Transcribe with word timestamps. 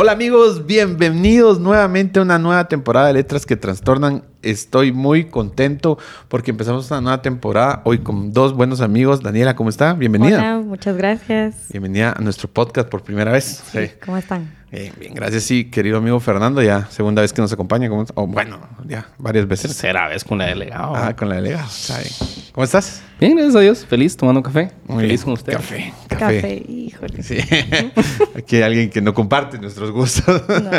Hola 0.00 0.12
amigos, 0.12 0.64
bienvenidos 0.64 1.58
nuevamente 1.58 2.20
a 2.20 2.22
una 2.22 2.38
nueva 2.38 2.68
temporada 2.68 3.08
de 3.08 3.14
Letras 3.14 3.44
que 3.44 3.56
Trastornan. 3.56 4.22
Estoy 4.42 4.92
muy 4.92 5.24
contento 5.24 5.98
porque 6.28 6.52
empezamos 6.52 6.88
una 6.92 7.00
nueva 7.00 7.22
temporada 7.22 7.82
hoy 7.84 7.98
con 7.98 8.32
dos 8.32 8.54
buenos 8.54 8.80
amigos. 8.80 9.20
Daniela, 9.20 9.56
¿cómo 9.56 9.68
está? 9.68 9.94
Bienvenida. 9.94 10.38
Hola, 10.38 10.58
muchas 10.64 10.96
gracias. 10.96 11.56
Bienvenida 11.70 12.14
a 12.16 12.20
nuestro 12.20 12.48
podcast 12.48 12.88
por 12.88 13.02
primera 13.02 13.32
vez. 13.32 13.62
Sí, 13.72 13.90
¿Cómo 14.04 14.16
están? 14.16 14.56
Bien, 14.70 14.92
bien, 15.00 15.14
gracias. 15.14 15.44
Sí, 15.44 15.64
querido 15.64 15.96
amigo 15.96 16.20
Fernando, 16.20 16.62
ya 16.62 16.86
segunda 16.90 17.22
vez 17.22 17.32
que 17.32 17.40
nos 17.40 17.50
acompaña. 17.52 17.88
¿Cómo- 17.88 18.04
o 18.14 18.26
bueno, 18.26 18.60
ya 18.86 19.08
varias 19.16 19.48
veces. 19.48 19.70
Tercera 19.70 20.06
vez 20.08 20.22
con 20.24 20.36
la 20.38 20.44
delegada. 20.46 21.08
Ah, 21.08 21.16
con 21.16 21.30
la 21.30 21.36
delegada. 21.36 21.66
Está 21.66 21.98
bien. 21.98 22.12
¿Cómo 22.52 22.64
estás? 22.64 23.00
Bien, 23.18 23.34
gracias 23.34 23.56
a 23.56 23.60
Dios. 23.60 23.86
Feliz 23.86 24.14
tomando 24.16 24.42
café. 24.42 24.70
Muy 24.86 25.04
Feliz 25.04 25.20
bien. 25.20 25.24
con 25.24 25.32
usted. 25.32 25.52
Café, 25.54 25.92
café. 26.08 26.18
Café, 26.36 26.64
híjole. 26.68 27.22
Sí. 27.22 27.38
Aquí 28.36 28.56
hay 28.56 28.62
alguien 28.62 28.90
que 28.90 29.00
no 29.00 29.14
comparte 29.14 29.58
nuestros 29.58 29.90
gustos. 29.90 30.42
No, 30.46 30.70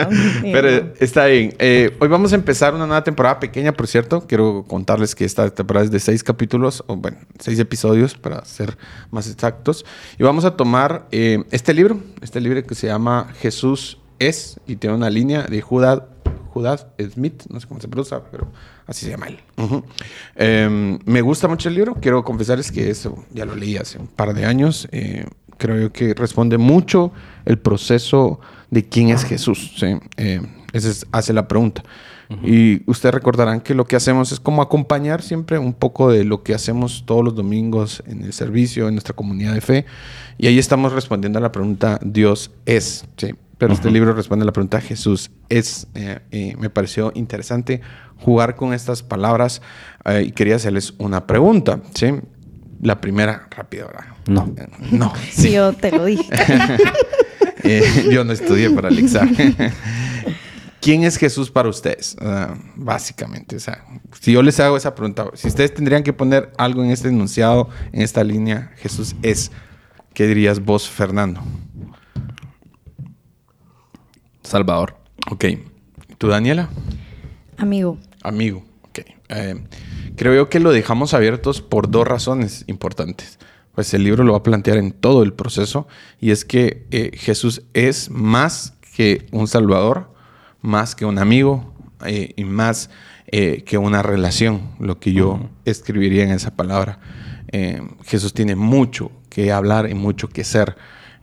Pero 0.44 0.94
está 1.00 1.26
bien. 1.26 1.56
Eh, 1.58 1.98
hoy 2.00 2.08
vamos 2.10 2.32
a 2.32 2.36
empezar 2.36 2.76
una 2.76 2.86
nueva 2.86 3.04
temporada 3.04 3.40
pequeña, 3.40 3.49
por 3.76 3.88
cierto. 3.88 4.26
Quiero 4.28 4.66
contarles 4.68 5.16
que 5.16 5.26
esta 5.26 5.50
temporada 5.50 5.86
es 5.86 5.92
de 5.92 6.00
seis 6.00 6.24
capítulos, 6.24 6.84
o 6.88 6.96
bueno, 6.96 7.18
seis 7.40 7.60
episodios 7.60 8.16
para 8.16 8.44
ser 8.46 8.78
más 9.12 9.28
exactos. 9.30 9.86
Y 10.18 10.24
vamos 10.24 10.46
a 10.46 10.56
tomar 10.56 11.08
eh, 11.12 11.44
este 11.52 11.74
libro, 11.74 12.00
este 12.22 12.40
libro 12.42 12.64
que 12.66 12.76
se 12.76 12.88
llama 12.88 13.32
Jesús 13.40 13.98
es, 14.20 14.60
y 14.68 14.76
tiene 14.76 14.96
una 14.96 15.10
línea 15.10 15.44
de 15.44 15.62
Judas, 15.62 16.02
Judas 16.54 16.88
Smith, 17.14 17.44
no 17.50 17.60
sé 17.60 17.68
cómo 17.68 17.80
se 17.80 17.88
pronuncia, 17.88 18.22
pero 18.32 18.52
así 18.88 19.06
se 19.06 19.12
llama 19.12 19.28
él. 19.28 19.40
Eh, 20.36 21.00
me 21.06 21.22
gusta 21.22 21.48
mucho 21.48 21.70
el 21.70 21.76
libro. 21.76 21.96
Quiero 21.96 22.24
confesarles 22.24 22.72
que 22.72 22.90
eso 22.90 23.24
ya 23.32 23.46
lo 23.46 23.56
leí 23.56 23.78
hace 23.78 23.98
un 24.00 24.08
par 24.08 24.34
de 24.34 24.46
años. 24.46 24.88
Eh, 24.92 25.26
creo 25.58 25.92
que 25.92 26.14
responde 26.14 26.58
mucho 26.58 27.12
el 27.46 27.60
proceso 27.60 28.40
de 28.72 28.88
quién 28.88 29.10
es 29.10 29.24
Jesús. 29.24 29.74
¿sí? 29.78 29.98
Eh, 30.18 30.42
esa 30.74 30.90
es- 30.90 31.06
hace 31.12 31.34
la 31.34 31.48
pregunta. 31.48 31.84
Y 32.44 32.84
ustedes 32.86 33.16
recordarán 33.16 33.60
que 33.60 33.74
lo 33.74 33.86
que 33.86 33.96
hacemos 33.96 34.32
es 34.32 34.40
como 34.40 34.62
acompañar 34.62 35.24
siempre 35.24 35.58
un 35.58 35.74
poco 35.74 36.12
de 36.12 36.24
lo 36.24 36.44
que 36.44 36.54
hacemos 36.54 37.04
todos 37.08 37.24
los 37.24 37.34
domingos 37.34 38.04
en 38.06 38.22
el 38.24 38.34
servicio, 38.34 38.88
en 38.88 38.94
nuestra 38.94 39.16
comunidad 39.16 39.56
de 39.56 39.62
fe. 39.62 39.86
Y 40.38 40.46
ahí 40.46 40.60
estamos 40.60 40.94
respondiendo 40.94 41.40
a 41.40 41.42
la 41.42 41.52
pregunta, 41.52 42.00
Dios 42.04 42.52
es. 42.68 43.06
¿sí? 43.18 43.34
Pero 43.58 43.74
este 43.74 43.90
libro 43.90 44.14
responde 44.14 44.44
a 44.44 44.46
la 44.46 44.54
pregunta, 44.54 44.80
Jesús 44.80 45.32
es. 45.50 45.88
Eh, 45.96 46.20
eh, 46.30 46.56
me 46.60 46.70
pareció 46.70 47.12
interesante 47.16 47.82
jugar 48.18 48.56
con 48.56 48.74
estas 48.74 49.02
palabras 49.02 49.64
eh, 50.06 50.26
y 50.28 50.32
quería 50.32 50.58
hacerles 50.58 50.94
una 51.00 51.26
pregunta. 51.26 51.82
¿sí? 51.96 52.14
La 52.82 53.02
primera, 53.02 53.48
rápida, 53.50 53.86
¿verdad? 53.86 54.06
No. 54.28 54.54
No. 54.92 55.14
Sí, 55.32 55.54
yo 55.54 55.74
te 55.74 55.92
lo 55.92 56.06
dije. 56.06 56.30
Eh, 57.64 58.08
yo 58.10 58.24
no 58.24 58.32
estudié 58.32 58.70
para 58.70 58.88
el 58.88 59.00
examen. 59.00 59.56
¿Quién 60.82 61.04
es 61.04 61.18
Jesús 61.18 61.52
para 61.52 61.70
ustedes? 61.70 62.16
Básicamente, 62.76 63.58
o 63.58 63.60
sea, 63.60 63.86
si 64.20 64.32
yo 64.32 64.42
les 64.42 64.60
hago 64.60 64.78
esa 64.78 64.96
pregunta, 64.96 65.30
si 65.34 65.48
ustedes 65.48 65.74
tendrían 65.74 66.04
que 66.04 66.14
poner 66.14 66.52
algo 66.58 66.84
en 66.84 66.92
este 66.92 67.10
enunciado, 67.10 67.70
en 67.92 68.02
esta 68.02 68.24
línea, 68.24 68.72
Jesús 68.78 69.16
es, 69.22 69.52
¿qué 70.14 70.28
dirías 70.28 70.64
vos, 70.64 70.90
Fernando? 70.90 71.42
Salvador. 74.44 74.96
Ok. 75.30 75.46
¿Tú, 76.18 76.28
Daniela? 76.28 76.70
Amigo. 77.58 77.98
Amigo. 78.24 78.66
Ok. 78.90 79.00
Eh, 79.30 79.64
creo 80.16 80.34
yo 80.34 80.50
que 80.50 80.60
lo 80.60 80.72
dejamos 80.72 81.14
abiertos 81.14 81.62
por 81.62 81.92
dos 81.92 82.08
razones 82.08 82.64
importantes. 82.68 83.38
Pues 83.76 83.94
el 83.94 84.04
libro 84.04 84.24
lo 84.24 84.32
va 84.32 84.40
a 84.40 84.44
plantear 84.44 84.78
en 84.78 84.92
todo 84.92 85.24
el 85.24 85.34
proceso 85.34 85.88
y 86.20 86.32
es 86.32 86.46
que 86.46 86.88
eh, 86.92 87.12
Jesús 87.14 87.62
es 87.74 88.10
más 88.10 88.74
que 88.96 89.28
un 89.32 89.48
salvador, 89.48 90.14
más 90.62 90.96
que 90.96 91.06
un 91.06 91.18
amigo 91.20 91.74
eh, 92.06 92.34
y 92.36 92.44
más 92.44 92.90
eh, 93.28 93.64
que 93.66 93.78
una 93.78 94.02
relación, 94.02 94.62
lo 94.80 95.00
que 95.00 95.14
yo 95.14 95.40
escribiría 95.66 96.24
en 96.24 96.32
esa 96.32 96.52
palabra. 96.56 97.00
Eh, 97.52 97.82
Jesús 98.06 98.34
tiene 98.34 98.56
mucho 98.56 99.12
que 99.30 99.52
hablar 99.52 99.90
y 99.90 99.94
mucho 99.94 100.28
que 100.30 100.44
ser 100.44 100.76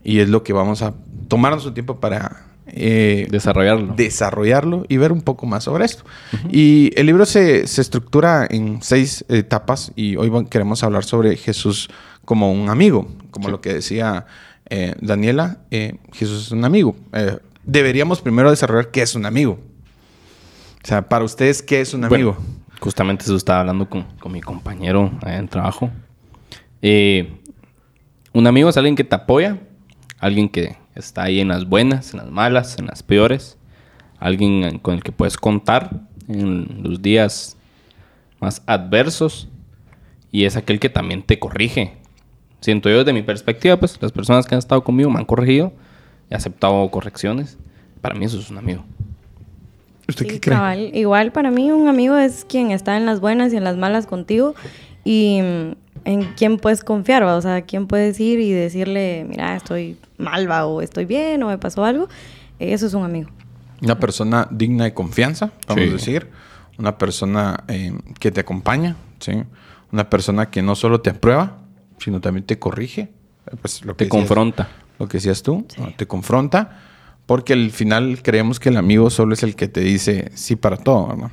y 0.05 0.21
es 0.21 0.29
lo 0.29 0.43
que 0.43 0.53
vamos 0.53 0.83
a 0.83 0.95
tomarnos 1.29 1.67
un 1.67 1.75
tiempo 1.75 1.99
para 2.01 2.47
eh, 2.69 3.27
Desarrollarlo. 3.31 3.95
desarrollarlo 3.97 4.85
y 4.89 4.97
ver 4.97 5.13
un 5.13 5.23
poco 5.23 5.47
más 5.47 5.65
sobre 5.65 5.85
esto. 5.85 6.05
Y 6.51 6.91
el 6.99 7.07
libro 7.07 7.27
se, 7.27 7.67
se 7.67 7.81
estructura 7.81 8.47
en 8.51 8.83
seis 8.83 9.25
etapas 9.29 9.93
y 9.97 10.17
hoy 10.17 10.31
queremos 10.51 10.83
hablar 10.83 11.05
sobre 11.05 11.37
Jesús 11.37 11.89
como 12.25 12.53
un 12.53 12.69
amigo, 12.69 13.09
como 13.31 13.47
Sí. 13.47 13.51
lo 13.53 13.61
que 13.61 13.73
decía 13.75 14.27
eh, 14.69 14.95
Daniela, 15.01 15.59
eh, 15.71 15.95
Jesús 16.13 16.47
es 16.47 16.53
un 16.53 16.65
amigo. 16.65 16.97
Deberíamos 17.67 18.23
primero 18.23 18.51
desarrollar 18.51 18.91
qué 18.91 19.03
es 19.03 19.15
un 19.15 19.27
amigo. 19.27 19.59
O 20.83 20.87
sea, 20.87 21.09
para 21.09 21.25
ustedes, 21.25 21.63
¿qué 21.63 21.81
es 21.81 21.93
un 21.95 22.03
Bueno, 22.03 22.15
amigo? 22.15 22.37
justamente 22.81 23.25
eso 23.25 23.37
estaba 23.37 23.61
hablando 23.61 23.89
con, 23.91 24.05
con 24.21 24.33
mi 24.33 24.41
compañero 24.41 25.11
allá 25.23 25.39
en 25.39 25.49
trabajo. 25.49 25.91
Eh, 26.81 27.33
un 28.33 28.47
amigo 28.47 28.69
es 28.69 28.77
alguien 28.77 28.95
que 28.95 29.03
te 29.05 29.15
apoya, 29.17 29.59
alguien 30.19 30.49
que 30.49 30.77
está 30.95 31.25
ahí 31.25 31.41
en 31.41 31.49
las 31.49 31.69
buenas, 31.69 32.13
en 32.15 32.19
las 32.21 32.31
malas, 32.31 32.79
en 32.79 32.87
las 32.87 33.03
peores, 33.03 33.59
alguien 34.21 34.79
con 34.79 34.95
el 34.95 35.03
que 35.03 35.11
puedes 35.13 35.37
contar 35.37 35.91
en 36.29 36.83
los 36.83 37.03
días 37.03 37.57
más 38.41 38.63
adversos 38.67 39.49
y 40.31 40.45
es 40.45 40.57
aquel 40.57 40.79
que 40.79 40.89
también 40.91 41.23
te 41.23 41.39
corrige. 41.39 41.95
Siento 42.61 42.89
yo 42.91 42.99
desde 42.99 43.13
mi 43.13 43.23
perspectiva, 43.23 43.77
pues 43.77 44.01
las 44.01 44.13
personas 44.13 44.47
que 44.47 44.55
han 44.55 44.59
estado 44.61 44.85
conmigo 44.85 45.11
me 45.11 45.19
han 45.19 45.25
corregido, 45.25 45.73
he 46.31 46.35
aceptado 46.35 46.91
correcciones. 46.91 47.59
Para 48.01 48.15
mí 48.15 48.25
eso 48.25 48.39
es 48.39 48.51
un 48.51 48.59
amigo. 48.59 48.85
¿Usted 50.09 50.25
Sí, 50.27 50.33
qué 50.35 50.41
cree? 50.41 50.57
cabal. 50.57 50.91
Igual 50.95 51.33
para 51.33 51.51
mí 51.51 51.71
un 51.73 51.89
amigo 51.89 52.17
es 52.17 52.45
quien 52.49 52.71
está 52.71 52.97
en 52.97 53.07
las 53.07 53.21
buenas 53.21 53.53
y 53.53 53.57
en 53.57 53.65
las 53.65 53.77
malas 53.77 54.07
contigo 54.07 54.55
y 55.05 55.41
mm, 55.43 55.73
en 56.05 56.23
quien 56.35 56.59
puedes 56.59 56.85
confiar, 56.85 57.25
¿va? 57.25 57.35
o 57.37 57.43
sea, 57.43 57.63
quien 57.63 57.87
puedes 57.89 58.21
ir 58.21 58.39
y 58.39 58.53
decirle, 58.53 59.27
mira, 59.29 59.57
estoy 59.57 59.99
mal, 60.19 60.49
¿va? 60.49 60.65
o 60.67 60.81
estoy 60.83 61.05
bien, 61.07 61.43
o 61.43 61.49
me 61.49 61.59
pasó 61.59 61.85
algo. 61.85 62.09
Eso 62.61 62.87
es 62.87 62.95
un 62.95 63.05
amigo. 63.05 63.31
Una 63.83 63.99
persona 63.99 64.47
digna 64.51 64.85
de 64.85 64.95
confianza, 64.95 65.51
vamos 65.67 65.85
Sí. 65.85 65.91
a 65.91 65.93
decir. 65.93 66.29
Una 66.79 66.99
persona 66.99 67.65
eh, 67.69 67.93
que 68.21 68.31
te 68.31 68.41
acompaña, 68.41 68.97
¿sí? 69.19 69.33
Una 69.93 70.09
persona 70.11 70.51
que 70.51 70.63
no 70.63 70.75
solo 70.77 71.01
te 71.01 71.11
aprueba, 71.11 71.59
sino 71.99 72.21
también 72.21 72.45
te 72.47 72.59
corrige. 72.59 73.01
Eh, 73.51 73.57
Pues 73.61 73.85
lo 73.85 73.95
que 73.97 74.05
Te 74.05 74.05
decías- 74.05 74.21
confronta. 74.29 74.69
Lo 74.99 75.09
que 75.09 75.19
decías 75.19 75.43
tú, 75.43 75.67
¿no? 75.79 75.93
te 75.97 76.07
confronta. 76.07 76.81
Porque 77.27 77.55
al 77.55 77.73
final 77.73 78.21
creemos 78.23 78.61
que 78.61 78.69
el 78.69 78.77
amigo 78.77 79.11
solo 79.11 79.35
es 79.35 79.43
el 79.43 79.57
que 79.57 79.67
te 79.67 79.81
dice 79.81 80.31
sí 80.35 80.55
para 80.55 80.77
todo, 80.77 81.17
¿no? 81.17 81.31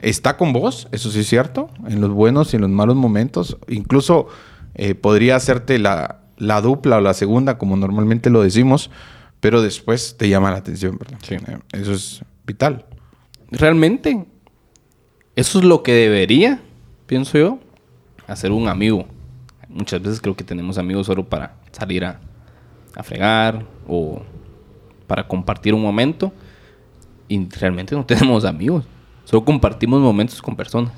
Está 0.00 0.38
con 0.38 0.54
vos, 0.54 0.88
eso 0.92 1.10
sí 1.10 1.20
es 1.20 1.26
cierto, 1.26 1.68
en 1.86 2.00
los 2.00 2.10
buenos 2.10 2.54
y 2.54 2.56
en 2.56 2.62
los 2.62 2.70
malos 2.70 2.96
momentos. 2.96 3.58
Incluso 3.68 4.28
eh, 4.74 4.94
podría 4.94 5.36
hacerte 5.36 5.78
la, 5.78 6.20
la 6.38 6.62
dupla 6.62 6.96
o 6.96 7.00
la 7.02 7.12
segunda, 7.12 7.58
como 7.58 7.76
normalmente 7.76 8.30
lo 8.30 8.42
decimos, 8.42 8.90
pero 9.40 9.60
después 9.60 10.16
te 10.16 10.30
llama 10.30 10.50
la 10.50 10.56
atención, 10.56 10.96
¿verdad? 10.98 11.18
Sí. 11.22 11.34
Eh, 11.34 11.58
eso 11.72 11.92
es 11.92 12.24
vital. 12.46 12.86
Realmente, 13.50 14.24
eso 15.36 15.58
es 15.58 15.64
lo 15.64 15.82
que 15.82 15.92
debería, 15.92 16.62
pienso 17.06 17.36
yo, 17.36 17.58
hacer 18.26 18.52
un 18.52 18.68
amigo. 18.68 19.06
Muchas 19.68 20.00
veces 20.00 20.20
creo 20.20 20.34
que 20.34 20.44
tenemos 20.44 20.78
amigos 20.78 21.06
solo 21.06 21.28
para 21.28 21.56
salir 21.72 22.04
a, 22.04 22.20
a 22.98 23.02
fregar 23.04 23.64
o 23.86 24.20
para 25.06 25.26
compartir 25.26 25.72
un 25.72 25.80
momento 25.80 26.32
y 27.28 27.48
realmente 27.48 27.94
no 27.94 28.04
tenemos 28.06 28.44
amigos. 28.44 28.84
Solo 29.24 29.44
compartimos 29.44 30.00
momentos 30.00 30.42
con 30.42 30.56
personas. 30.56 30.92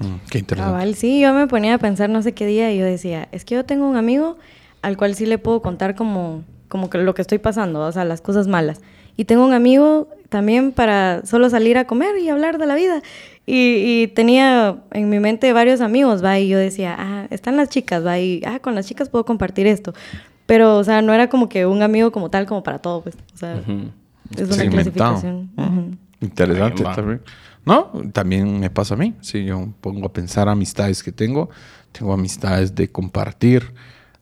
Mm, 0.00 0.28
qué 0.30 0.38
interesante. 0.38 0.72
Cabal, 0.72 0.94
sí, 0.94 1.20
yo 1.20 1.32
me 1.34 1.46
ponía 1.46 1.74
a 1.74 1.78
pensar 1.78 2.08
no 2.10 2.22
sé 2.22 2.32
qué 2.32 2.46
día 2.46 2.72
y 2.72 2.78
yo 2.78 2.84
decía, 2.84 3.28
es 3.30 3.44
que 3.44 3.54
yo 3.54 3.64
tengo 3.64 3.88
un 3.88 3.96
amigo 3.96 4.38
al 4.82 4.96
cual 4.96 5.14
sí 5.14 5.26
le 5.26 5.38
puedo 5.38 5.60
contar 5.60 5.94
como, 5.94 6.42
como 6.68 6.90
que 6.90 6.98
lo 6.98 7.14
que 7.14 7.22
estoy 7.22 7.38
pasando, 7.38 7.80
o 7.80 7.92
sea, 7.92 8.04
las 8.04 8.20
cosas 8.20 8.48
malas. 8.48 8.80
Y 9.16 9.26
tengo 9.26 9.44
un 9.44 9.52
amigo 9.52 10.08
también 10.28 10.72
para 10.72 11.24
solo 11.24 11.48
salir 11.50 11.78
a 11.78 11.86
comer 11.86 12.18
y 12.18 12.28
hablar 12.28 12.58
de 12.58 12.66
la 12.66 12.74
vida. 12.74 13.02
Y, 13.46 14.02
y 14.02 14.08
tenía 14.08 14.78
en 14.92 15.08
mi 15.08 15.20
mente 15.20 15.52
varios 15.52 15.80
amigos, 15.80 16.24
va, 16.24 16.38
y 16.38 16.48
yo 16.48 16.58
decía, 16.58 16.96
ah, 16.98 17.26
están 17.30 17.56
las 17.56 17.68
chicas, 17.68 18.04
va, 18.04 18.18
y 18.18 18.42
ah, 18.46 18.58
con 18.60 18.74
las 18.74 18.86
chicas 18.86 19.08
puedo 19.08 19.24
compartir 19.24 19.66
esto. 19.66 19.94
Pero, 20.46 20.76
o 20.76 20.84
sea, 20.84 21.00
no 21.02 21.12
era 21.14 21.28
como 21.28 21.48
que 21.48 21.66
un 21.66 21.82
amigo 21.82 22.12
como 22.12 22.30
tal, 22.30 22.46
como 22.46 22.62
para 22.62 22.78
todo, 22.78 23.02
pues. 23.02 23.16
O 23.34 23.36
sea, 23.36 23.56
es 23.56 23.66
una 23.66 24.54
Segmentado. 24.54 24.70
clasificación. 24.70 25.50
Ujú. 25.56 25.96
Interesante 26.20 26.82
también. 26.82 27.22
No, 27.66 27.90
también 28.12 28.60
me 28.60 28.68
pasa 28.70 28.94
a 28.94 28.96
mí. 28.98 29.14
Si 29.20 29.44
yo 29.44 29.68
pongo 29.80 30.06
a 30.06 30.12
pensar 30.12 30.48
amistades 30.48 31.02
que 31.02 31.12
tengo, 31.12 31.48
tengo 31.92 32.12
amistades 32.12 32.74
de 32.74 32.90
compartir, 32.90 33.72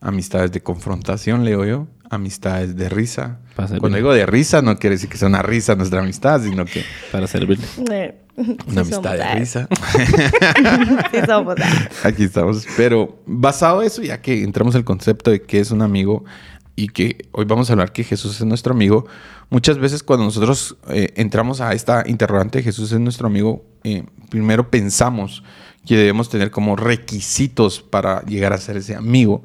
amistades 0.01 0.53
de 0.53 0.63
confrontación, 0.63 1.45
leo 1.45 1.65
yo, 1.65 1.87
amistades 2.13 2.77
de 2.77 2.89
risa. 2.89 3.41
Pasa 3.57 3.79
Cuando 3.79 3.97
digo 3.97 4.13
de 4.13 4.27
risa, 4.27 4.63
no 4.63 4.79
quiere 4.79 4.97
decir 4.97 5.09
que 5.09 5.17
sea 5.17 5.29
una 5.29 5.43
risa 5.43 5.75
nuestra 5.75 6.01
amistad, 6.01 6.43
sino 6.43 6.65
que 6.65 6.85
Para 7.11 7.27
servirle. 7.27 7.65
Eh, 7.91 8.15
una 8.37 8.85
sí 8.85 8.95
amistad 8.95 9.17
de 9.17 9.35
risa. 9.35 9.69
Sí 11.11 11.19
somos. 11.27 11.57
Aquí 12.05 12.25
estamos. 12.25 12.67
Pero 12.77 13.19
basado 13.27 13.83
en 13.83 13.87
eso, 13.87 14.03
ya 14.03 14.21
que 14.21 14.43
entramos 14.43 14.75
al 14.75 14.85
concepto 14.85 15.31
de 15.31 15.43
qué 15.43 15.61
es 15.61 15.71
un 15.71 15.83
amigo, 15.83 16.25
y 16.75 16.89
que 16.89 17.29
hoy 17.33 17.45
vamos 17.45 17.69
a 17.69 17.75
hablar 17.75 17.93
que 17.93 18.05
Jesús 18.05 18.41
es 18.41 18.47
nuestro 18.47 18.73
amigo, 18.73 19.07
muchas 19.51 19.79
veces 19.79 20.03
cuando 20.03 20.25
nosotros 20.25 20.77
eh, 20.89 21.13
entramos 21.17 21.61
a 21.61 21.73
esta 21.75 22.05
interrogante, 22.07 22.63
Jesús 22.63 22.93
es 22.93 23.01
nuestro 23.01 23.27
amigo, 23.27 23.65
eh, 23.85 24.05
primero 24.31 24.71
pensamos 24.71 25.43
que 25.87 25.97
debemos 25.97 26.29
tener 26.29 26.51
como 26.51 26.77
requisitos 26.77 27.83
para 27.83 28.23
llegar 28.23 28.53
a 28.53 28.59
ser 28.59 28.77
ese 28.77 28.95
amigo 28.95 29.43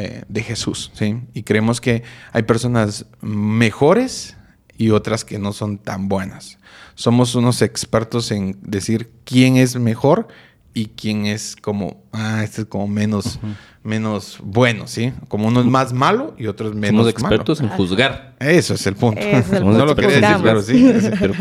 eh, 0.00 0.22
de 0.28 0.42
Jesús, 0.44 0.92
¿sí? 0.94 1.16
Y 1.34 1.42
creemos 1.42 1.80
que 1.80 2.04
hay 2.32 2.44
personas 2.44 3.06
mejores 3.20 4.36
y 4.76 4.90
otras 4.90 5.24
que 5.24 5.40
no 5.40 5.52
son 5.52 5.76
tan 5.78 6.08
buenas. 6.08 6.60
Somos 6.94 7.34
unos 7.34 7.62
expertos 7.62 8.30
en 8.30 8.56
decir 8.62 9.10
quién 9.24 9.56
es 9.56 9.74
mejor 9.74 10.28
y 10.72 10.86
quién 10.86 11.26
es 11.26 11.56
como, 11.56 12.00
ah, 12.12 12.44
este 12.44 12.60
es 12.60 12.68
como 12.68 12.86
menos, 12.86 13.40
menos 13.82 14.38
bueno, 14.40 14.86
¿sí? 14.86 15.12
Como 15.26 15.48
uno 15.48 15.58
es 15.58 15.66
más 15.66 15.92
malo 15.92 16.32
y 16.38 16.46
otro 16.46 16.68
es 16.68 16.76
menos 16.76 17.00
Somos 17.00 17.10
expertos 17.10 17.60
en 17.60 17.68
juzgar. 17.68 18.36
Eso 18.38 18.74
es 18.74 18.86
el 18.86 18.94
punto. 18.94 19.20
Ese 19.20 19.38
es 19.40 19.52
el 19.52 19.64
no 19.64 19.84
lo 19.84 19.96
quería 19.96 20.20
decir, 20.20 20.36
pero 20.44 20.62
sí. 20.62 20.92
Pero- 21.18 21.34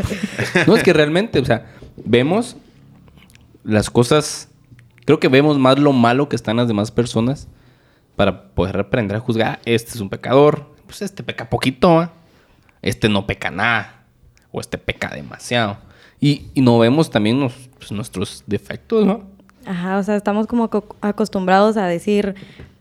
no, 0.66 0.76
es 0.76 0.82
que 0.82 0.94
realmente, 0.94 1.38
o 1.38 1.46
sea, 1.46 1.68
vemos 2.04 2.56
las 3.64 3.92
cosas, 3.92 4.50
creo 5.06 5.20
que 5.20 5.28
vemos 5.28 5.60
más 5.60 5.78
lo 5.78 5.94
malo 5.94 6.28
que 6.28 6.36
están 6.36 6.58
las 6.58 6.68
demás 6.68 6.90
personas 6.90 7.48
para 8.18 8.50
poder 8.50 8.78
aprender 8.80 9.16
a 9.16 9.22
juzgar. 9.22 9.60
Este 9.64 9.92
es 9.92 10.02
un 10.02 10.10
pecador, 10.10 10.76
pues 10.86 11.02
este 11.02 11.24
peca 11.24 11.50
poquito, 11.50 12.12
este 12.82 13.08
no 13.08 13.26
peca 13.26 13.50
nada, 13.50 14.04
o 14.52 14.60
este 14.60 14.78
peca 14.78 15.08
demasiado. 15.10 15.78
Y, 16.20 16.48
y 16.54 16.62
no 16.62 16.78
vemos 16.80 17.10
también 17.10 17.48
pues, 17.78 17.92
nuestros 17.92 18.44
defectos, 18.48 19.06
¿no? 19.06 19.24
Ajá, 19.66 19.98
o 19.98 20.04
sea, 20.04 20.16
estamos 20.16 20.48
como 20.48 20.70
co- 20.70 20.96
acostumbrados 21.02 21.78
a 21.78 21.86
decir, 21.86 22.36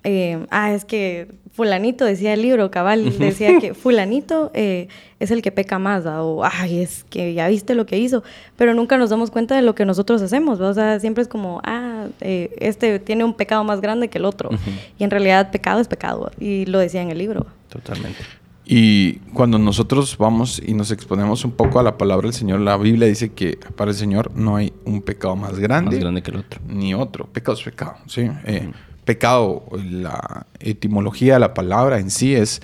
eh, 0.09 0.47
ah, 0.51 0.73
es 0.73 0.85
que 0.85 1.27
fulanito, 1.51 2.05
decía 2.05 2.33
el 2.33 2.43
libro, 2.43 2.71
cabal, 2.71 3.19
decía 3.19 3.59
que 3.59 3.75
fulanito 3.75 4.53
eh, 4.55 4.87
es 5.19 5.33
el 5.33 5.43
que 5.43 5.51
peca 5.51 5.81
más, 5.81 6.07
¿va? 6.07 6.23
o 6.23 6.45
ay, 6.45 6.79
es 6.79 7.03
que 7.11 7.35
ya 7.35 7.49
viste 7.49 7.75
lo 7.75 7.87
que 7.87 7.99
hizo, 7.99 8.23
pero 8.55 8.73
nunca 8.73 8.99
nos 8.99 9.11
damos 9.11 9.33
cuenta 9.33 9.57
de 9.57 9.63
lo 9.63 9.75
que 9.75 9.85
nosotros 9.85 10.23
hacemos, 10.23 10.63
¿va? 10.63 10.69
o 10.69 10.75
sea, 10.75 11.01
siempre 11.01 11.23
es 11.23 11.29
como, 11.29 11.61
ah, 11.65 12.07
eh, 12.21 12.55
este 12.59 13.01
tiene 13.01 13.25
un 13.25 13.35
pecado 13.35 13.65
más 13.65 13.81
grande 13.81 14.09
que 14.09 14.19
el 14.19 14.27
otro, 14.27 14.51
y 14.97 15.03
en 15.03 15.11
realidad 15.11 15.51
pecado 15.51 15.81
es 15.81 15.89
pecado, 15.89 16.31
y 16.39 16.67
lo 16.67 16.79
decía 16.79 17.03
en 17.03 17.11
el 17.11 17.19
libro. 17.19 17.45
Totalmente. 17.69 18.21
Y 18.65 19.15
cuando 19.35 19.59
nosotros 19.59 20.17
vamos 20.19 20.63
y 20.65 20.75
nos 20.75 20.93
exponemos 20.93 21.45
un 21.45 21.51
poco 21.53 21.81
a 21.81 21.83
la 21.83 21.99
palabra 21.99 22.27
del 22.27 22.35
Señor, 22.35 22.61
la 22.61 22.77
Biblia 22.77 23.09
dice 23.09 23.33
que 23.33 23.59
para 23.77 23.91
el 23.91 23.97
Señor 23.97 24.31
no 24.37 24.55
hay 24.55 24.73
un 24.85 25.03
pecado 25.03 25.35
más 25.35 25.59
grande, 25.59 25.93
Más 25.93 26.01
grande 26.01 26.23
que 26.23 26.31
el 26.33 26.37
otro. 26.39 26.61
ni 26.69 26.93
otro. 26.95 27.27
Pecado 27.27 27.57
es 27.57 27.65
pecado, 27.65 27.97
¿sí? 28.07 28.29
Eh, 28.45 28.71
Pecado, 29.07 29.65
la 29.83 30.47
etimología 30.61 31.35
de 31.35 31.41
la 31.41 31.55
palabra 31.55 31.99
en 31.99 32.11
sí 32.11 32.35
es 32.35 32.61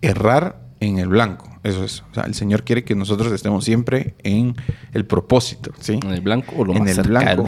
errar 0.00 0.56
en 0.80 0.98
el 0.98 1.08
blanco. 1.08 1.50
Eso 1.62 1.84
es. 1.84 2.02
O 2.10 2.14
sea, 2.14 2.22
el 2.24 2.34
Señor 2.34 2.62
quiere 2.62 2.84
que 2.84 2.94
nosotros 2.94 3.30
estemos 3.32 3.64
siempre 3.64 4.14
en 4.22 4.56
el 4.94 5.04
propósito, 5.04 5.72
¿sí? 5.78 6.00
En 6.02 6.10
el 6.10 6.22
blanco 6.22 6.54
o 6.56 6.64
lo 6.64 6.72
en 6.72 6.84
más 6.84 6.96
el 6.96 7.08
blanco. 7.08 7.46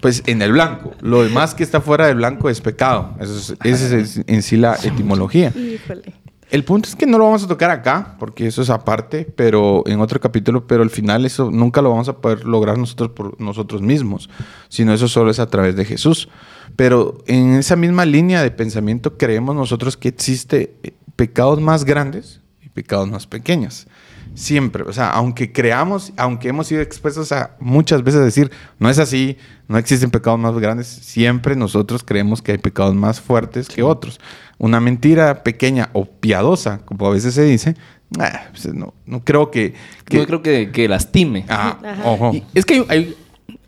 Pues 0.00 0.22
en 0.26 0.42
el 0.42 0.52
blanco. 0.52 0.92
Lo 1.00 1.22
demás 1.22 1.54
que 1.54 1.62
está 1.62 1.80
fuera 1.80 2.06
del 2.06 2.16
blanco 2.16 2.50
es 2.50 2.60
pecado. 2.60 3.14
Eso 3.18 3.34
es, 3.34 3.56
esa 3.64 3.96
es 3.96 4.20
en 4.26 4.42
sí 4.42 4.58
la 4.58 4.74
etimología. 4.74 5.52
Híjole. 5.56 6.12
El 6.48 6.62
punto 6.62 6.88
es 6.88 6.94
que 6.94 7.06
no 7.06 7.18
lo 7.18 7.24
vamos 7.24 7.42
a 7.42 7.48
tocar 7.48 7.70
acá, 7.70 8.14
porque 8.20 8.46
eso 8.46 8.62
es 8.62 8.70
aparte, 8.70 9.24
pero 9.24 9.82
en 9.86 10.00
otro 10.00 10.20
capítulo, 10.20 10.66
pero 10.68 10.84
al 10.84 10.90
final 10.90 11.26
eso 11.26 11.50
nunca 11.50 11.82
lo 11.82 11.90
vamos 11.90 12.08
a 12.08 12.18
poder 12.18 12.44
lograr 12.44 12.78
nosotros 12.78 13.10
por 13.10 13.40
nosotros 13.40 13.82
mismos, 13.82 14.30
sino 14.68 14.94
eso 14.94 15.08
solo 15.08 15.32
es 15.32 15.40
a 15.40 15.48
través 15.48 15.74
de 15.74 15.84
Jesús. 15.84 16.28
Pero 16.76 17.18
en 17.26 17.54
esa 17.54 17.74
misma 17.74 18.04
línea 18.04 18.42
de 18.42 18.52
pensamiento 18.52 19.18
creemos 19.18 19.56
nosotros 19.56 19.96
que 19.96 20.08
existe 20.08 20.76
pecados 21.16 21.60
más 21.60 21.84
grandes 21.84 22.40
y 22.62 22.68
pecados 22.68 23.08
más 23.08 23.26
pequeños. 23.26 23.88
Siempre, 24.36 24.82
o 24.82 24.92
sea, 24.92 25.08
aunque 25.10 25.50
creamos, 25.50 26.12
aunque 26.18 26.48
hemos 26.50 26.66
sido 26.66 26.82
expuestos 26.82 27.32
a 27.32 27.56
muchas 27.58 28.02
veces 28.04 28.20
decir, 28.22 28.50
no 28.78 28.90
es 28.90 28.98
así, 28.98 29.38
no 29.66 29.78
existen 29.78 30.10
pecados 30.10 30.38
más 30.38 30.54
grandes, 30.58 30.86
siempre 30.86 31.56
nosotros 31.56 32.02
creemos 32.04 32.42
que 32.42 32.52
hay 32.52 32.58
pecados 32.58 32.94
más 32.94 33.18
fuertes 33.18 33.66
que 33.68 33.82
otros. 33.82 34.20
Una 34.58 34.78
mentira 34.78 35.42
pequeña 35.42 35.88
o 35.94 36.04
piadosa, 36.04 36.80
como 36.84 37.06
a 37.06 37.10
veces 37.10 37.32
se 37.32 37.44
dice, 37.44 37.76
ah, 38.20 38.42
pues 38.50 38.72
no, 38.74 38.92
no 39.06 39.24
creo 39.24 39.50
que... 39.50 39.72
que- 40.04 40.18
Yo 40.18 40.26
creo 40.26 40.42
que, 40.42 40.70
que 40.70 40.86
lastime. 40.86 41.46
Ah, 41.48 41.78
Ajá. 41.82 42.02
ojo. 42.04 42.32
Y 42.34 42.44
es 42.54 42.66
que 42.66 42.74
hay, 42.74 42.84
hay, 42.90 43.16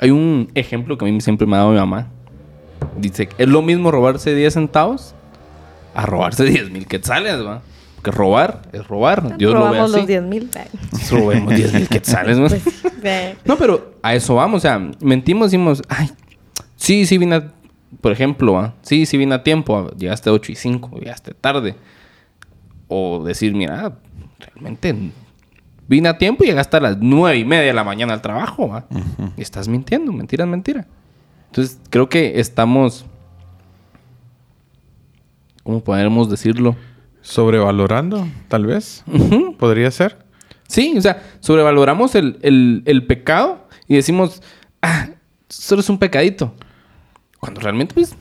hay 0.00 0.11
un 0.11 0.50
ejemplo 0.55 0.99
que 0.99 1.06
a 1.06 1.09
mí 1.11 1.19
siempre 1.23 1.47
me 1.47 1.56
ha 1.56 1.61
dado 1.61 1.70
mi 1.70 1.79
mamá. 1.79 2.09
Dice, 2.99 3.29
es 3.38 3.49
lo 3.49 3.62
mismo 3.62 3.91
robarse 3.91 4.35
10 4.35 4.53
centavos 4.53 5.15
a 5.94 6.05
robarse 6.05 6.44
10 6.44 6.70
mil 6.70 6.87
quetzales, 6.87 7.44
¿va? 7.44 7.62
Porque 7.98 8.12
robar 8.12 8.62
es 8.72 8.86
robar. 8.86 9.36
Dios 9.38 9.52
lo 9.52 9.58
ve 9.58 9.66
Robamos 9.66 9.90
así. 9.90 9.98
los 9.98 10.06
10 10.06 10.22
mil. 10.22 10.48
Robemos 11.10 11.52
10 11.52 11.72
mil 11.74 11.88
quetzales, 11.88 12.38
¿no? 12.38 12.46
Pues, 12.46 12.62
eh, 13.02 13.34
No, 13.44 13.56
pero 13.56 13.94
a 14.04 14.14
eso 14.14 14.36
vamos. 14.36 14.58
O 14.58 14.60
sea, 14.60 14.78
mentimos, 15.00 15.50
decimos, 15.50 15.82
ay, 15.88 16.08
sí, 16.76 17.06
sí 17.06 17.18
vine 17.18 17.34
a... 17.34 17.52
Por 18.00 18.12
ejemplo, 18.12 18.52
¿va? 18.52 18.74
sí, 18.82 19.04
sí 19.04 19.16
vine 19.16 19.34
a 19.34 19.42
tiempo. 19.42 19.90
Llegaste 19.96 20.30
a 20.30 20.32
8 20.32 20.52
y 20.52 20.54
5, 20.54 21.00
llegaste 21.00 21.34
tarde. 21.34 21.74
O 22.86 23.24
decir, 23.24 23.52
mira, 23.52 23.96
realmente 24.38 24.94
vine 25.88 26.08
a 26.08 26.18
tiempo 26.18 26.44
y 26.44 26.46
llegaste 26.46 26.76
a 26.76 26.80
las 26.80 26.98
9 27.00 27.36
y 27.36 27.44
media 27.44 27.64
de 27.64 27.72
la 27.72 27.82
mañana 27.82 28.12
al 28.14 28.22
trabajo. 28.22 28.68
¿va? 28.68 28.86
Y 29.36 29.42
estás 29.42 29.66
mintiendo, 29.66 30.12
mentira 30.12 30.44
es 30.44 30.50
mentira. 30.50 30.86
Entonces, 31.46 31.80
creo 31.90 32.08
que 32.08 32.38
estamos... 32.38 33.06
¿Cómo 35.64 35.80
podemos 35.80 36.30
decirlo? 36.30 36.76
Sobrevalorando, 37.28 38.26
tal 38.48 38.66
vez. 38.66 39.04
Podría 39.58 39.90
ser. 39.90 40.19
Sí, 40.66 40.94
o 40.96 41.00
sea, 41.02 41.22
sobrevaloramos 41.40 42.14
el, 42.14 42.38
el- 42.42 42.82
el 42.86 43.06
pecado 43.06 43.69
y 43.86 43.96
decimos, 43.96 44.42
ah, 44.82 45.08
solo 45.48 45.80
es 45.80 45.88
un 45.90 45.98
pecadito. 45.98 46.54
Cuando 47.38 47.60
realmente, 47.60 47.94
pues, 47.94 48.14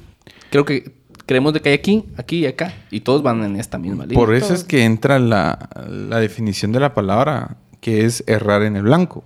creo 0.50 0.66
que 0.66 0.94
creemos 1.26 1.54
de 1.54 1.62
que 1.62 1.70
hay 1.70 1.76
aquí, 1.76 2.06
aquí 2.18 2.40
y 2.40 2.46
acá. 2.48 2.74
Y 2.92 3.00
todos 3.02 3.24
van 3.24 3.44
en 3.44 3.56
esta 3.56 3.78
misma 3.78 4.06
línea. 4.06 4.20
Por 4.20 4.34
eso 4.36 4.54
es 4.54 4.64
que 4.64 4.84
entra 4.84 5.20
la, 5.20 5.70
la 5.90 6.20
definición 6.20 6.72
de 6.72 6.80
la 6.80 6.94
palabra, 6.94 7.58
que 7.82 8.06
es 8.06 8.24
errar 8.28 8.62
en 8.64 8.76
el 8.76 8.84
blanco. 8.84 9.24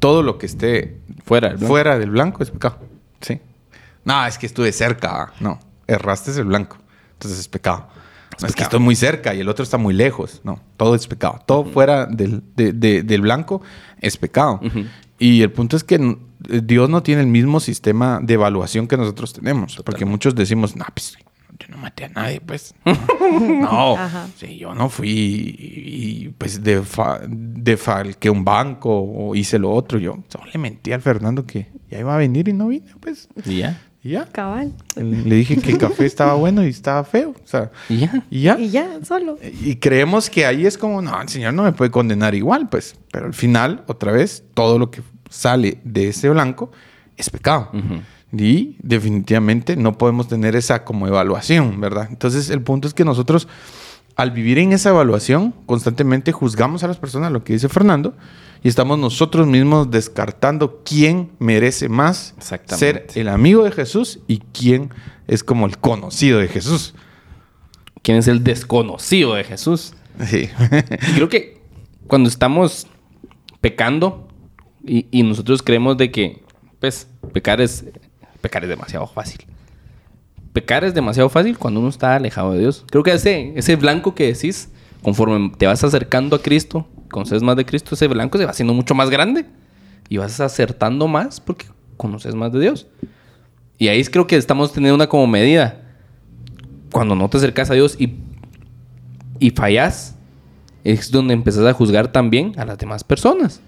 Todo 0.00 0.22
lo 0.22 0.36
que 0.38 0.46
esté 0.46 0.98
Fuera 1.24 1.48
del 1.48 1.56
blanco. 1.58 1.68
fuera 1.72 1.98
del 1.98 2.10
blanco 2.10 2.42
es 2.42 2.50
pecado. 2.50 2.78
Sí. 3.20 3.40
No, 4.04 4.26
es 4.26 4.36
que 4.36 4.46
estuve 4.46 4.70
cerca. 4.72 5.32
No, 5.40 5.58
erraste 5.86 6.30
es 6.32 6.36
el 6.36 6.44
blanco. 6.44 6.76
Entonces 7.14 7.38
es 7.40 7.48
pecado. 7.48 7.88
No, 8.40 8.46
es 8.48 8.54
que 8.54 8.62
estoy 8.62 8.80
muy 8.80 8.96
cerca 8.96 9.34
y 9.34 9.40
el 9.40 9.48
otro 9.48 9.62
está 9.62 9.78
muy 9.78 9.94
lejos. 9.94 10.40
No, 10.44 10.60
todo 10.76 10.94
es 10.94 11.06
pecado. 11.06 11.40
Todo 11.46 11.64
fuera 11.64 12.06
del, 12.06 12.42
de- 12.56 12.72
de- 12.72 13.02
del 13.02 13.20
blanco 13.20 13.62
es 14.00 14.16
pecado. 14.16 14.60
Ujú. 14.64 14.84
Y 15.18 15.42
el 15.42 15.52
punto 15.52 15.76
es 15.76 15.84
que 15.84 15.94
n- 15.96 16.16
Dios 16.40 16.88
no 16.90 17.02
tiene 17.02 17.20
el 17.22 17.28
mismo 17.28 17.60
sistema 17.60 18.18
de 18.22 18.34
evaluación 18.34 18.86
que 18.88 18.96
nosotros 18.96 19.32
tenemos. 19.32 19.80
Porque 19.84 20.04
muchos 20.04 20.34
decimos, 20.34 20.74
no, 20.76 20.84
pues 20.92 21.16
yo 21.58 21.68
no 21.68 21.76
maté 21.78 22.06
a 22.06 22.08
nadie, 22.08 22.40
pues. 22.40 22.74
no, 22.84 23.96
sí, 24.36 24.58
yo 24.58 24.74
no 24.74 24.88
fui 24.88 25.08
y, 25.08 26.24
y, 26.24 26.28
pues 26.36 26.62
defa- 26.62 27.20
defalqué 27.28 28.28
un 28.30 28.44
banco 28.44 28.90
o 28.90 29.34
hice 29.34 29.58
lo 29.58 29.70
otro. 29.70 29.98
Yo 29.98 30.18
solo 30.28 30.44
le 30.52 30.58
mentí 30.58 30.92
al 30.92 31.00
Fernando 31.02 31.46
que 31.46 31.68
ya 31.90 32.00
iba 32.00 32.14
a 32.14 32.18
venir 32.18 32.48
y 32.48 32.52
no 32.52 32.68
vine, 32.68 32.86
pues. 33.00 33.28
Y 33.46 33.58
ya. 33.58 33.80
Y 34.04 34.10
ya. 34.10 34.26
cabal. 34.26 34.72
Le 34.96 35.34
dije 35.34 35.56
que 35.56 35.72
el 35.72 35.78
café 35.78 36.04
estaba 36.04 36.34
bueno 36.34 36.62
y 36.64 36.68
estaba 36.68 37.02
feo. 37.04 37.30
O 37.30 37.48
sea, 37.48 37.72
Y 37.88 37.98
ya. 37.98 38.24
y 38.30 38.42
ya. 38.42 38.58
Y 38.58 38.68
ya, 38.70 38.98
solo. 39.02 39.38
Y 39.42 39.76
creemos 39.76 40.28
que 40.28 40.44
ahí 40.44 40.66
es 40.66 40.76
como, 40.76 41.00
no, 41.00 41.20
el 41.22 41.28
Señor 41.28 41.54
no 41.54 41.62
me 41.64 41.72
puede 41.72 41.90
condenar 41.90 42.34
igual, 42.34 42.68
pues. 42.68 42.96
Pero 43.10 43.26
al 43.26 43.34
final, 43.34 43.82
otra 43.86 44.12
vez, 44.12 44.44
todo 44.52 44.78
lo 44.78 44.90
que 44.90 45.02
sale 45.30 45.78
de 45.84 46.08
ese 46.08 46.28
blanco 46.28 46.70
es 47.16 47.30
pecado. 47.30 47.70
Y 48.36 48.76
definitivamente 48.82 49.76
no 49.76 49.96
podemos 49.96 50.28
tener 50.28 50.54
esa 50.54 50.84
como 50.84 51.06
evaluación, 51.08 51.80
¿verdad? 51.80 52.08
Entonces, 52.10 52.50
el 52.50 52.60
punto 52.60 52.86
es 52.88 52.94
que 52.94 53.04
nosotros, 53.04 53.48
al 54.16 54.32
vivir 54.32 54.58
en 54.58 54.72
esa 54.72 54.90
evaluación, 54.90 55.54
constantemente 55.66 56.30
juzgamos 56.32 56.84
a 56.84 56.88
las 56.88 56.98
personas, 56.98 57.32
lo 57.32 57.42
que 57.42 57.52
dice 57.54 57.68
Fernando, 57.68 58.14
y 58.64 58.68
estamos 58.68 58.98
nosotros 58.98 59.46
mismos 59.46 59.90
descartando 59.90 60.80
quién 60.84 61.32
merece 61.38 61.90
más 61.90 62.34
ser 62.66 63.06
el 63.14 63.28
amigo 63.28 63.62
de 63.62 63.70
Jesús 63.70 64.20
y 64.26 64.38
quién 64.38 64.88
es 65.28 65.44
como 65.44 65.66
el 65.66 65.76
conocido 65.76 66.38
de 66.38 66.48
Jesús. 66.48 66.94
¿Quién 68.00 68.16
es 68.16 68.26
el 68.26 68.42
desconocido 68.42 69.34
de 69.34 69.44
Jesús? 69.44 69.92
Sí. 70.26 70.48
Y 71.10 71.14
creo 71.14 71.28
que 71.28 71.60
cuando 72.06 72.30
estamos 72.30 72.86
pecando 73.60 74.28
y, 74.82 75.08
y 75.10 75.24
nosotros 75.24 75.62
creemos 75.62 75.98
de 75.98 76.10
que, 76.10 76.42
pues, 76.80 77.06
pecar 77.34 77.60
es, 77.60 77.84
pecar 78.40 78.62
es 78.62 78.70
demasiado 78.70 79.06
fácil. 79.06 79.44
Pecar 80.54 80.84
es 80.84 80.94
demasiado 80.94 81.28
fácil 81.28 81.58
cuando 81.58 81.80
uno 81.80 81.90
está 81.90 82.16
alejado 82.16 82.52
de 82.52 82.60
Dios. 82.60 82.86
Creo 82.90 83.02
que 83.02 83.12
ese, 83.12 83.52
ese 83.56 83.76
blanco 83.76 84.14
que 84.14 84.32
decís, 84.32 84.70
conforme 85.02 85.52
te 85.58 85.66
vas 85.66 85.84
acercando 85.84 86.36
a 86.36 86.40
Cristo, 86.40 86.88
conoces 87.14 87.42
más 87.44 87.54
de 87.54 87.64
Cristo, 87.64 87.94
ese 87.94 88.08
blanco 88.08 88.36
se 88.38 88.44
va 88.44 88.50
haciendo 88.50 88.74
mucho 88.74 88.92
más 88.96 89.08
grande 89.08 89.46
y 90.08 90.16
vas 90.16 90.40
acertando 90.40 91.06
más 91.06 91.40
porque 91.40 91.66
conoces 91.96 92.34
más 92.34 92.52
de 92.52 92.58
Dios. 92.60 92.88
Y 93.78 93.86
ahí 93.88 94.00
es 94.00 94.10
creo 94.10 94.26
que 94.26 94.36
estamos 94.36 94.72
teniendo 94.72 94.96
una 94.96 95.06
como 95.06 95.28
medida. 95.28 95.80
Cuando 96.92 97.14
no 97.14 97.28
te 97.30 97.36
acercas 97.36 97.70
a 97.70 97.74
Dios 97.74 97.96
y 97.98 98.16
y 99.38 99.50
fallas, 99.50 100.16
es 100.84 101.10
donde 101.12 101.34
empezás 101.34 101.64
a 101.66 101.72
juzgar 101.72 102.08
también 102.10 102.52
a 102.58 102.64
las 102.64 102.78
demás 102.78 103.04
personas. 103.04 103.60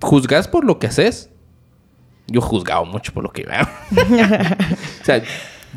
Juzgas 0.00 0.46
por 0.48 0.64
lo 0.64 0.78
que 0.78 0.86
haces. 0.86 1.30
Yo 2.28 2.40
he 2.40 2.42
juzgado 2.42 2.84
mucho 2.84 3.12
por 3.12 3.22
lo 3.24 3.30
que 3.32 3.44
veo. 3.44 3.62
o 5.00 5.04
sea, 5.04 5.22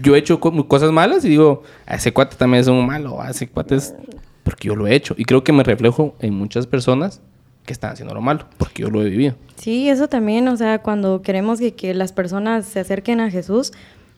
yo 0.02 0.16
he 0.16 0.20
hecho 0.20 0.40
co- 0.40 0.68
cosas 0.68 0.92
malas 0.92 1.24
y 1.26 1.30
digo, 1.30 1.64
"A 1.86 1.96
ese 1.96 2.12
cuate 2.14 2.36
también 2.36 2.62
es 2.62 2.68
un 2.68 2.86
malo, 2.86 3.20
ese 3.28 3.48
cuate 3.48 3.76
es 3.76 3.94
porque 4.44 4.68
yo 4.68 4.76
lo 4.76 4.88
he 4.88 4.96
hecho. 4.96 5.16
Y 5.18 5.26
creo 5.26 5.44
que 5.44 5.52
me 5.54 5.64
reflejo 5.64 6.16
en 6.20 6.34
muchas 6.34 6.68
personas 6.68 7.22
que 7.66 7.74
están 7.74 7.92
haciendo 7.94 8.14
lo 8.16 8.22
malo, 8.22 8.46
porque 8.58 8.82
yo 8.84 8.90
lo 8.90 9.02
he 9.04 9.10
vivido. 9.10 9.36
Sí, 9.56 9.90
eso 9.90 10.08
también, 10.08 10.48
o 10.48 10.58
sea, 10.58 10.80
cuando 10.80 11.22
queremos 11.22 11.60
que, 11.60 11.76
que 11.76 11.94
las 11.94 12.12
personas 12.14 12.66
se 12.66 12.80
acerquen 12.80 13.20
a 13.20 13.30
Jesús, 13.30 13.72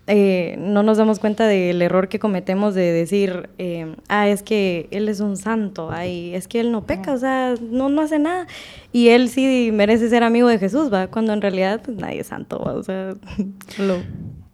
eh, 0.07 0.55
no 0.59 0.83
nos 0.83 0.97
damos 0.97 1.19
cuenta 1.19 1.45
del 1.47 1.81
error 1.81 2.07
que 2.09 2.17
cometemos 2.17 2.73
de 2.75 2.91
decir, 2.91 3.49
eh, 3.57 3.95
ah, 4.07 4.27
es 4.29 4.41
que 4.41 4.87
Él 4.91 5.09
es 5.09 5.19
un 5.19 5.37
santo, 5.37 5.91
ay, 5.91 6.33
es 6.33 6.47
que 6.47 6.59
Él 6.59 6.71
no 6.71 6.85
peca, 6.85 7.13
o 7.13 7.17
sea, 7.17 7.55
no, 7.61 7.89
no 7.89 8.01
hace 8.01 8.19
nada. 8.19 8.47
Y 8.93 9.09
Él 9.09 9.29
sí 9.29 9.69
merece 9.73 10.09
ser 10.09 10.23
amigo 10.23 10.47
de 10.47 10.57
Jesús, 10.57 10.91
¿va? 10.91 11.07
Cuando 11.07 11.33
en 11.33 11.41
realidad 11.41 11.81
pues, 11.83 11.97
nadie 11.97 12.21
es 12.21 12.27
santo, 12.27 12.59
¿va? 12.59 12.73
o 12.73 12.83
sea, 12.83 13.13
solo 13.75 13.97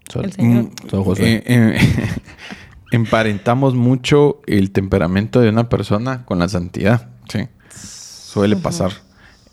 Solo- 0.09 0.25
el 0.25 0.31
Señor. 0.33 0.63
Mm, 0.63 0.71
Solo 0.89 1.03
Josué. 1.03 1.33
eh, 1.35 1.43
eh, 1.45 1.77
emparentamos 2.91 3.75
mucho 3.75 4.41
el 4.47 4.71
temperamento 4.71 5.41
de 5.41 5.49
una 5.49 5.69
persona 5.69 6.25
con 6.25 6.39
la 6.39 6.49
santidad. 6.49 7.09
Sí. 7.29 7.47
Suele 7.73 8.55
pasar. 8.55 8.91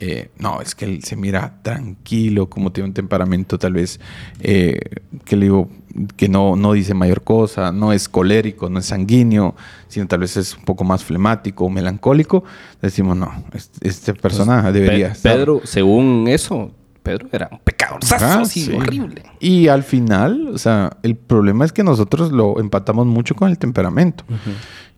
Eh, 0.01 0.31
no, 0.39 0.61
es 0.61 0.75
que 0.75 0.85
él 0.85 1.03
se 1.05 1.17
mira 1.17 1.61
tranquilo, 1.63 2.51
como 2.51 2.73
tiene 2.73 2.89
un 2.89 2.95
temperamento 2.95 3.59
tal 3.59 3.75
vez, 3.75 4.01
eh, 4.41 4.79
que 5.25 5.37
le 5.37 5.47
digo, 5.47 5.71
que 6.17 6.29
no, 6.29 6.57
no 6.57 6.73
dice 6.73 6.93
mayor 6.95 7.23
cosa, 7.23 7.71
no 7.73 7.93
es 7.93 8.09
colérico, 8.09 8.69
no 8.69 8.81
es 8.81 8.87
sanguíneo, 8.87 9.55
sino 9.89 10.07
tal 10.09 10.19
vez 10.21 10.37
es 10.37 10.57
un 10.57 10.65
poco 10.65 10.83
más 10.85 11.05
flemático 11.05 11.65
o 11.65 11.71
melancólico. 11.71 12.43
Decimos, 12.83 13.17
no, 13.17 13.33
es- 13.55 13.71
esta 13.81 14.13
persona 14.15 14.71
debería 14.73 15.07
Pe- 15.09 15.13
estar- 15.15 15.37
Pedro, 15.37 15.61
según 15.65 16.27
eso, 16.29 16.73
Pedro 17.05 17.29
era 17.31 17.49
un 17.53 17.59
pecador 17.59 18.01
Ajá, 18.11 18.41
así, 18.41 18.65
sí. 18.65 18.73
horrible. 18.73 19.23
Y 19.39 19.69
al 19.69 19.85
final, 19.85 20.49
o 20.53 20.59
sea, 20.59 20.97
el 21.03 21.15
problema 21.15 21.65
es 21.65 21.73
que 21.73 21.85
nosotros 21.85 22.33
lo 22.33 22.59
empatamos 22.59 23.07
mucho 23.07 23.37
con 23.37 23.51
el 23.51 23.59
temperamento. 23.59 24.25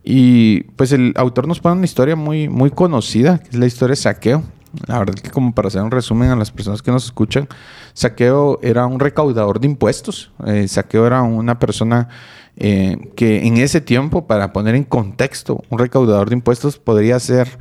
Y 0.02 0.62
pues 0.76 0.92
el 0.92 1.12
autor 1.16 1.48
nos 1.48 1.60
pone 1.60 1.74
una 1.76 1.84
historia 1.84 2.14
muy, 2.16 2.48
muy 2.48 2.70
conocida, 2.70 3.38
que 3.38 3.50
es 3.50 3.56
la 3.56 3.66
historia 3.66 3.92
de 3.92 3.96
Saqueo. 3.96 4.44
La 4.86 4.98
verdad 4.98 5.14
que 5.14 5.30
como 5.30 5.54
para 5.54 5.68
hacer 5.68 5.82
un 5.82 5.90
resumen 5.90 6.30
a 6.30 6.36
las 6.36 6.50
personas 6.50 6.80
que 6.80 6.92
nos 6.92 7.04
escuchan, 7.06 7.48
Saqueo 7.92 8.60
era 8.62 8.86
un 8.86 9.00
recaudador 9.00 9.58
de 9.58 9.66
impuestos. 9.66 10.30
Eh, 10.46 10.68
Saqueo 10.68 11.06
era 11.06 11.22
una 11.22 11.58
persona 11.58 12.08
eh, 12.56 13.10
que 13.16 13.46
en 13.46 13.56
ese 13.56 13.80
tiempo, 13.80 14.26
para 14.26 14.52
poner 14.52 14.76
en 14.76 14.84
contexto, 14.84 15.64
un 15.70 15.78
recaudador 15.78 16.28
de 16.28 16.36
impuestos 16.36 16.78
podría 16.78 17.18
ser 17.18 17.58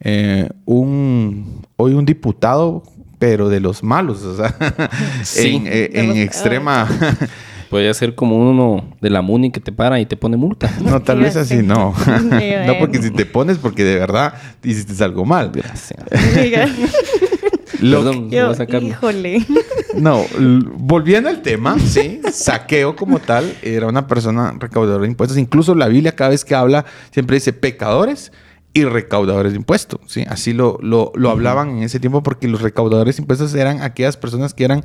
eh, 0.00 0.48
un 0.64 1.66
hoy 1.76 1.94
un 1.94 2.04
diputado, 2.04 2.82
pero 3.18 3.48
de 3.48 3.60
los 3.60 3.82
malos, 3.82 4.22
o 4.22 4.36
sea, 4.36 4.54
Sí. 5.22 5.56
en, 5.56 5.66
eh, 5.66 5.70
De 5.92 6.00
en 6.00 6.08
los 6.08 6.16
extrema... 6.18 6.88
Podría 7.68 7.92
ser 7.92 8.14
como 8.14 8.38
uno 8.50 8.96
de 9.02 9.10
la 9.10 9.20
MUNI 9.20 9.50
que 9.50 9.60
te 9.60 9.72
para 9.72 10.00
y 10.00 10.06
te 10.06 10.16
pone 10.16 10.38
multa. 10.38 10.72
No, 10.80 11.02
tal 11.02 11.20
vez 11.20 11.36
así 11.36 11.56
no. 11.56 11.94
no, 12.66 12.78
porque 12.78 13.02
si 13.02 13.10
te 13.10 13.26
pones, 13.26 13.58
porque 13.58 13.84
de 13.84 13.98
verdad 13.98 14.32
hiciste 14.64 15.04
algo 15.04 15.26
mal. 15.26 15.50
Gracias. 15.52 16.00
Lo- 17.80 17.98
Perdón, 17.98 18.30
Yo, 18.30 18.44
voy 18.46 18.54
a 18.54 18.56
sacarlo. 18.56 18.88
híjole. 18.88 19.44
No, 19.96 20.24
volviendo 20.78 21.28
al 21.28 21.42
tema, 21.42 21.78
sí, 21.78 22.20
saqueo 22.32 22.96
como 22.96 23.18
tal 23.18 23.52
era 23.62 23.86
una 23.86 24.06
persona 24.06 24.54
recaudadora 24.58 25.02
de 25.02 25.08
impuestos. 25.08 25.36
Incluso 25.38 25.74
la 25.74 25.88
Biblia 25.88 26.12
cada 26.16 26.30
vez 26.30 26.44
que 26.46 26.54
habla 26.54 26.86
siempre 27.10 27.34
dice 27.36 27.52
pecadores 27.52 28.32
y 28.72 28.84
recaudadores 28.84 29.52
de 29.52 29.58
impuestos, 29.58 30.00
sí. 30.06 30.24
Así 30.28 30.52
lo, 30.52 30.78
lo, 30.82 31.12
lo 31.14 31.30
hablaban 31.30 31.70
en 31.70 31.82
ese 31.82 32.00
tiempo 32.00 32.22
porque 32.22 32.48
los 32.48 32.60
recaudadores 32.60 33.16
de 33.16 33.22
impuestos 33.22 33.54
eran 33.54 33.82
aquellas 33.82 34.16
personas 34.16 34.54
que 34.54 34.64
eran 34.64 34.84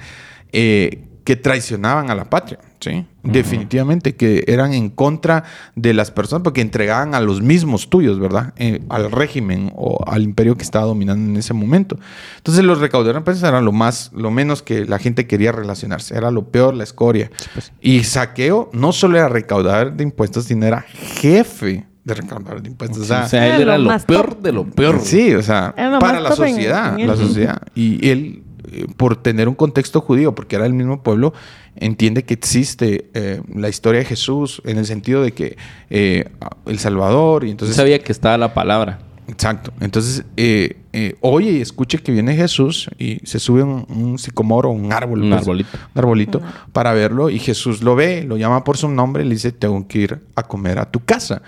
eh, 0.51 1.03
que 1.23 1.35
traicionaban 1.37 2.09
a 2.09 2.15
la 2.15 2.29
patria, 2.29 2.59
sí. 2.79 3.05
Definitivamente 3.23 4.15
que 4.15 4.43
eran 4.47 4.73
en 4.73 4.89
contra 4.89 5.45
de 5.75 5.93
las 5.93 6.11
personas 6.11 6.43
porque 6.43 6.59
entregaban 6.59 7.15
a 7.15 7.21
los 7.21 7.41
mismos 7.41 7.89
tuyos, 7.89 8.19
¿verdad? 8.19 8.53
Eh, 8.57 8.81
al 8.89 9.09
régimen 9.09 9.71
o 9.75 10.03
al 10.05 10.23
imperio 10.23 10.57
que 10.57 10.63
estaba 10.63 10.85
dominando 10.85 11.31
en 11.31 11.37
ese 11.37 11.53
momento. 11.53 11.97
Entonces 12.37 12.65
los 12.65 12.81
recaudadores 12.81 13.15
de 13.15 13.19
impuestos 13.19 13.47
eran 13.47 13.63
lo 13.63 13.71
más, 13.71 14.11
lo 14.13 14.29
menos 14.29 14.61
que 14.61 14.85
la 14.85 14.99
gente 14.99 15.25
quería 15.25 15.53
relacionarse. 15.53 16.17
Era 16.17 16.31
lo 16.31 16.49
peor, 16.49 16.73
la 16.73 16.83
escoria. 16.83 17.31
Y 17.79 18.03
saqueo 18.03 18.69
no 18.73 18.91
solo 18.91 19.17
era 19.17 19.29
recaudador 19.29 19.93
de 19.93 20.03
impuestos, 20.03 20.43
sino 20.43 20.65
era 20.65 20.81
jefe 20.81 21.85
de 22.03 22.13
recaudador 22.13 22.61
de 22.61 22.69
impuestos. 22.69 22.99
O 22.99 23.05
sea, 23.05 23.23
o 23.23 23.27
sea, 23.29 23.45
él 23.55 23.61
Era 23.61 23.75
era 23.75 23.77
lo 23.77 23.97
peor 24.05 24.29
top. 24.35 24.41
de 24.41 24.51
lo 24.51 24.65
peor. 24.65 24.99
Sí, 25.01 25.33
o 25.33 25.41
sea, 25.41 25.73
para 25.99 26.19
la 26.19 26.29
en- 26.29 26.35
sociedad, 26.35 26.99
en 26.99 27.07
la 27.07 27.13
él. 27.13 27.19
sociedad. 27.19 27.61
Y 27.75 28.09
él, 28.09 28.43
eh, 28.71 28.87
por 28.97 29.15
tener 29.15 29.47
un 29.47 29.55
contexto 29.55 30.01
judío, 30.01 30.35
porque 30.35 30.55
era 30.57 30.65
el 30.65 30.73
mismo 30.73 31.01
pueblo, 31.01 31.33
entiende 31.75 32.23
que 32.23 32.33
existe 32.33 33.09
eh, 33.13 33.41
la 33.55 33.69
historia 33.69 33.99
de 33.99 34.05
Jesús 34.05 34.61
en 34.65 34.77
el 34.77 34.85
sentido 34.85 35.23
de 35.23 35.31
que 35.31 35.57
eh, 35.89 36.25
el 36.65 36.77
Salvador 36.79 37.43
y 37.43 37.47
Yo 37.47 37.51
entonces... 37.51 37.75
sabía 37.75 37.99
que 37.99 38.11
estaba 38.11 38.37
la 38.37 38.53
palabra. 38.53 38.99
Exacto. 39.29 39.71
Entonces, 39.79 40.25
eh, 40.35 40.75
eh, 40.91 41.15
oye 41.21 41.51
y 41.51 41.61
escuche 41.61 41.97
que 41.99 42.11
viene 42.11 42.35
Jesús 42.35 42.89
y 42.99 43.19
se 43.25 43.39
sube 43.39 43.63
un, 43.63 43.85
un 43.87 44.19
sicomoro, 44.19 44.69
un 44.69 44.91
árbol. 44.91 45.21
Un 45.23 45.29
pues, 45.29 45.41
arbolito. 45.41 45.69
Un 45.95 45.99
arbolito 45.99 46.41
para 46.73 46.91
verlo 46.91 47.29
y 47.29 47.39
Jesús 47.39 47.81
lo 47.81 47.95
ve, 47.95 48.23
lo 48.23 48.35
llama 48.35 48.65
por 48.65 48.75
su 48.75 48.89
nombre 48.89 49.23
y 49.23 49.27
le 49.29 49.35
dice, 49.35 49.53
tengo 49.53 49.87
que 49.87 49.99
ir 49.99 50.19
a 50.35 50.43
comer 50.43 50.77
a 50.79 50.91
tu 50.91 50.99
casa. 51.05 51.41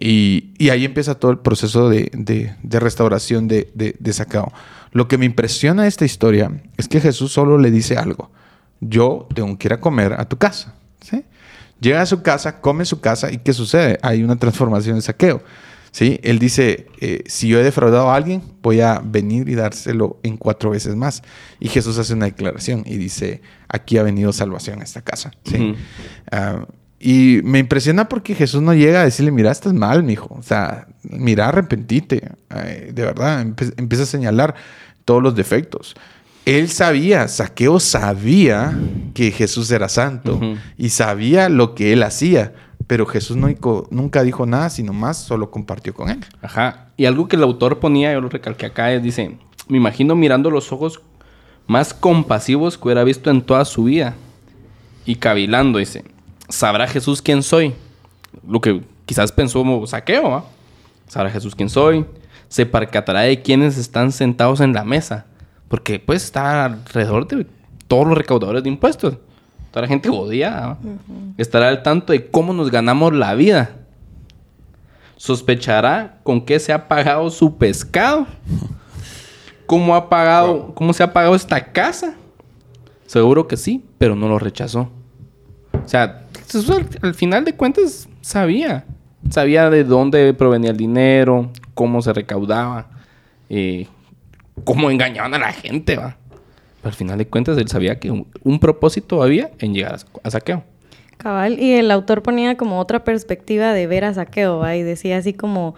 Y, 0.00 0.54
y 0.58 0.70
ahí 0.70 0.84
empieza 0.84 1.16
todo 1.16 1.30
el 1.30 1.38
proceso 1.38 1.88
de, 1.88 2.10
de- 2.14 2.54
de 2.62 2.80
restauración 2.80 3.48
de, 3.48 3.70
de, 3.74 4.12
Saqueo. 4.12 4.52
Lo 4.92 5.08
que 5.08 5.18
me 5.18 5.26
impresiona 5.26 5.82
de 5.82 5.88
esta 5.88 6.04
historia 6.04 6.50
es 6.76 6.88
que 6.88 7.00
Jesús 7.00 7.32
solo 7.32 7.58
le 7.58 7.70
dice 7.70 7.96
algo. 7.96 8.30
Yo 8.80 9.26
tengo 9.34 9.58
que 9.58 9.68
ir 9.68 9.72
a 9.72 9.80
comer 9.80 10.12
a 10.14 10.24
tu 10.28 10.36
casa. 10.38 10.74
¿sí? 11.00 11.24
Llega 11.80 12.00
a 12.02 12.06
su 12.06 12.22
casa, 12.22 12.60
come 12.60 12.82
en 12.82 12.86
su 12.86 13.00
casa 13.00 13.32
y 13.32 13.38
¿qué 13.38 13.52
sucede? 13.52 13.98
Hay 14.02 14.22
una 14.22 14.36
transformación 14.36 14.96
de 14.96 15.02
saqueo. 15.02 15.42
¿sí? 15.90 16.20
Él 16.22 16.38
dice, 16.38 16.86
eh, 17.00 17.24
si 17.26 17.48
yo 17.48 17.58
he 17.58 17.64
defraudado 17.64 18.10
a 18.10 18.14
alguien, 18.14 18.42
voy 18.62 18.80
a 18.80 19.00
venir 19.04 19.48
y 19.48 19.56
dárselo 19.56 20.20
en 20.22 20.36
cuatro 20.36 20.70
veces 20.70 20.94
más. 20.94 21.22
Y 21.60 21.68
Jesús 21.68 21.98
hace 21.98 22.14
una 22.14 22.26
declaración 22.26 22.84
y 22.86 22.96
dice, 22.98 23.42
aquí 23.68 23.98
ha 23.98 24.02
venido 24.04 24.32
salvación 24.32 24.80
a 24.80 24.84
esta 24.84 25.02
casa. 25.02 25.32
¿sí? 25.44 25.74
Y 27.00 27.40
me 27.44 27.58
impresiona 27.60 28.08
porque 28.08 28.34
Jesús 28.34 28.60
no 28.62 28.74
llega 28.74 29.00
a 29.02 29.04
decirle, 29.04 29.30
mira, 29.30 29.50
estás 29.50 29.72
mal, 29.72 30.02
mijo. 30.02 30.34
O 30.38 30.42
sea, 30.42 30.88
mira, 31.02 31.48
arrepentite. 31.48 32.32
Ay, 32.48 32.90
de 32.92 33.02
verdad, 33.04 33.44
empe- 33.44 33.72
empieza 33.76 34.02
a 34.04 34.06
señalar 34.06 34.54
todos 35.04 35.22
los 35.22 35.34
defectos. 35.34 35.94
Él 36.44 36.68
sabía, 36.70 37.28
Saqueo 37.28 37.78
sabía 37.78 38.76
que 39.14 39.30
Jesús 39.30 39.70
era 39.70 39.88
santo 39.88 40.40
y 40.78 40.88
sabía 40.88 41.48
lo 41.50 41.74
que 41.74 41.92
él 41.92 42.02
hacía, 42.02 42.54
pero 42.86 43.04
Jesús 43.04 43.36
no 43.36 43.48
nunca 43.90 44.22
dijo 44.22 44.46
nada, 44.46 44.70
sino 44.70 44.94
más 44.94 45.18
solo 45.18 45.50
compartió 45.50 45.92
con 45.92 46.08
él. 46.08 46.24
Ajá. 46.40 46.86
Y 46.96 47.04
algo 47.04 47.28
que 47.28 47.36
el 47.36 47.42
autor 47.42 47.80
ponía, 47.80 48.12
yo 48.14 48.22
lo 48.22 48.30
recalqué 48.30 48.64
acá, 48.66 48.90
es, 48.92 49.02
dice, 49.02 49.36
me 49.68 49.76
imagino 49.76 50.16
mirando 50.16 50.50
los 50.50 50.72
ojos 50.72 51.02
más 51.66 51.92
compasivos 51.92 52.78
que 52.78 52.84
hubiera 52.84 53.04
visto 53.04 53.30
en 53.30 53.42
toda 53.42 53.66
su 53.66 53.84
vida. 53.84 54.14
Y 55.04 55.16
cavilando, 55.16 55.78
dice, 55.78 56.02
¿sabrá 56.48 56.86
Jesús 56.86 57.22
quién 57.22 57.42
soy? 57.42 57.74
Lo 58.46 58.60
que 58.60 58.82
quizás 59.06 59.32
pensó 59.32 59.60
como 59.60 59.86
saqueo, 59.86 60.30
¿va? 60.30 60.44
¿Sabrá 61.06 61.30
Jesús 61.30 61.54
quién 61.54 61.68
soy? 61.68 62.04
Se 62.48 62.66
percatará 62.66 63.20
de 63.20 63.42
quienes 63.42 63.78
están 63.78 64.12
sentados 64.12 64.60
en 64.60 64.72
la 64.72 64.84
mesa. 64.84 65.26
Porque 65.68 65.98
pues 65.98 66.24
está 66.24 66.64
alrededor 66.64 67.26
de 67.28 67.46
todos 67.86 68.06
los 68.06 68.16
recaudadores 68.16 68.62
de 68.62 68.68
impuestos. 68.68 69.16
Toda 69.70 69.82
la 69.82 69.88
gente 69.88 70.08
jodida. 70.08 70.78
Estará 71.36 71.68
al 71.68 71.82
tanto 71.82 72.12
de 72.12 72.30
cómo 72.30 72.52
nos 72.52 72.70
ganamos 72.70 73.12
la 73.12 73.34
vida 73.34 73.78
sospechará 75.18 76.20
con 76.22 76.40
qué 76.40 76.58
se 76.58 76.72
ha 76.72 76.88
pagado 76.88 77.28
su 77.28 77.58
pescado. 77.58 78.26
¿Cómo 79.66 79.94
ha 79.94 80.08
pagado, 80.08 80.72
cómo 80.74 80.94
se 80.94 81.02
ha 81.02 81.12
pagado 81.12 81.34
esta 81.34 81.72
casa? 81.72 82.14
Seguro 83.04 83.46
que 83.46 83.58
sí, 83.58 83.84
pero 83.98 84.16
no 84.16 84.28
lo 84.28 84.38
rechazó. 84.38 84.88
O 85.84 85.88
sea, 85.88 86.24
eso 86.54 86.76
al, 86.76 86.88
al 87.02 87.14
final 87.14 87.44
de 87.44 87.54
cuentas 87.54 88.08
sabía. 88.20 88.84
Sabía 89.30 89.68
de 89.68 89.84
dónde 89.84 90.32
provenía 90.34 90.70
el 90.70 90.76
dinero, 90.76 91.50
cómo 91.74 92.02
se 92.02 92.12
recaudaba, 92.12 92.88
eh, 93.50 93.86
cómo 94.64 94.90
engañaban 94.90 95.34
a 95.34 95.38
la 95.38 95.52
gente, 95.52 95.96
va. 95.96 96.16
Pero 96.80 96.90
al 96.90 96.94
final 96.94 97.18
de 97.18 97.26
cuentas 97.26 97.58
él 97.58 97.68
sabía 97.68 97.98
que 97.98 98.10
un, 98.10 98.60
propósito 98.60 99.22
había 99.22 99.50
en 99.58 99.74
llegar 99.74 99.94
a, 99.94 99.98
a 100.22 100.30
saqueo. 100.30 100.62
Cabal, 101.18 101.58
y 101.58 101.72
el 101.72 101.90
autor 101.90 102.22
ponía 102.22 102.56
como 102.56 102.78
otra 102.78 103.02
perspectiva 103.02 103.72
de 103.72 103.88
ver 103.88 104.04
a 104.04 104.14
Saqueo, 104.14 104.58
¿va? 104.58 104.76
y 104.76 104.84
decía 104.84 105.16
así 105.16 105.32
como, 105.32 105.74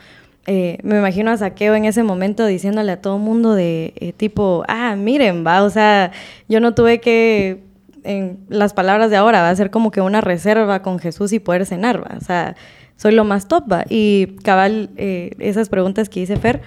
eh, 0.47 0.77
me 0.83 0.99
imagino 0.99 1.31
a 1.31 1.37
Saqueo 1.39 1.75
en 1.75 1.87
ese 1.87 2.03
momento 2.03 2.45
diciéndole 2.45 2.93
a 2.93 3.01
todo 3.01 3.17
mundo 3.17 3.55
de 3.55 3.95
eh, 3.97 4.13
tipo, 4.13 4.65
ah, 4.69 4.97
miren, 4.97 5.45
va, 5.47 5.63
o 5.63 5.71
sea, 5.71 6.13
yo 6.47 6.61
no 6.61 6.75
tuve 6.75 7.01
que, 7.01 7.63
en 8.05 8.39
las 8.49 8.75
palabras 8.75 9.11
de 9.11 9.17
ahora, 9.17 9.43
va 9.43 9.51
a 9.51 9.57
ser 9.57 9.71
como 9.71 9.91
que 9.91 10.01
una 10.01 10.21
reserva 10.21 10.83
con 10.83 10.99
Jesús 10.99 11.33
y 11.33 11.39
poder 11.39 11.67
cenar, 11.67 12.03
va, 12.03 12.17
o 12.17 12.21
sea, 12.21 12.57
soy 12.97 13.13
lo 13.13 13.25
más 13.25 13.49
top, 13.49 13.71
¿va? 13.71 13.85
Y 13.89 14.37
cabal, 14.43 14.91
eh, 14.97 15.35
esas 15.39 15.69
preguntas 15.69 16.09
que 16.09 16.21
hice 16.21 16.37
Fer, 16.37 16.61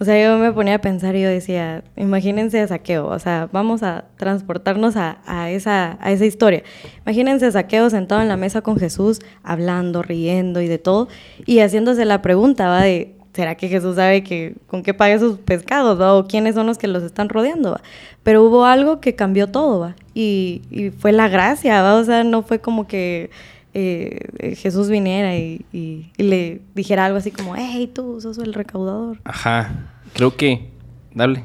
o 0.00 0.04
sea, 0.04 0.22
yo 0.22 0.38
me 0.38 0.52
ponía 0.52 0.76
a 0.76 0.80
pensar 0.80 1.16
y 1.16 1.22
yo 1.22 1.28
decía, 1.28 1.82
imagínense 1.96 2.60
a 2.60 2.68
saqueo, 2.68 3.08
o 3.08 3.18
sea, 3.18 3.48
vamos 3.52 3.82
a 3.82 4.04
transportarnos 4.16 4.94
a, 4.96 5.50
esa, 5.50 5.98
a 6.00 6.12
esa 6.12 6.24
historia. 6.24 6.62
Imagínense 7.04 7.46
a 7.46 7.50
saqueo 7.50 7.90
sentado 7.90 8.22
en 8.22 8.28
la 8.28 8.36
mesa 8.36 8.60
con 8.62 8.78
Jesús, 8.78 9.18
hablando, 9.42 10.02
riendo 10.02 10.60
y 10.60 10.68
de 10.68 10.78
todo, 10.78 11.08
y 11.46 11.58
haciéndose 11.58 12.04
la 12.04 12.22
pregunta, 12.22 12.68
¿va? 12.68 12.82
De, 12.82 13.17
¿será 13.32 13.54
que 13.56 13.68
Jesús 13.68 13.96
sabe 13.96 14.22
que 14.22 14.54
con 14.66 14.82
qué 14.82 14.94
paga 14.94 15.14
esos 15.14 15.38
pescados, 15.38 16.00
¿va? 16.00 16.14
O 16.14 16.26
quiénes 16.26 16.54
son 16.54 16.66
los 16.66 16.78
que 16.78 16.88
los 16.88 17.02
están 17.02 17.28
rodeando, 17.28 17.72
¿va? 17.72 17.80
Pero 18.22 18.42
hubo 18.44 18.64
algo 18.64 19.00
que 19.00 19.14
cambió 19.14 19.48
todo, 19.48 19.80
¿va? 19.80 19.96
Y, 20.14 20.62
y 20.70 20.90
fue 20.90 21.12
la 21.12 21.28
gracia, 21.28 21.82
¿va? 21.82 21.94
O 21.94 22.04
sea, 22.04 22.24
no 22.24 22.42
fue 22.42 22.60
como 22.60 22.86
que 22.86 23.30
eh, 23.74 24.56
Jesús 24.56 24.88
viniera 24.88 25.36
y, 25.36 25.64
y, 25.72 26.10
y, 26.16 26.22
le 26.22 26.62
dijera 26.74 27.06
algo 27.06 27.18
así 27.18 27.30
como, 27.30 27.54
hey, 27.56 27.90
tú 27.92 28.20
sos 28.20 28.38
el 28.38 28.54
recaudador. 28.54 29.20
Ajá, 29.24 29.92
creo 30.14 30.36
que, 30.36 30.70
dale, 31.14 31.44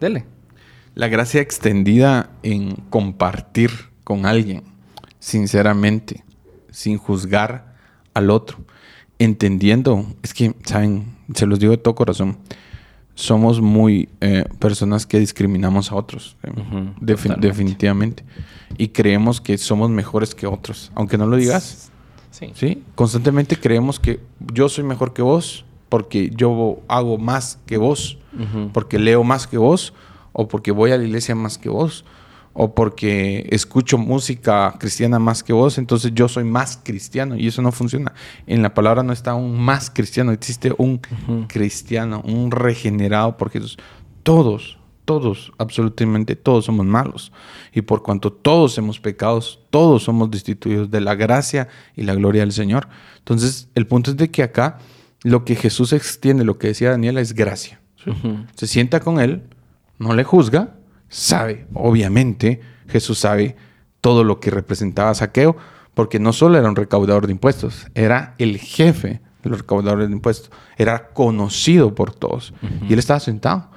dale. 0.00 0.24
La 0.94 1.08
gracia 1.08 1.40
extendida 1.40 2.30
en 2.42 2.74
compartir 2.90 3.70
con 4.04 4.26
alguien, 4.26 4.64
sinceramente, 5.18 6.24
sin 6.70 6.98
juzgar 6.98 7.76
al 8.14 8.30
otro, 8.30 8.58
entendiendo, 9.20 10.06
es 10.22 10.34
que, 10.34 10.54
saben, 10.64 11.04
se 11.34 11.46
los 11.46 11.60
digo 11.60 11.70
de 11.70 11.76
todo 11.76 11.94
corazón, 11.94 12.38
somos 13.14 13.60
muy 13.60 14.08
eh, 14.22 14.44
personas 14.58 15.04
que 15.06 15.20
discriminamos 15.20 15.92
a 15.92 15.94
otros, 15.94 16.36
uh 16.42 16.50
-huh, 16.50 16.94
Defi 17.00 17.28
definitivamente. 17.38 18.24
Y 18.78 18.88
creemos 18.88 19.40
que 19.40 19.58
somos 19.58 19.90
mejores 19.90 20.34
que 20.34 20.46
otros, 20.46 20.90
aunque 20.94 21.18
no 21.18 21.26
lo 21.26 21.36
digas. 21.36 21.90
Sí. 22.30 22.50
sí. 22.54 22.82
Constantemente 22.94 23.56
creemos 23.56 24.00
que 24.00 24.20
yo 24.52 24.68
soy 24.68 24.84
mejor 24.84 25.12
que 25.12 25.22
vos 25.22 25.64
porque 25.90 26.30
yo 26.34 26.78
hago 26.88 27.18
más 27.18 27.58
que 27.66 27.76
vos, 27.76 28.16
uh 28.32 28.38
-huh. 28.42 28.72
porque 28.72 28.98
leo 28.98 29.22
más 29.22 29.46
que 29.46 29.58
vos, 29.58 29.92
o 30.32 30.48
porque 30.48 30.70
voy 30.70 30.92
a 30.92 30.96
la 30.96 31.04
iglesia 31.04 31.34
más 31.34 31.58
que 31.58 31.68
vos, 31.68 32.04
o 32.52 32.74
porque 32.74 33.48
escucho 33.50 33.96
música 33.96 34.74
cristiana 34.78 35.18
más 35.18 35.42
que 35.42 35.52
vos, 35.52 35.78
entonces 35.78 36.12
yo 36.14 36.28
soy 36.28 36.44
más 36.44 36.80
cristiano 36.82 37.36
y 37.36 37.46
eso 37.46 37.62
no 37.62 37.72
funciona. 37.72 38.12
En 38.46 38.62
la 38.62 38.74
palabra 38.74 39.02
no 39.02 39.12
está 39.12 39.34
un 39.34 39.60
más 39.60 39.90
cristiano, 39.90 40.32
existe 40.32 40.74
un 40.76 40.94
uh 40.94 41.30
-huh. 41.30 41.46
cristiano, 41.46 42.22
un 42.24 42.50
regenerado 42.50 43.36
por 43.36 43.50
Jesús. 43.50 43.78
Todos, 44.22 44.78
todos, 45.04 45.52
absolutamente 45.58 46.34
todos 46.36 46.64
somos 46.64 46.86
malos. 46.86 47.32
Y 47.72 47.82
por 47.82 48.02
cuanto 48.02 48.32
todos 48.32 48.76
hemos 48.78 48.98
pecado, 48.98 49.40
todos 49.70 50.02
somos 50.02 50.30
destituidos 50.30 50.90
de 50.90 51.00
la 51.00 51.14
gracia 51.14 51.68
y 51.94 52.02
la 52.02 52.14
gloria 52.14 52.42
del 52.42 52.52
Señor. 52.52 52.88
Entonces, 53.18 53.68
el 53.74 53.86
punto 53.86 54.10
es 54.10 54.16
de 54.16 54.30
que 54.30 54.42
acá 54.42 54.78
lo 55.22 55.44
que 55.44 55.54
Jesús 55.54 55.92
extiende, 55.92 56.44
lo 56.44 56.58
que 56.58 56.68
decía 56.68 56.90
Daniela, 56.90 57.20
es 57.20 57.32
gracia. 57.32 57.80
Uh 58.06 58.10
-huh. 58.10 58.46
Se 58.56 58.66
sienta 58.66 59.00
con 59.00 59.20
él, 59.20 59.42
no 59.98 60.14
le 60.14 60.24
juzga, 60.24 60.79
sabe, 61.10 61.66
obviamente, 61.74 62.60
Jesús 62.88 63.18
sabe 63.18 63.56
todo 64.00 64.24
lo 64.24 64.40
que 64.40 64.50
representaba 64.50 65.12
saqueo, 65.12 65.56
porque 65.92 66.18
no 66.18 66.32
solo 66.32 66.56
era 66.56 66.68
un 66.68 66.76
recaudador 66.76 67.26
de 67.26 67.32
impuestos, 67.32 67.86
era 67.94 68.34
el 68.38 68.56
jefe 68.56 69.20
de 69.42 69.50
los 69.50 69.58
recaudadores 69.60 70.08
de 70.08 70.14
impuestos, 70.14 70.50
era 70.78 71.08
conocido 71.08 71.94
por 71.94 72.14
todos. 72.14 72.54
Uh 72.62 72.66
-huh. 72.66 72.88
Y 72.88 72.92
él 72.94 72.98
estaba 72.98 73.20
sentado. 73.20 73.68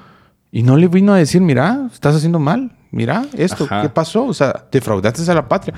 Y 0.52 0.64
no 0.64 0.78
le 0.78 0.88
vino 0.88 1.14
a 1.14 1.18
decir, 1.18 1.42
mira, 1.42 1.90
estás 1.92 2.16
haciendo 2.16 2.40
mal, 2.40 2.78
mira 2.92 3.26
esto, 3.34 3.66
Ajá. 3.66 3.82
¿qué 3.82 3.90
pasó? 3.90 4.26
O 4.26 4.34
sea, 4.34 4.68
defraudaste 4.72 5.30
a 5.30 5.34
la 5.34 5.50
patria. 5.50 5.74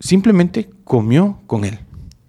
Simplemente 0.00 0.68
comió 0.84 1.38
con 1.46 1.64
él. 1.64 1.78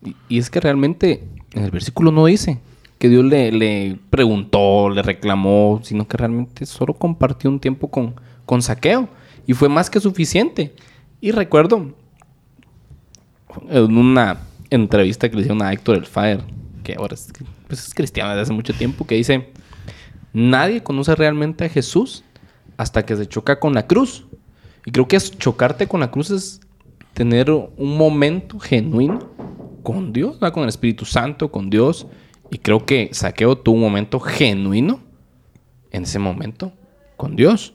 Y, 0.05 0.15
y 0.29 0.37
es 0.37 0.49
que 0.49 0.59
realmente 0.59 1.27
en 1.53 1.63
el 1.63 1.71
versículo 1.71 2.11
no 2.11 2.25
dice 2.25 2.59
que 3.01 3.09
Dios 3.09 3.25
le, 3.25 3.51
le, 3.51 3.97
preguntó, 4.11 4.89
le 4.91 5.01
reclamó, 5.01 5.79
sino 5.83 6.07
que 6.07 6.17
realmente 6.17 6.67
solo 6.67 6.93
compartió 6.93 7.49
un 7.49 7.59
tiempo 7.59 7.89
con, 7.89 8.13
con 8.45 8.61
saqueo. 8.61 9.09
Y 9.47 9.53
fue 9.53 9.69
más 9.69 9.89
que 9.89 9.99
suficiente. 9.99 10.73
Y 11.19 11.31
recuerdo 11.31 11.93
en 13.69 13.97
una 13.97 14.41
entrevista 14.69 15.29
que 15.29 15.35
le 15.35 15.41
hicieron 15.41 15.61
a 15.61 15.73
Héctor 15.73 15.97
El 15.97 16.05
Fire, 16.05 16.43
que 16.83 16.95
ahora 16.95 17.15
es, 17.15 17.31
pues 17.67 17.85
es 17.85 17.93
cristiano 17.93 18.29
desde 18.29 18.43
hace 18.43 18.53
mucho 18.53 18.73
tiempo, 18.73 19.05
que 19.05 19.15
dice, 19.15 19.49
nadie 20.33 20.81
conoce 20.81 21.13
realmente 21.15 21.65
a 21.65 21.69
Jesús 21.69 22.23
hasta 22.77 23.05
que 23.05 23.15
se 23.15 23.27
choca 23.27 23.59
con 23.59 23.73
la 23.73 23.85
cruz. 23.85 24.25
Y 24.85 24.91
creo 24.91 25.07
que 25.07 25.15
es 25.15 25.37
chocarte 25.37 25.87
con 25.87 25.99
la 25.99 26.09
cruz 26.09 26.31
es 26.31 26.61
tener 27.13 27.51
un 27.51 27.97
momento 27.97 28.57
genuino 28.59 29.19
con 29.83 30.13
Dios, 30.13 30.39
¿verdad? 30.39 30.53
con 30.53 30.63
el 30.63 30.69
Espíritu 30.69 31.05
Santo, 31.05 31.51
con 31.51 31.69
Dios. 31.69 32.07
Y 32.49 32.57
creo 32.57 32.85
que 32.85 33.09
Saqueo 33.11 33.57
tuvo 33.57 33.75
un 33.75 33.81
momento 33.81 34.19
genuino 34.19 34.99
en 35.91 36.03
ese 36.03 36.19
momento 36.19 36.71
con 37.17 37.35
Dios. 37.35 37.73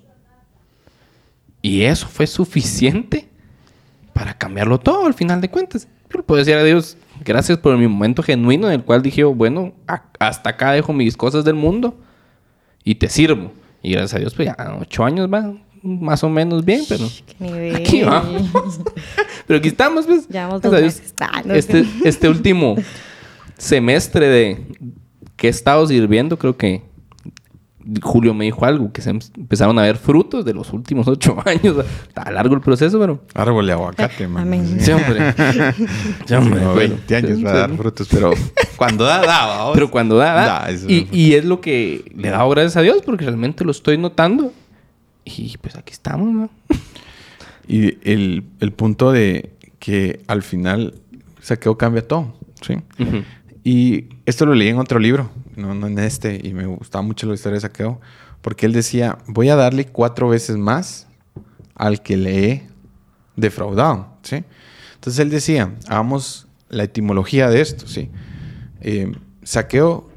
Y 1.67 1.83
eso 1.83 2.07
fue 2.07 2.29
suficiente 2.29 3.27
para 4.13 4.39
cambiarlo 4.39 4.79
todo 4.79 5.05
al 5.05 5.15
final 5.15 5.41
de 5.41 5.51
cuentas. 5.51 5.89
Yo 6.09 6.19
le 6.19 6.23
puedo 6.23 6.39
decir 6.39 6.55
a 6.55 6.63
Dios, 6.63 6.97
gracias 7.25 7.59
por 7.59 7.77
mi 7.77 7.89
momento 7.89 8.23
genuino 8.23 8.69
en 8.69 8.75
el 8.75 8.85
cual 8.85 9.03
dije, 9.03 9.25
bueno, 9.25 9.73
hasta 10.21 10.51
acá 10.51 10.71
dejo 10.71 10.93
mis 10.93 11.17
cosas 11.17 11.45
del 11.45 11.57
mundo 11.57 11.99
y 12.85 12.95
te 12.95 13.09
sirvo. 13.09 13.51
Y 13.83 13.91
gracias 13.91 14.15
a 14.15 14.19
Dios, 14.21 14.35
pues 14.35 14.47
ya 14.47 14.77
ocho 14.81 15.05
años 15.05 15.29
va 15.29 15.55
más 15.83 16.23
o 16.23 16.29
menos 16.29 16.65
bien, 16.65 16.85
pero 16.89 17.05
aquí 17.75 18.05
vamos. 18.05 18.45
pero 19.49 19.59
aquí 19.59 19.67
estamos, 19.67 20.07
pues. 20.07 20.29
Llevamos 20.29 20.63
dos 20.63 20.71
meses. 20.71 21.15
Ah, 21.19 21.43
este, 21.49 21.85
este 22.05 22.29
último 22.29 22.77
semestre 23.59 24.29
de 24.29 24.67
que 25.35 25.49
he 25.49 25.51
estado 25.51 25.85
sirviendo, 25.89 26.39
creo 26.39 26.57
que 26.57 26.85
Julio 28.03 28.35
me 28.35 28.45
dijo 28.45 28.65
algo, 28.65 28.93
que 28.93 29.01
se 29.01 29.11
empezaron 29.11 29.79
a 29.79 29.83
ver 29.83 29.97
frutos 29.97 30.45
de 30.45 30.55
los 30.55 30.73
últimos 30.73 31.07
ocho 31.07 31.37
años. 31.45 31.77
Está 32.09 32.31
largo 32.31 32.55
el 32.55 32.61
proceso, 32.61 32.99
pero... 32.99 33.23
Árbol 33.35 33.67
de 33.67 33.73
aguacate, 33.73 34.27
man. 34.27 34.43
Amén. 34.43 34.81
Sí, 34.81 34.91
hombre. 34.91 35.35
Sí, 36.27 36.35
hombre. 36.35 36.61
No, 36.61 36.75
20 36.75 37.17
años 37.17 37.45
va 37.45 37.51
a 37.51 37.57
dar 37.59 37.77
frutos, 37.77 38.09
pero 38.11 38.33
cuando 38.77 39.05
da, 39.05 39.21
da. 39.21 39.47
¿vamos? 39.47 39.75
Pero 39.75 39.91
cuando 39.91 40.17
da, 40.17 40.35
da. 40.35 40.47
Da, 40.47 40.73
y, 40.89 41.09
y 41.13 41.35
es 41.35 41.45
lo 41.45 41.61
que 41.61 42.05
le 42.15 42.29
he 42.29 42.31
dado 42.31 42.49
gracias 42.51 42.77
a 42.77 42.83
Dios, 42.83 42.99
porque 43.05 43.25
realmente 43.25 43.65
lo 43.65 43.71
estoy 43.71 43.99
notando. 43.99 44.53
Y 45.25 45.57
pues 45.59 45.77
aquí 45.77 45.93
estamos, 45.93 46.33
¿no? 46.33 46.51
Y 47.69 47.99
el, 48.11 48.45
el 48.61 48.73
punto 48.73 49.11
de 49.11 49.51
que 49.79 50.21
al 50.29 50.43
final 50.43 50.95
saqueo 51.41 51.77
cambia 51.77 52.07
todo, 52.07 52.35
¿sí? 52.61 52.75
Ujú. 52.99 53.23
Y 53.65 54.07
esto 54.25 54.47
lo 54.47 54.55
leí 54.55 54.69
en 54.69 54.79
otro 54.79 55.01
libro, 55.01 55.31
no, 55.57 55.75
no 55.75 55.87
en 55.87 55.99
este, 55.99 56.41
y 56.43 56.53
me 56.53 56.67
gustaba 56.67 57.03
mucho 57.03 57.27
la 57.27 57.35
historia 57.35 57.55
de 57.55 57.61
Saqueo, 57.63 58.01
porque 58.43 58.67
él 58.67 58.73
decía, 58.73 59.19
voy 59.27 59.49
a 59.49 59.57
darle 59.57 59.87
cuatro 59.87 60.29
veces 60.29 60.57
más 60.57 61.07
al 61.75 62.03
que 62.03 62.17
le 62.17 62.51
he 62.51 62.69
defraudado, 63.37 64.09
¿sí? 64.23 64.45
Entonces 64.95 65.19
él 65.21 65.31
decía, 65.31 65.75
hagamos 65.89 66.47
la 66.69 66.85
etimología 66.85 67.49
de 67.51 67.61
esto, 67.61 67.87
¿sí? 67.87 68.11
Eh, 68.81 69.13
Saqueo 69.43 70.09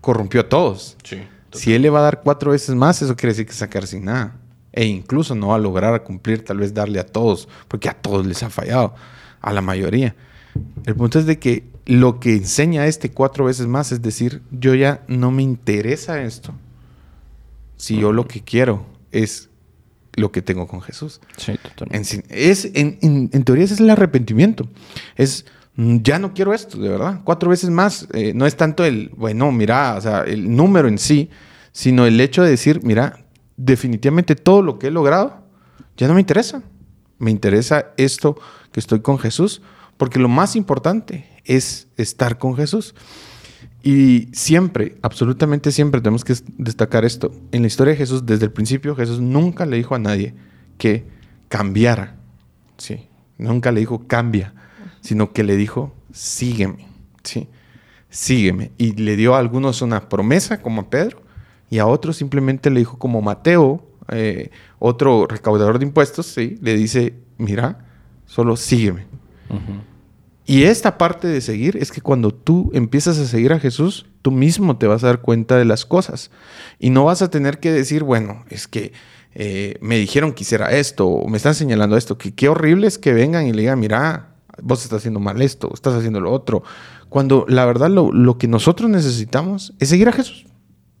corrompió 0.00 0.40
a 0.42 0.48
todos. 0.48 0.96
Si 1.52 1.74
él 1.74 1.82
le 1.82 1.90
va 1.90 2.00
a 2.00 2.02
dar 2.02 2.20
cuatro 2.22 2.52
veces 2.52 2.74
más, 2.74 3.02
eso 3.02 3.16
quiere 3.16 3.32
decir 3.32 3.46
que 3.46 3.52
sacar 3.52 3.86
sin 3.86 4.04
nada. 4.04 4.36
E 4.72 4.84
incluso 4.84 5.34
no 5.34 5.48
va 5.48 5.56
a 5.56 5.58
lograr 5.58 6.02
cumplir, 6.04 6.44
tal 6.44 6.58
vez 6.58 6.72
darle 6.72 7.00
a 7.00 7.06
todos, 7.06 7.48
porque 7.66 7.88
a 7.88 7.94
todos 7.94 8.26
les 8.26 8.42
ha 8.42 8.50
fallado, 8.50 8.94
a 9.40 9.52
la 9.52 9.60
mayoría. 9.60 10.14
El 10.84 10.94
punto 10.94 11.18
es 11.18 11.26
de 11.26 11.38
que 11.38 11.64
lo 11.88 12.20
que 12.20 12.34
enseña 12.36 12.86
este 12.86 13.10
cuatro 13.10 13.46
veces 13.46 13.66
más 13.66 13.90
es 13.92 14.02
decir, 14.02 14.42
yo 14.50 14.74
ya 14.74 15.02
no 15.08 15.30
me 15.30 15.42
interesa 15.42 16.22
esto. 16.22 16.54
Si 17.76 17.98
yo 17.98 18.12
lo 18.12 18.26
que 18.28 18.42
quiero 18.42 18.84
es 19.10 19.48
lo 20.14 20.30
que 20.32 20.42
tengo 20.42 20.66
con 20.66 20.80
Jesús. 20.82 21.20
Sí, 21.36 21.54
totalmente. 21.62 22.14
En, 22.16 22.24
es, 22.28 22.64
en, 22.74 22.98
en- 23.02 23.30
en 23.32 23.42
teoría 23.44 23.64
ese 23.64 23.74
es 23.74 23.80
el 23.80 23.88
arrepentimiento. 23.90 24.68
Es, 25.16 25.46
mm, 25.76 25.98
ya 26.02 26.18
no 26.18 26.34
quiero 26.34 26.52
esto, 26.52 26.78
de 26.78 26.88
verdad. 26.88 27.20
Cuatro 27.24 27.50
veces 27.50 27.70
más. 27.70 28.06
eh, 28.12 28.32
no 28.34 28.44
es 28.46 28.56
tanto 28.56 28.84
el, 28.84 29.10
bueno, 29.16 29.50
mira, 29.52 29.94
o 29.96 30.00
sea, 30.00 30.22
el 30.24 30.54
número 30.54 30.88
en 30.88 30.98
sí, 30.98 31.30
sino 31.72 32.04
el 32.04 32.20
hecho 32.20 32.42
de 32.42 32.50
decir, 32.50 32.80
mira, 32.82 33.24
definitivamente 33.56 34.34
todo 34.34 34.60
lo 34.62 34.78
que 34.78 34.88
he 34.88 34.90
logrado 34.90 35.42
ya 35.96 36.06
no 36.08 36.14
me 36.14 36.20
interesa. 36.20 36.62
Me 37.18 37.30
interesa 37.30 37.86
esto 37.96 38.36
que 38.72 38.80
estoy 38.80 39.00
con 39.00 39.18
Jesús, 39.18 39.62
porque 39.96 40.18
lo 40.18 40.28
más 40.28 40.54
importante 40.56 41.26
es 41.48 41.88
estar 41.96 42.38
con 42.38 42.54
Jesús. 42.54 42.94
Y 43.82 44.28
siempre, 44.32 44.96
absolutamente 45.02 45.72
siempre 45.72 46.00
tenemos 46.00 46.24
que 46.24 46.34
destacar 46.58 47.04
esto. 47.04 47.32
En 47.50 47.62
la 47.62 47.68
historia 47.68 47.92
de 47.92 47.98
Jesús, 47.98 48.26
desde 48.26 48.44
el 48.44 48.52
principio, 48.52 48.94
Jesús 48.94 49.20
nunca 49.20 49.66
le 49.66 49.76
dijo 49.76 49.94
a 49.94 49.98
nadie 49.98 50.34
que 50.76 51.04
cambiara. 51.48 52.16
Sí, 52.76 53.08
nunca 53.38 53.72
le 53.72 53.80
dijo 53.80 54.06
cambia, 54.06 54.54
sino 55.00 55.32
que 55.32 55.42
le 55.42 55.56
dijo 55.56 55.94
sígueme. 56.12 56.86
Sí, 57.22 57.48
sígueme. 58.10 58.72
Y 58.78 58.92
le 58.92 59.16
dio 59.16 59.34
a 59.34 59.38
algunos 59.38 59.80
una 59.82 60.08
promesa, 60.08 60.60
como 60.60 60.82
a 60.82 60.90
Pedro, 60.90 61.22
y 61.70 61.78
a 61.78 61.86
otros 61.86 62.16
simplemente 62.16 62.70
le 62.70 62.80
dijo, 62.80 62.98
como 62.98 63.22
Mateo, 63.22 63.84
eh, 64.08 64.50
otro 64.78 65.26
recaudador 65.26 65.78
de 65.78 65.86
impuestos, 65.86 66.26
sí, 66.26 66.58
le 66.60 66.74
dice, 66.74 67.14
mira, 67.36 67.86
solo 68.26 68.56
sígueme. 68.56 69.06
Ujú. 69.50 69.80
Y 70.48 70.64
esta 70.64 70.96
parte 70.96 71.28
de 71.28 71.42
seguir 71.42 71.76
es 71.76 71.92
que 71.92 72.00
cuando 72.00 72.32
tú 72.32 72.70
empiezas 72.72 73.18
a 73.18 73.26
seguir 73.26 73.52
a 73.52 73.60
Jesús, 73.60 74.06
tú 74.22 74.30
mismo 74.30 74.78
te 74.78 74.86
vas 74.86 75.04
a 75.04 75.08
dar 75.08 75.20
cuenta 75.20 75.58
de 75.58 75.66
las 75.66 75.84
cosas. 75.84 76.30
Y 76.78 76.88
no 76.88 77.04
vas 77.04 77.20
a 77.20 77.28
tener 77.28 77.60
que 77.60 77.70
decir, 77.70 78.02
bueno, 78.02 78.46
es 78.48 78.66
que 78.66 78.94
eh, 79.34 79.76
me 79.82 79.98
dijeron 79.98 80.32
que 80.32 80.44
hiciera 80.44 80.70
esto, 80.72 81.06
o 81.06 81.28
me 81.28 81.36
están 81.36 81.54
señalando 81.54 81.98
esto, 81.98 82.16
que 82.16 82.32
qué 82.34 82.48
horrible 82.48 82.86
es 82.86 82.96
que 82.96 83.12
vengan 83.12 83.46
y 83.46 83.52
le 83.52 83.60
digan, 83.60 83.78
mira, 83.78 84.36
vos 84.62 84.82
estás 84.82 85.00
haciendo 85.00 85.20
mal 85.20 85.42
esto, 85.42 85.70
estás 85.74 85.92
haciendo 85.92 86.18
lo 86.18 86.32
otro. 86.32 86.62
Cuando 87.10 87.44
la 87.46 87.66
verdad 87.66 87.90
lo, 87.90 88.10
lo 88.10 88.38
que 88.38 88.48
nosotros 88.48 88.88
necesitamos 88.88 89.74
es 89.80 89.90
seguir 89.90 90.08
a 90.08 90.12
Jesús 90.12 90.46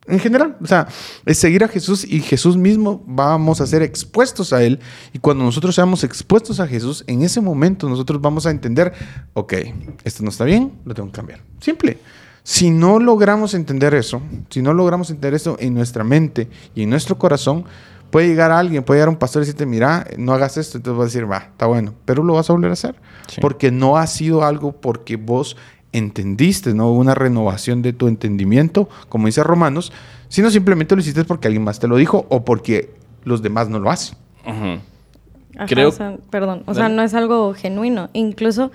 en 0.08 0.18
general. 0.18 0.56
O 0.62 0.66
sea, 0.66 0.88
es 1.24 1.38
seguir 1.38 1.64
a 1.64 1.68
Jesús 1.68 2.04
y 2.04 2.20
Jesús 2.20 2.56
mismo 2.56 3.02
vamos 3.06 3.60
a 3.60 3.66
ser 3.66 3.82
expuestos 3.82 4.52
a 4.52 4.62
Él. 4.62 4.80
Y 5.12 5.18
cuando 5.18 5.44
nosotros 5.44 5.74
seamos 5.74 6.04
expuestos 6.04 6.60
a 6.60 6.66
Jesús, 6.66 7.04
en 7.06 7.22
ese 7.22 7.40
momento 7.40 7.88
nosotros 7.88 8.20
vamos 8.20 8.46
a 8.46 8.50
entender, 8.50 8.92
ok, 9.34 9.54
esto 10.04 10.22
no 10.22 10.30
está 10.30 10.44
bien, 10.44 10.72
lo 10.84 10.94
tengo 10.94 11.08
que 11.08 11.16
cambiar. 11.16 11.40
Simple. 11.60 11.98
Si 12.42 12.70
no 12.70 12.98
logramos 12.98 13.52
entender 13.52 13.94
eso, 13.94 14.22
si 14.48 14.62
no 14.62 14.72
logramos 14.72 15.10
entender 15.10 15.34
eso 15.34 15.56
en 15.60 15.74
nuestra 15.74 16.02
mente 16.02 16.48
y 16.74 16.84
en 16.84 16.90
nuestro 16.90 17.18
corazón, 17.18 17.66
puede 18.10 18.28
llegar 18.28 18.50
alguien, 18.50 18.82
puede 18.84 18.98
llegar 18.98 19.10
un 19.10 19.16
pastor 19.16 19.42
y 19.42 19.46
decirte, 19.46 19.66
mira, 19.66 20.06
no 20.16 20.32
hagas 20.32 20.56
esto, 20.56 20.78
entonces 20.78 20.98
vas 20.98 21.04
a 21.04 21.12
decir, 21.12 21.30
va, 21.30 21.50
está 21.50 21.66
bueno, 21.66 21.94
pero 22.04 22.22
lo 22.22 22.34
vas 22.34 22.48
a 22.48 22.54
volver 22.54 22.70
a 22.70 22.72
hacer. 22.72 22.94
Porque 23.40 23.70
no 23.70 23.98
ha 23.98 24.06
sido 24.06 24.44
algo 24.44 24.72
porque 24.72 25.16
vos 25.16 25.56
entendiste, 25.92 26.74
no 26.74 26.92
una 26.92 27.14
renovación 27.14 27.82
de 27.82 27.92
tu 27.92 28.08
entendimiento, 28.08 28.88
como 29.08 29.26
dice 29.26 29.42
Romanos, 29.42 29.92
sino 30.28 30.50
simplemente 30.50 30.94
lo 30.94 31.00
hiciste 31.00 31.24
porque 31.24 31.48
alguien 31.48 31.64
más 31.64 31.80
te 31.80 31.88
lo 31.88 31.96
dijo 31.96 32.26
o 32.28 32.44
porque 32.44 32.90
los 33.24 33.42
demás 33.42 33.68
no 33.68 33.78
lo 33.78 33.90
hacen. 33.90 34.18
Creo... 35.66 35.92
perdón, 36.30 36.62
o 36.66 36.74
sea, 36.74 36.88
no 36.88 37.02
es 37.02 37.14
algo 37.14 37.54
genuino. 37.54 38.10
Incluso 38.12 38.70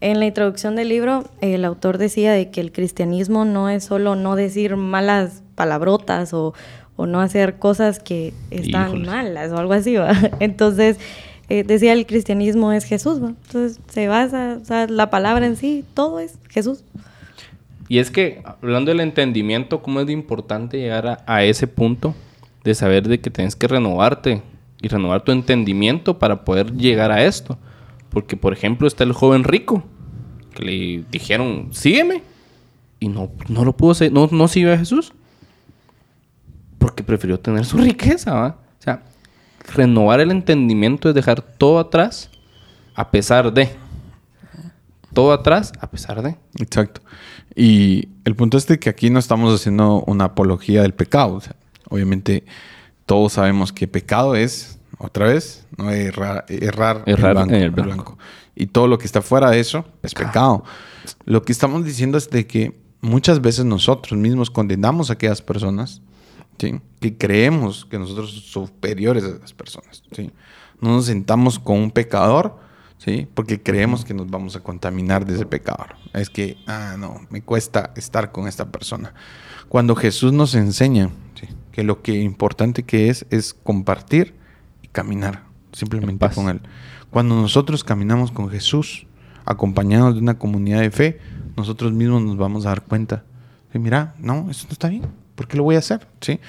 en 0.00 0.18
la 0.18 0.26
introducción 0.26 0.76
del 0.76 0.88
libro, 0.88 1.24
el 1.40 1.64
autor 1.64 1.98
decía 1.98 2.32
de 2.32 2.50
que 2.50 2.60
el 2.60 2.72
cristianismo 2.72 3.44
no 3.44 3.68
es 3.68 3.84
solo 3.84 4.16
no 4.16 4.36
decir 4.36 4.76
malas 4.76 5.42
palabrotas 5.54 6.34
o, 6.34 6.54
no 6.96 7.20
hacer 7.20 7.58
cosas 7.58 7.98
que 7.98 8.32
están 8.50 9.02
malas 9.02 9.50
o 9.50 9.58
algo 9.58 9.72
así, 9.72 9.96
Entonces, 10.40 10.98
eh, 11.48 11.62
decía 11.62 11.92
el 11.92 12.06
cristianismo 12.06 12.72
es 12.72 12.84
Jesús, 12.84 13.18
entonces 13.18 13.80
se 13.88 14.08
basa, 14.08 14.58
o 14.60 14.64
sea, 14.64 14.86
la 14.86 15.10
palabra 15.10 15.46
en 15.46 15.56
sí, 15.56 15.84
todo 15.94 16.20
es 16.20 16.38
Jesús. 16.48 16.84
Y 17.88 17.98
es 17.98 18.10
que, 18.10 18.42
hablando 18.44 18.90
del 18.90 19.00
entendimiento, 19.00 19.82
cómo 19.82 20.00
es 20.00 20.08
importante 20.08 20.78
llegar 20.78 21.22
a, 21.26 21.44
ese 21.44 21.66
punto 21.66 22.14
de 22.64 22.74
saber 22.74 23.06
de 23.06 23.20
que 23.20 23.30
tienes 23.30 23.56
que 23.56 23.68
renovarte 23.68 24.42
y 24.80 24.88
renovar 24.88 25.22
tu 25.22 25.32
entendimiento 25.32 26.18
para 26.18 26.44
poder 26.44 26.72
llegar 26.72 27.12
a 27.12 27.24
esto. 27.24 27.58
Porque, 28.08 28.36
por 28.36 28.54
ejemplo, 28.54 28.86
está 28.86 29.04
el 29.04 29.12
joven 29.12 29.44
rico, 29.44 29.84
que 30.54 30.64
le 30.64 31.04
dijeron, 31.10 31.68
sígueme, 31.72 32.22
y 33.00 33.08
no, 33.08 33.30
no 33.48 33.64
lo 33.64 33.76
pudo 33.76 33.94
no, 34.10 34.28
no 34.32 34.48
siguió 34.48 34.72
a 34.72 34.78
Jesús, 34.78 35.12
porque 36.78 37.02
prefirió 37.02 37.38
tener 37.38 37.66
su 37.66 37.76
riqueza. 37.76 38.46
O 38.46 38.82
sea, 38.82 39.02
renovar 39.64 40.20
el 40.20 40.30
entendimiento 40.30 41.08
es 41.08 41.14
dejar 41.14 41.42
todo 41.42 41.78
atrás 41.78 42.30
a 42.94 43.10
pesar 43.10 43.52
de. 43.52 43.70
Todo 45.12 45.32
atrás 45.32 45.72
a 45.80 45.90
pesar 45.90 46.22
de. 46.22 46.36
Exacto. 46.58 47.00
Y 47.54 48.08
el 48.24 48.34
punto 48.34 48.58
es 48.58 48.66
de 48.66 48.78
que 48.78 48.90
aquí 48.90 49.10
no 49.10 49.18
estamos 49.18 49.54
haciendo 49.54 50.02
una 50.06 50.24
apología 50.24 50.82
del 50.82 50.92
pecado. 50.92 51.40
obviamente 51.88 52.44
todos 53.06 53.34
sabemos 53.34 53.72
que 53.72 53.86
pecado 53.86 54.34
es, 54.34 54.78
otra 54.98 55.26
vez, 55.26 55.66
no 55.76 55.90
errar, 55.90 56.46
errar, 56.48 57.02
errar 57.06 57.36
en, 57.36 57.54
el 57.54 57.70
blanco, 57.70 58.18
Y 58.56 58.66
todo 58.66 58.88
lo 58.88 58.98
que 58.98 59.04
está 59.04 59.22
fuera 59.22 59.50
de 59.50 59.60
eso 59.60 59.84
es 60.02 60.14
pecado. 60.14 60.64
Lo 61.26 61.42
que 61.42 61.52
estamos 61.52 61.84
diciendo 61.84 62.16
es 62.16 62.30
de 62.30 62.46
que 62.46 62.80
muchas 63.00 63.40
veces 63.40 63.64
nosotros 63.66 64.18
mismos 64.18 64.50
condenamos 64.50 65.10
a 65.10 65.14
aquellas 65.14 65.42
personas 65.42 66.00
que 66.56 67.16
creemos 67.16 67.84
que 67.84 67.98
nosotros 67.98 68.30
somos 68.46 68.70
superiores 68.70 69.24
a 69.24 69.38
las 69.38 69.52
personas. 69.52 70.02
¿sí? 70.12 70.30
No 70.80 70.90
nos 70.90 71.06
sentamos 71.06 71.58
con 71.58 71.78
un 71.78 71.90
pecador 71.90 72.58
¿sí? 72.98 73.28
porque 73.34 73.62
creemos 73.62 74.04
que 74.04 74.14
nos 74.14 74.30
vamos 74.30 74.56
a 74.56 74.60
contaminar 74.60 75.26
de 75.26 75.34
ese 75.34 75.46
pecador. 75.46 75.96
Es 76.12 76.30
que, 76.30 76.56
ah, 76.66 76.96
no, 76.98 77.20
me 77.30 77.42
cuesta 77.42 77.92
estar 77.96 78.32
con 78.32 78.48
esta 78.48 78.70
persona. 78.70 79.14
Cuando 79.68 79.94
Jesús 79.94 80.32
nos 80.32 80.54
enseña 80.54 81.10
que 81.72 81.82
lo 81.82 82.02
que 82.02 82.20
importante 82.20 82.84
que 82.84 83.08
es 83.08 83.26
es 83.30 83.52
compartir 83.52 84.34
y 84.82 84.88
caminar 84.88 85.42
simplemente 85.72 86.28
con 86.30 86.48
Él. 86.48 86.60
Cuando 87.10 87.34
nosotros 87.34 87.82
caminamos 87.82 88.30
con 88.30 88.48
Jesús, 88.48 89.06
acompañados 89.44 90.14
de 90.14 90.20
una 90.20 90.38
comunidad 90.38 90.80
de 90.80 90.90
fe, 90.92 91.20
nosotros 91.56 91.92
mismos 91.92 92.22
nos 92.22 92.36
vamos 92.36 92.64
a 92.64 92.68
dar 92.68 92.82
cuenta. 92.82 93.24
De, 93.72 93.80
mira, 93.80 94.14
no, 94.18 94.50
eso 94.50 94.66
no 94.68 94.72
está 94.72 94.88
bien 94.88 95.23
¿por 95.34 95.48
qué 95.48 95.56
lo 95.56 95.62
voy 95.62 95.76
a 95.76 95.80
hacer? 95.80 96.06
¿Sí? 96.20 96.40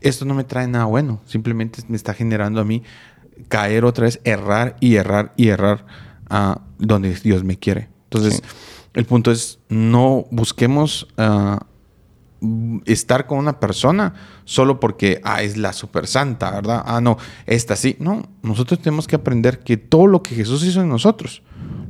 Esto 0.00 0.24
no 0.24 0.34
me 0.34 0.44
trae 0.44 0.66
nada 0.66 0.86
bueno, 0.86 1.20
simplemente 1.26 1.82
me 1.88 1.96
está 1.96 2.14
generando 2.14 2.60
a 2.60 2.64
mí 2.64 2.82
caer 3.48 3.84
otra 3.84 4.04
vez, 4.04 4.20
errar 4.24 4.76
y 4.80 4.96
errar 4.96 5.32
y 5.36 5.48
errar 5.48 5.86
a 6.28 6.60
donde 6.78 7.14
Dios 7.14 7.44
me 7.44 7.58
quiere. 7.58 7.88
Entonces, 8.04 8.42
el 8.94 9.04
punto 9.04 9.30
es, 9.30 9.58
no 9.68 10.26
busquemos 10.30 11.08
ah, 11.16 11.66
estar 12.86 13.26
con 13.26 13.38
una 13.38 13.60
persona 13.60 14.14
solo 14.44 14.80
porque, 14.80 15.20
ah, 15.24 15.42
es 15.42 15.56
la 15.56 15.72
super 15.72 16.06
santa, 16.06 16.50
¿verdad? 16.50 16.82
Ah, 16.86 17.00
no, 17.00 17.18
esta 17.46 17.76
sí. 17.76 17.96
No, 17.98 18.28
nosotros 18.42 18.80
tenemos 18.80 19.06
que 19.06 19.16
aprender 19.16 19.60
que 19.60 19.76
todo 19.76 20.06
lo 20.06 20.22
que 20.22 20.34
Jesús 20.34 20.64
hizo 20.64 20.80
en 20.80 20.88
nosotros, 20.88 21.42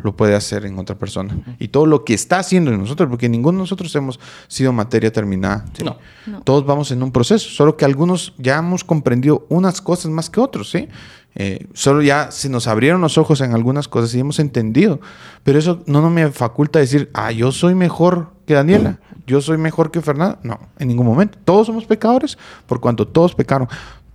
lo 0.03 0.17
puede 0.17 0.35
hacer 0.35 0.67
en 0.67 0.79
otra 0.79 0.97
persona. 0.97 1.37
Y 1.59 1.69
todo 1.69 1.87
lo 1.87 2.05
que 2.05 2.15
está 2.15 2.39
haciendo 2.39 2.71
en 2.71 2.79
nosotros, 2.79 3.09
porque 3.09 3.29
ninguno 3.29 3.59
de 3.59 3.63
nosotros 3.63 3.95
hemos 3.97 4.21
sido 4.49 4.73
materia 4.73 5.13
terminada. 5.13 5.65
No. 5.85 5.97
Todos 6.45 6.65
vamos 6.67 6.91
en 6.91 7.03
un 7.03 7.13
proceso, 7.13 7.49
solo 7.49 7.77
que 7.77 7.85
algunos 7.85 8.35
ya 8.39 8.59
hemos 8.59 8.85
comprendido 8.85 9.47
unas 9.49 9.81
cosas 9.81 10.11
más 10.11 10.31
que 10.31 10.41
otros, 10.41 10.71
¿sí? 10.71 10.89
Eh, 11.37 11.69
solo 11.75 12.03
ya 12.03 12.33
se 12.33 12.49
nos 12.49 12.67
abrieron 12.67 13.01
los 13.01 13.17
ojos 13.17 13.41
en 13.41 13.55
algunas 13.55 13.87
cosas 13.87 14.15
y 14.15 14.21
hemos 14.21 14.39
entendido. 14.39 15.01
Pero 15.45 15.59
eso 15.59 15.83
no, 15.87 16.01
no 16.01 16.11
me 16.11 16.31
faculta 16.31 16.79
decir, 16.79 17.11
ah, 17.15 17.31
yo 17.31 17.53
soy 17.53 17.75
mejor 17.75 18.31
que 18.47 18.55
Daniela, 18.55 18.99
yo 19.27 19.41
soy 19.41 19.59
mejor 19.59 19.91
que 19.93 20.01
Fernanda. 20.01 20.41
No, 20.43 20.59
en 20.79 20.89
ningún 20.89 21.07
momento. 21.07 21.39
Todos 21.45 21.69
somos 21.69 21.85
pecadores 21.85 22.37
por 22.67 22.81
cuanto 22.81 23.07
todos 23.07 23.35
pecaron 23.35 23.69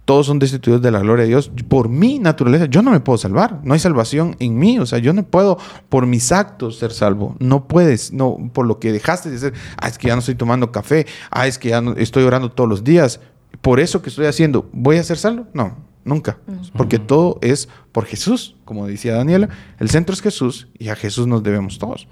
todos 0.05 0.27
son 0.27 0.37
destituidos 0.37 0.83
de 0.83 0.91
la 0.91 0.99
gloria 0.99 1.23
de 1.23 1.29
Dios. 1.29 1.51
Por 1.67 1.89
mi 1.89 2.19
naturaleza, 2.19 2.65
yo 2.65 2.83
no 2.83 2.91
me 2.91 2.99
puedo 2.99 3.17
salvar. 3.17 3.59
No 3.63 3.73
hay 3.73 3.79
salvación 3.79 4.35
en 4.39 4.57
mí. 4.57 4.77
O 4.77 4.85
sea, 4.85 4.99
yo 4.99 5.13
no 5.13 5.23
puedo 5.23 5.57
por 5.89 6.05
mis 6.05 6.31
actos 6.31 6.77
ser 6.77 6.91
salvo. 6.91 7.35
No 7.39 7.67
puedes, 7.67 8.13
no, 8.13 8.51
por 8.53 8.67
lo 8.67 8.79
que 8.79 8.91
dejaste 8.91 9.31
de 9.31 9.37
hacer. 9.37 9.53
Ah, 9.77 9.87
es 9.87 9.97
que 9.97 10.07
ya 10.07 10.13
no 10.13 10.19
estoy 10.19 10.35
tomando 10.35 10.71
café. 10.71 11.07
Ah, 11.31 11.47
es 11.47 11.57
que 11.57 11.69
ya 11.69 11.81
no 11.81 11.93
estoy 11.93 12.23
orando 12.23 12.51
todos 12.51 12.69
los 12.69 12.83
días. 12.83 13.19
Por 13.61 13.79
eso 13.79 14.03
que 14.03 14.09
estoy 14.09 14.27
haciendo, 14.27 14.69
¿voy 14.73 14.97
a 14.97 15.03
ser 15.03 15.17
salvo? 15.17 15.47
No, 15.53 15.75
nunca. 16.03 16.37
Porque 16.77 16.99
todo 16.99 17.39
es 17.41 17.67
por 17.91 18.05
Jesús. 18.05 18.57
Como 18.63 18.85
decía 18.85 19.15
Daniela, 19.15 19.49
el 19.79 19.89
centro 19.89 20.13
es 20.13 20.21
Jesús 20.21 20.67
y 20.77 20.89
a 20.89 20.95
Jesús 20.95 21.25
nos 21.25 21.41
debemos 21.41 21.79
todos. 21.79 22.07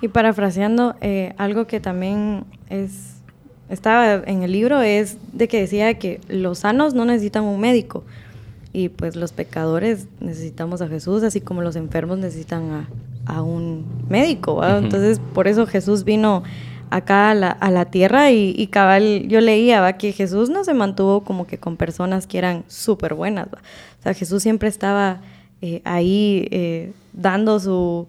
Y 0.00 0.08
parafraseando, 0.08 0.94
eh, 1.00 1.34
algo 1.38 1.66
que 1.66 1.80
también 1.80 2.44
es 2.68 3.15
estaba 3.68 4.22
en 4.26 4.42
el 4.42 4.52
libro 4.52 4.80
es 4.80 5.16
de 5.32 5.48
que 5.48 5.60
decía 5.60 5.94
que 5.98 6.20
los 6.28 6.60
sanos 6.60 6.94
no 6.94 7.04
necesitan 7.04 7.44
un 7.44 7.60
médico 7.60 8.04
y 8.72 8.90
pues 8.90 9.16
los 9.16 9.32
pecadores 9.32 10.06
necesitamos 10.20 10.82
a 10.82 10.88
Jesús, 10.88 11.22
así 11.22 11.40
como 11.40 11.62
los 11.62 11.76
enfermos 11.76 12.18
necesitan 12.18 12.86
a, 13.26 13.42
un 13.42 13.84
médico. 14.08 14.62
Entonces, 14.64 15.18
por 15.32 15.48
eso 15.48 15.66
Jesús 15.66 16.04
vino 16.04 16.44
acá 16.90 17.30
a 17.30 17.70
la, 17.70 17.84
tierra 17.86 18.30
y, 18.30 18.66
cabal, 18.66 19.26
yo 19.28 19.40
leía 19.40 19.90
que 19.94 20.12
Jesús 20.12 20.50
no 20.50 20.62
se 20.62 20.74
mantuvo 20.74 21.24
como 21.24 21.46
que 21.46 21.58
con 21.58 21.76
personas 21.76 22.26
que 22.26 22.38
eran 22.38 22.64
súper 22.68 23.14
buenas. 23.14 23.48
O 23.48 24.02
sea, 24.02 24.12
Jesús 24.14 24.42
siempre 24.42 24.68
estaba 24.68 25.22
eh, 25.62 25.80
ahí 25.84 26.46
eh, 26.50 26.92
dando 27.14 27.58
su 27.58 28.06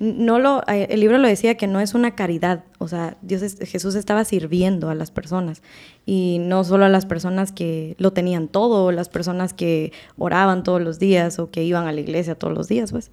no 0.00 0.38
lo, 0.38 0.62
eh, 0.68 0.86
el 0.90 1.00
libro 1.00 1.18
lo 1.18 1.26
decía 1.26 1.56
que 1.56 1.66
no 1.66 1.80
es 1.80 1.94
una 1.94 2.12
caridad, 2.12 2.64
o 2.78 2.86
sea, 2.86 3.16
Dios 3.22 3.56
Jesús 3.60 3.96
estaba 3.96 4.24
sirviendo 4.24 4.90
a 4.90 4.94
las 4.94 5.10
personas 5.10 5.62
y 6.06 6.38
no 6.40 6.62
solo 6.62 6.84
a 6.84 6.88
las 6.88 7.04
personas 7.04 7.50
que 7.50 7.96
lo 7.98 8.12
tenían 8.12 8.46
todo, 8.46 8.92
las 8.92 9.08
personas 9.08 9.54
que 9.54 9.92
oraban 10.16 10.62
todos 10.62 10.80
los 10.80 10.98
días 11.00 11.38
o 11.40 11.50
que 11.50 11.64
iban 11.64 11.88
a 11.88 11.92
la 11.92 12.00
iglesia 12.00 12.36
todos 12.36 12.54
los 12.54 12.68
días, 12.68 12.92
pues. 12.92 13.10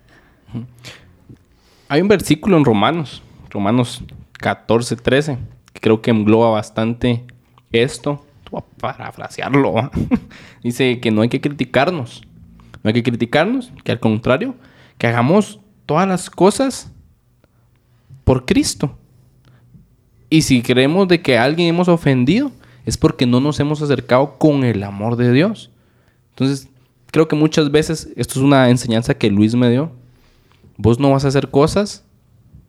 Hay 1.88 2.02
un 2.02 2.08
versículo 2.08 2.58
en 2.58 2.66
Romanos, 2.66 3.24
Romanos 3.50 4.04
14, 4.40 4.96
13, 4.96 5.38
que 5.74 5.80
creo 5.80 6.02
que 6.02 6.12
engloba 6.12 6.50
bastante 6.52 7.24
esto. 7.72 8.26
Parafrasearlo. 8.80 9.92
Dice 10.64 11.00
que 11.00 11.12
no 11.12 11.22
hay 11.22 11.30
que 11.30 11.42
criticarnos. 11.42 12.22
No 12.84 12.90
hay 12.90 12.94
que 12.94 13.04
criticarnos, 13.04 13.74
que 13.84 13.92
al 13.92 14.00
contrario, 14.00 14.56
que 14.98 15.08
hagamos 15.08 15.60
todas 15.86 16.08
las 16.08 16.30
cosas 16.30 16.92
por 18.24 18.46
Cristo. 18.46 18.98
Y 20.30 20.42
si 20.42 20.62
creemos 20.62 21.08
de 21.08 21.22
que 21.22 21.38
a 21.38 21.44
alguien 21.44 21.70
hemos 21.70 21.88
ofendido, 21.88 22.52
es 22.86 22.98
porque 22.98 23.26
no 23.26 23.40
nos 23.40 23.60
hemos 23.60 23.82
acercado 23.82 24.38
con 24.38 24.64
el 24.64 24.84
amor 24.84 25.16
de 25.16 25.32
Dios. 25.32 25.72
Entonces, 26.32 26.70
creo 27.12 27.28
que 27.28 27.36
muchas 27.36 27.72
veces, 27.72 28.10
esto 28.16 28.40
es 28.40 28.44
una 28.46 28.70
enseñanza 28.70 29.14
que 29.14 29.30
Luis 29.30 29.56
me 29.56 29.70
dio, 29.70 29.92
vos 30.78 31.00
no 31.00 31.12
vas 31.12 31.26
a 31.26 31.30
hacer 31.30 31.50
cosas 31.50 32.04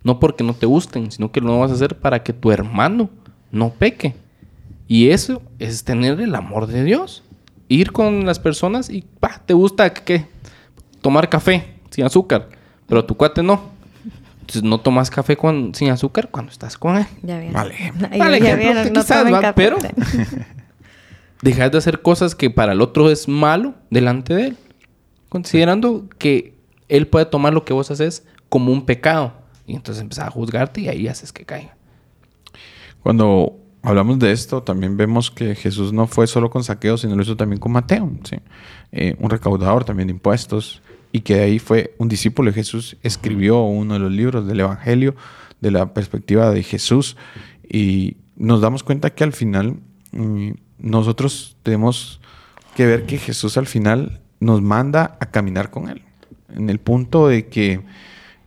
no 0.06 0.20
porque 0.20 0.44
no 0.44 0.54
te 0.54 0.66
gusten, 0.66 1.10
sino 1.10 1.32
que 1.32 1.40
lo 1.40 1.58
vas 1.58 1.72
a 1.72 1.74
hacer 1.74 1.98
para 1.98 2.22
que 2.22 2.32
tu 2.32 2.52
hermano 2.52 3.10
no 3.50 3.70
peque. 3.70 4.14
Y 4.86 5.08
eso 5.10 5.42
es 5.58 5.82
tener 5.82 6.20
el 6.20 6.32
amor 6.36 6.68
de 6.68 6.84
Dios. 6.84 7.24
Ir 7.66 7.90
con 7.90 8.24
las 8.24 8.38
personas 8.38 8.88
y 8.88 9.02
pa, 9.02 9.42
te 9.44 9.52
gusta 9.52 9.92
qué? 9.92 10.26
Tomar 11.00 11.28
café 11.28 11.74
sin 11.90 12.04
azúcar, 12.04 12.48
pero 12.88 13.04
tu 13.04 13.16
cuate 13.16 13.42
no. 13.42 13.74
Entonces 14.40 14.62
no 14.62 14.78
tomas 14.78 15.10
café 15.10 15.36
con, 15.36 15.74
sin 15.74 15.90
azúcar 15.90 16.28
cuando 16.30 16.52
estás 16.52 16.78
con 16.78 16.96
él. 16.96 17.06
Ya 17.22 17.38
vieron. 17.38 17.54
Vale. 17.54 17.74
Ay, 18.10 18.18
Vale, 18.18 18.40
ya 18.40 18.54
ejemplo, 18.54 18.82
que 18.84 18.90
no 18.90 19.00
quizás, 19.00 19.32
va, 19.32 19.52
pero- 19.54 19.78
Dejar 21.42 21.70
de 21.70 21.78
hacer 21.78 22.00
cosas 22.02 22.34
que 22.34 22.48
para 22.48 22.72
el 22.72 22.80
otro 22.80 23.10
es 23.10 23.28
malo 23.28 23.74
delante 23.90 24.34
de 24.34 24.46
él. 24.48 24.56
Considerando 25.28 26.08
que 26.18 26.54
él 26.88 27.08
puede 27.08 27.26
tomar 27.26 27.52
lo 27.52 27.64
que 27.64 27.72
vos 27.72 27.90
haces 27.90 28.24
como 28.48 28.72
un 28.72 28.86
pecado. 28.86 29.32
Y 29.66 29.74
entonces 29.74 30.00
empezar 30.00 30.28
a 30.28 30.30
juzgarte 30.30 30.80
y 30.80 30.88
ahí 30.88 31.08
haces 31.08 31.32
que 31.32 31.44
caiga. 31.44 31.76
Cuando 33.02 33.58
hablamos 33.82 34.18
de 34.18 34.32
esto, 34.32 34.62
también 34.62 34.96
vemos 34.96 35.30
que 35.30 35.54
Jesús 35.54 35.92
no 35.92 36.06
fue 36.06 36.26
solo 36.26 36.50
con 36.50 36.64
saqueo, 36.64 36.96
sino 36.96 37.16
lo 37.16 37.22
hizo 37.22 37.36
también 37.36 37.60
con 37.60 37.72
Mateo, 37.72 38.10
¿sí? 38.24 38.36
Eh, 38.92 39.16
un 39.18 39.28
recaudador 39.28 39.84
también 39.84 40.06
de 40.06 40.12
impuestos, 40.14 40.80
y 41.12 41.20
que 41.20 41.36
de 41.36 41.42
ahí 41.42 41.58
fue 41.58 41.94
un 41.98 42.08
discípulo 42.08 42.50
de 42.50 42.54
Jesús, 42.54 42.96
escribió 43.02 43.62
uno 43.62 43.94
de 43.94 44.00
los 44.00 44.12
libros 44.12 44.46
del 44.46 44.60
Evangelio, 44.60 45.14
de 45.60 45.70
la 45.70 45.94
perspectiva 45.94 46.50
de 46.50 46.62
Jesús, 46.62 47.16
y 47.68 48.16
nos 48.36 48.60
damos 48.60 48.82
cuenta 48.82 49.10
que 49.10 49.24
al 49.24 49.32
final 49.32 49.80
mm, 50.12 50.50
nosotros 50.78 51.56
tenemos 51.62 52.20
que 52.74 52.86
ver 52.86 53.06
que 53.06 53.18
Jesús 53.18 53.56
al 53.56 53.66
final 53.66 54.20
nos 54.40 54.60
manda 54.60 55.16
a 55.20 55.26
caminar 55.26 55.70
con 55.70 55.88
Él, 55.88 56.02
en 56.54 56.68
el 56.68 56.78
punto 56.78 57.28
de 57.28 57.48
que 57.48 57.80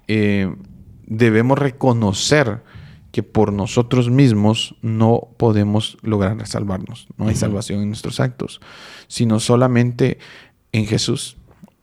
eh, 0.07 0.53
debemos 1.07 1.57
reconocer 1.57 2.61
que 3.11 3.23
por 3.23 3.51
nosotros 3.51 4.09
mismos 4.09 4.75
no 4.81 5.29
podemos 5.37 5.97
lograr 6.03 6.45
salvarnos. 6.47 7.07
No 7.17 7.27
hay 7.27 7.35
salvación 7.35 7.81
en 7.81 7.87
nuestros 7.87 8.19
actos, 8.19 8.61
sino 9.07 9.39
solamente 9.39 10.19
en 10.71 10.85
Jesús. 10.85 11.37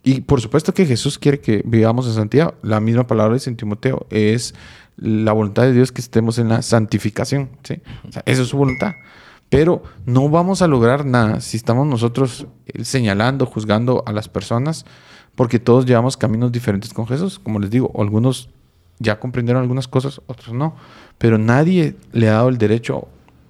Y 0.07 0.21
por 0.21 0.41
supuesto 0.41 0.73
que 0.73 0.87
Jesús 0.87 1.19
quiere 1.19 1.41
que 1.41 1.63
vivamos 1.67 2.07
en 2.07 2.13
santidad. 2.13 2.55
La 2.63 2.79
misma 2.79 3.09
palabra 3.09 3.35
dice 3.35 3.51
en 3.51 3.57
Timoteo, 3.57 4.07
es 4.09 4.55
la 4.97 5.33
voluntad 5.33 5.65
de 5.65 5.73
Dios 5.73 5.91
que 5.91 6.01
estemos 6.01 6.39
en 6.39 6.49
la 6.49 6.63
santificación. 6.63 7.51
¿sí? 7.65 7.83
O 8.09 8.13
sea, 8.13 8.23
esa 8.25 8.43
es 8.43 8.47
su 8.47 8.57
voluntad. 8.57 8.93
Pero 9.49 9.83
no 10.05 10.29
vamos 10.29 10.63
a 10.63 10.69
lograr 10.69 11.05
nada 11.05 11.41
si 11.41 11.57
estamos 11.57 11.89
nosotros 11.89 12.47
eh, 12.67 12.85
señalando, 12.85 13.47
juzgando 13.47 14.05
a 14.07 14.13
las 14.13 14.29
personas, 14.29 14.87
porque 15.35 15.59
todos 15.59 15.87
llevamos 15.87 16.17
caminos 16.17 16.53
diferentes 16.53 16.95
con 16.95 17.09
Jesús. 17.09 17.41
Como 17.41 17.59
les 17.59 17.71
digo, 17.71 17.91
algunos 17.99 18.49
ya 19.01 19.19
comprendieron 19.19 19.61
algunas 19.61 19.89
cosas, 19.89 20.21
otros 20.29 20.55
no. 20.55 20.77
Pero 21.19 21.37
nadie 21.37 21.97
le 22.13 22.29
ha 22.29 22.35
dado 22.35 22.49
el 22.49 22.59
derecho 22.59 23.09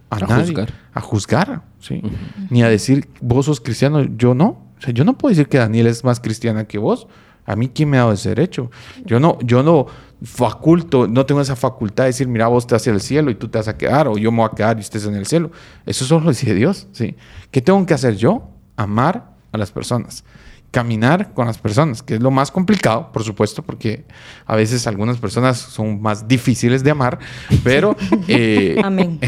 a, 0.09 0.17
A 0.17 0.21
nadie 0.21 0.47
juzgar. 0.47 0.73
a 0.95 1.01
juzgar, 1.03 1.63
¿sí? 1.81 2.03
Ni 2.49 2.63
a 2.63 2.71
decir, 2.71 3.11
vos 3.21 3.45
sos 3.45 3.61
cristiano, 3.61 4.03
yo 4.17 4.35
no. 4.35 4.65
Sea, 4.87 4.95
yo 4.95 5.05
no 5.05 5.19
puedo 5.19 5.31
decir 5.31 5.49
que 5.49 5.59
Daniel 5.59 5.89
es 5.89 6.05
más 6.05 6.21
cristiana 6.21 6.65
que 6.67 6.79
vos. 6.79 7.07
A 7.45 7.55
mí, 7.55 7.69
¿quién 7.69 7.91
me 7.91 7.97
ha 7.97 8.01
dado 8.01 8.13
ese 8.13 8.31
derecho? 8.31 8.71
Yo 9.05 9.21
no, 9.21 9.39
yo 9.41 9.63
no 9.63 9.87
faculto, 10.23 11.07
no 11.07 11.27
tengo 11.27 11.41
esa 11.41 11.57
facultad 11.57 12.05
de 12.05 12.09
decir, 12.09 12.27
mira, 12.27 12.49
vos 12.49 12.67
te 12.67 12.75
hacia 12.75 12.93
el 12.93 13.01
cielo 13.01 13.31
y 13.31 13.35
tú 13.35 13.49
te 13.49 13.59
vas 13.59 13.69
a 13.69 13.77
quedar, 13.77 14.09
o 14.09 14.17
yo 14.17 14.33
me 14.33 14.39
voy 14.39 14.49
a 14.51 14.55
quedar 14.55 14.79
y 14.79 14.81
estés 14.81 15.05
en 15.07 15.15
el 15.15 15.27
cielo. 15.27 15.51
Eso 15.85 16.05
solo 16.05 16.25
lo 16.25 16.31
dice 16.31 16.55
Dios, 16.55 16.89
¿sí? 16.93 17.17
¿Qué 17.51 17.61
tengo 17.61 17.85
que 17.87 17.95
hacer 17.95 18.17
yo? 18.17 18.51
Amar 18.77 19.35
a 19.53 19.59
las 19.59 19.71
personas. 19.71 20.25
Caminar 20.71 21.33
con 21.33 21.47
las 21.47 21.59
personas, 21.59 22.03
que 22.03 22.17
es 22.17 22.21
lo 22.21 22.31
más 22.31 22.51
complicado, 22.51 23.13
por 23.13 23.23
supuesto, 23.23 23.63
porque 23.63 24.05
a 24.45 24.57
veces 24.57 24.87
algunas 24.87 25.19
personas 25.19 25.59
son 25.59 26.03
más 26.03 26.27
difíciles 26.27 26.83
de 26.83 26.91
amar, 26.91 27.19
pero... 27.63 27.97
eh, 28.29 28.81
Amén. 28.83 29.21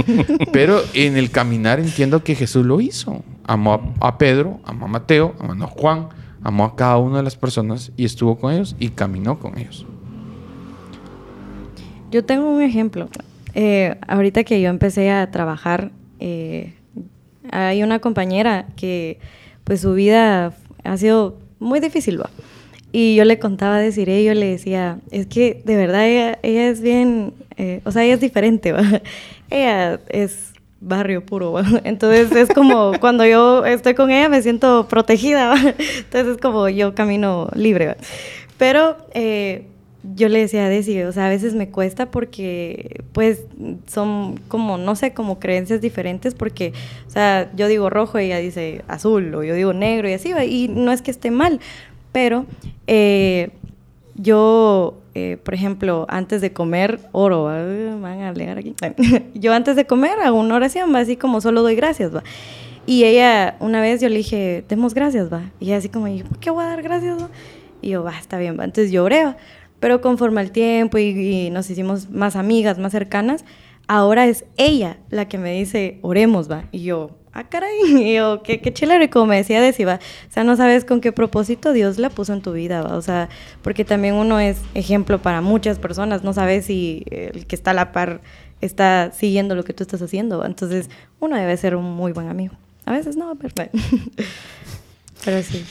pero 0.52 0.82
en 0.94 1.16
el 1.16 1.30
caminar 1.30 1.80
entiendo 1.80 2.24
que 2.24 2.34
Jesús 2.34 2.64
lo 2.64 2.80
hizo. 2.80 3.22
Amó 3.48 3.94
a, 4.00 4.18
Pedro, 4.18 4.60
amó 4.64 4.86
a 4.86 4.88
Mateo, 4.88 5.34
amó 5.38 5.64
a 5.64 5.68
Juan, 5.68 6.08
amó 6.42 6.64
a 6.64 6.76
cada 6.76 6.98
una 6.98 7.18
de 7.18 7.22
las 7.22 7.36
personas 7.36 7.92
y 7.96 8.04
estuvo 8.04 8.36
con 8.38 8.52
ellos 8.52 8.74
y 8.78 8.88
caminó 8.88 9.38
con 9.38 9.56
ellos. 9.56 9.86
Yo 12.10 12.24
tengo 12.24 12.50
un 12.50 12.62
ejemplo. 12.62 13.08
Eh, 13.54 13.96
ahorita 14.06 14.44
que 14.44 14.60
yo 14.60 14.68
empecé 14.68 15.10
a 15.10 15.30
trabajar, 15.30 15.92
eh, 16.18 16.74
hay 17.50 17.82
una 17.82 18.00
compañera 18.00 18.66
que 18.76 19.18
pues 19.64 19.80
su 19.80 19.94
vida 19.94 20.52
ha 20.84 20.96
sido 20.96 21.38
muy 21.58 21.80
difícil. 21.80 22.20
Y 22.92 23.16
yo 23.16 23.24
le 23.24 23.38
contaba 23.38 23.76
a 23.76 23.80
Desiree, 23.80 24.24
yo 24.24 24.34
le 24.34 24.46
decía, 24.46 24.98
es 25.10 25.26
que 25.26 25.62
de 25.64 25.76
verdad 25.76 26.06
ella, 26.06 26.38
es 26.42 26.80
bien, 26.80 27.34
eh, 27.56 27.80
o 27.84 27.90
sea, 27.90 28.04
ella 28.04 28.14
es 28.14 28.20
diferente. 28.20 28.74
Ella 29.48 30.00
es 30.08 30.52
barrio 30.80 31.24
puro. 31.24 31.54
Entonces 31.84 32.32
es 32.32 32.48
como 32.54 32.92
cuando 33.00 33.24
yo 33.26 33.64
estoy 33.64 33.94
con 33.94 34.10
ella 34.10 34.28
me 34.28 34.42
siento 34.42 34.86
protegida. 34.88 35.54
Entonces 35.98 36.34
es 36.34 36.38
como 36.38 36.68
yo 36.68 36.94
camino 36.94 37.48
libre. 37.54 37.96
Pero 38.58 38.96
eh, 39.12 39.66
yo 40.14 40.28
le 40.28 40.40
decía 40.40 40.66
a 40.66 40.68
Desi, 40.68 41.02
o 41.02 41.12
sea, 41.12 41.26
a 41.26 41.28
veces 41.28 41.54
me 41.54 41.70
cuesta 41.70 42.10
porque, 42.10 43.02
pues, 43.12 43.44
son 43.86 44.38
como, 44.48 44.78
no 44.78 44.94
sé, 44.94 45.12
como 45.12 45.38
creencias 45.38 45.80
diferentes 45.80 46.34
porque, 46.34 46.72
o 47.06 47.10
sea, 47.10 47.50
yo 47.54 47.66
digo 47.66 47.90
rojo 47.90 48.20
y 48.20 48.26
ella 48.26 48.38
dice 48.38 48.82
azul, 48.88 49.34
o 49.34 49.42
yo 49.42 49.54
digo 49.54 49.72
negro 49.72 50.08
y 50.08 50.12
así, 50.12 50.32
y 50.48 50.68
no 50.68 50.92
es 50.92 51.02
que 51.02 51.10
esté 51.10 51.30
mal, 51.30 51.60
pero 52.12 52.46
eh, 52.86 53.50
yo, 54.14 54.98
eh, 55.18 55.38
por 55.38 55.54
ejemplo, 55.54 56.04
antes 56.10 56.42
de 56.42 56.52
comer, 56.52 57.00
oro, 57.12 57.44
van 57.44 58.20
a 58.20 58.32
leer 58.34 58.58
aquí, 58.58 58.74
yo 59.34 59.54
antes 59.54 59.74
de 59.74 59.86
comer 59.86 60.18
hago 60.20 60.38
una 60.38 60.56
oración, 60.56 60.94
¿va? 60.94 60.98
así 60.98 61.16
como 61.16 61.40
solo 61.40 61.62
doy 61.62 61.74
gracias, 61.74 62.14
va. 62.14 62.22
Y 62.84 63.04
ella, 63.04 63.56
una 63.60 63.80
vez 63.80 64.02
yo 64.02 64.10
le 64.10 64.18
dije, 64.18 64.62
demos 64.68 64.92
gracias, 64.92 65.32
va. 65.32 65.50
Y 65.58 65.68
ella 65.68 65.78
así 65.78 65.88
como, 65.88 66.06
¿y 66.06 66.22
por 66.22 66.38
qué 66.38 66.50
voy 66.50 66.64
a 66.64 66.66
dar 66.66 66.82
gracias, 66.82 67.18
va? 67.18 67.30
Y 67.80 67.88
yo, 67.88 68.04
va, 68.04 68.18
está 68.18 68.36
bien, 68.36 68.60
va. 68.60 68.64
Entonces 68.64 68.92
yo 68.92 69.04
oré, 69.04 69.24
va. 69.24 69.38
Pero 69.80 70.02
conforme 70.02 70.42
al 70.42 70.50
tiempo 70.50 70.98
y 70.98 71.48
nos 71.50 71.70
hicimos 71.70 72.10
más 72.10 72.36
amigas, 72.36 72.78
más 72.78 72.92
cercanas, 72.92 73.46
ahora 73.88 74.26
es 74.26 74.44
ella 74.58 74.98
la 75.08 75.28
que 75.28 75.38
me 75.38 75.54
dice, 75.54 75.98
oremos, 76.02 76.50
va. 76.50 76.64
Y 76.72 76.82
yo, 76.82 77.16
ah, 77.36 77.44
caray, 77.44 77.78
y 77.86 78.14
yo, 78.14 78.42
qué, 78.42 78.60
qué 78.60 78.72
chévere, 78.72 79.10
como 79.10 79.26
me 79.26 79.36
decía. 79.36 79.60
O 79.60 80.32
sea, 80.32 80.44
no 80.44 80.56
sabes 80.56 80.84
con 80.84 81.00
qué 81.00 81.12
propósito 81.12 81.72
Dios 81.72 81.98
la 81.98 82.10
puso 82.10 82.32
en 82.32 82.40
tu 82.40 82.52
vida. 82.52 82.82
O 82.82 83.02
sea, 83.02 83.28
porque 83.62 83.84
también 83.84 84.14
uno 84.14 84.40
es 84.40 84.58
ejemplo 84.74 85.20
para 85.20 85.40
muchas 85.40 85.78
personas, 85.78 86.24
no 86.24 86.32
sabes 86.32 86.66
si 86.66 87.04
el 87.10 87.46
que 87.46 87.56
está 87.56 87.72
a 87.72 87.74
la 87.74 87.92
par 87.92 88.20
está 88.60 89.12
siguiendo 89.12 89.54
lo 89.54 89.64
que 89.64 89.74
tú 89.74 89.82
estás 89.82 90.00
haciendo. 90.00 90.44
Entonces, 90.44 90.88
uno 91.20 91.36
debe 91.36 91.56
ser 91.56 91.76
un 91.76 91.84
muy 91.84 92.12
buen 92.12 92.28
amigo. 92.28 92.54
A 92.84 92.92
veces 92.92 93.16
no, 93.16 93.34
pero, 93.36 93.54
pero 95.24 95.42
sí. 95.42 95.64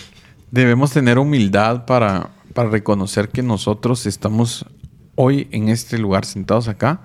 Debemos 0.51 0.91
tener 0.91 1.17
humildad 1.17 1.85
para, 1.85 2.29
para 2.53 2.69
reconocer 2.69 3.29
que 3.29 3.41
nosotros 3.41 4.05
estamos 4.05 4.65
hoy 5.15 5.47
en 5.51 5.69
este 5.69 5.97
lugar 5.97 6.25
sentados 6.25 6.67
acá 6.67 7.01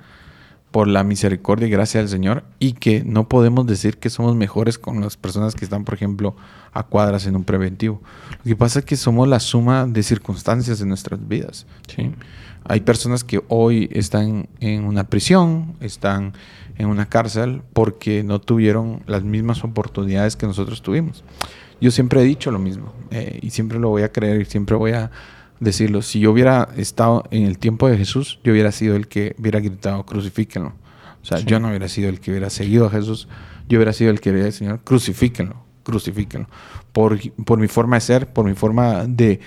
por 0.70 0.86
la 0.86 1.02
misericordia 1.02 1.66
y 1.66 1.70
gracia 1.70 2.00
del 2.00 2.08
Señor 2.08 2.44
y 2.58 2.74
que 2.74 3.02
no 3.04 3.28
podemos 3.28 3.66
decir 3.66 3.98
que 3.98 4.10
somos 4.10 4.36
mejores 4.36 4.78
con 4.78 5.00
las 5.00 5.16
personas 5.16 5.54
que 5.54 5.64
están, 5.64 5.84
por 5.84 5.94
ejemplo, 5.94 6.36
a 6.72 6.84
cuadras 6.84 7.26
en 7.26 7.36
un 7.36 7.44
preventivo. 7.44 8.00
Lo 8.30 8.44
que 8.44 8.56
pasa 8.56 8.80
es 8.80 8.84
que 8.84 8.96
somos 8.96 9.26
la 9.26 9.40
suma 9.40 9.86
de 9.86 10.02
circunstancias 10.02 10.78
de 10.78 10.86
nuestras 10.86 11.26
vidas. 11.26 11.66
¿sí? 11.88 12.12
Hay 12.64 12.80
personas 12.80 13.24
que 13.24 13.42
hoy 13.48 13.88
están 13.92 14.48
en 14.60 14.84
una 14.84 15.04
prisión, 15.04 15.74
están 15.80 16.34
en 16.78 16.86
una 16.86 17.06
cárcel 17.06 17.62
porque 17.72 18.22
no 18.22 18.40
tuvieron 18.40 19.02
las 19.06 19.24
mismas 19.24 19.64
oportunidades 19.64 20.36
que 20.36 20.46
nosotros 20.46 20.82
tuvimos. 20.82 21.24
Yo 21.80 21.90
siempre 21.90 22.20
he 22.20 22.24
dicho 22.24 22.50
lo 22.50 22.58
mismo 22.58 22.92
eh, 23.10 23.38
y 23.42 23.50
siempre 23.50 23.78
lo 23.78 23.88
voy 23.88 24.02
a 24.02 24.12
creer 24.12 24.40
y 24.40 24.44
siempre 24.44 24.76
voy 24.76 24.92
a 24.92 25.10
decirlo. 25.60 26.02
Si 26.02 26.20
yo 26.20 26.32
hubiera 26.32 26.68
estado 26.76 27.24
en 27.30 27.44
el 27.44 27.58
tiempo 27.58 27.88
de 27.88 27.96
Jesús, 27.96 28.40
yo 28.42 28.52
hubiera 28.52 28.72
sido 28.72 28.96
el 28.96 29.06
que 29.08 29.34
hubiera 29.38 29.60
gritado, 29.60 30.04
crucifíquenlo. 30.04 30.72
O 31.22 31.24
sea, 31.24 31.38
Sí. 31.38 31.44
yo 31.46 31.60
no 31.60 31.68
hubiera 31.68 31.88
sido 31.88 32.08
el 32.08 32.18
que 32.20 32.30
hubiera 32.30 32.50
seguido 32.50 32.86
a 32.86 32.90
Jesús, 32.90 33.28
yo 33.68 33.78
hubiera 33.78 33.92
sido 33.92 34.10
el 34.10 34.20
que 34.20 34.30
hubiera 34.30 34.46
dicho, 34.46 34.58
Señor, 34.58 34.80
crucifíquenlo, 34.82 35.54
crucifíquenlo. 35.84 36.48
Por, 36.92 37.18
por 37.44 37.58
mi 37.58 37.68
forma 37.68 37.96
de 37.96 38.00
ser, 38.00 38.26
por 38.32 38.44
mi 38.46 38.54
forma 38.54 39.04
de, 39.06 39.38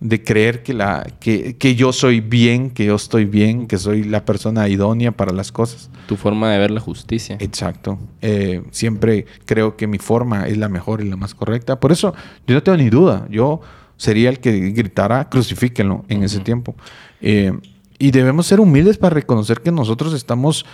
de 0.00 0.24
creer 0.24 0.62
que, 0.62 0.72
la, 0.74 1.06
que, 1.20 1.56
que 1.56 1.74
yo 1.76 1.92
soy 1.92 2.20
bien, 2.20 2.70
que 2.70 2.86
yo 2.86 2.96
estoy 2.96 3.24
bien, 3.26 3.66
que 3.66 3.78
soy 3.78 4.04
la 4.04 4.24
persona 4.24 4.68
idónea 4.68 5.12
para 5.12 5.32
las 5.32 5.52
cosas. 5.52 5.90
Tu 6.06 6.16
forma 6.16 6.50
de 6.50 6.58
ver 6.58 6.70
la 6.70 6.80
justicia. 6.80 7.36
Exacto. 7.40 7.98
Eh, 8.22 8.62
siempre 8.70 9.26
creo 9.44 9.76
que 9.76 9.86
mi 9.86 9.98
forma 9.98 10.48
es 10.48 10.56
la 10.56 10.68
mejor 10.68 11.02
y 11.02 11.08
la 11.08 11.16
más 11.16 11.34
correcta. 11.34 11.78
Por 11.78 11.92
eso 11.92 12.14
yo 12.46 12.54
no 12.54 12.62
tengo 12.62 12.78
ni 12.78 12.88
duda. 12.90 13.26
Yo 13.30 13.60
sería 13.98 14.30
el 14.30 14.40
que 14.40 14.70
gritara 14.70 15.28
crucifíquenlo 15.28 16.04
en 16.08 16.22
ese 16.22 16.40
tiempo. 16.40 16.74
Eh, 17.20 17.52
y 17.98 18.12
debemos 18.12 18.46
ser 18.46 18.60
humildes 18.60 18.96
para 18.96 19.14
reconocer 19.14 19.60
que 19.60 19.72
nosotros 19.72 20.14
estamos 20.14 20.64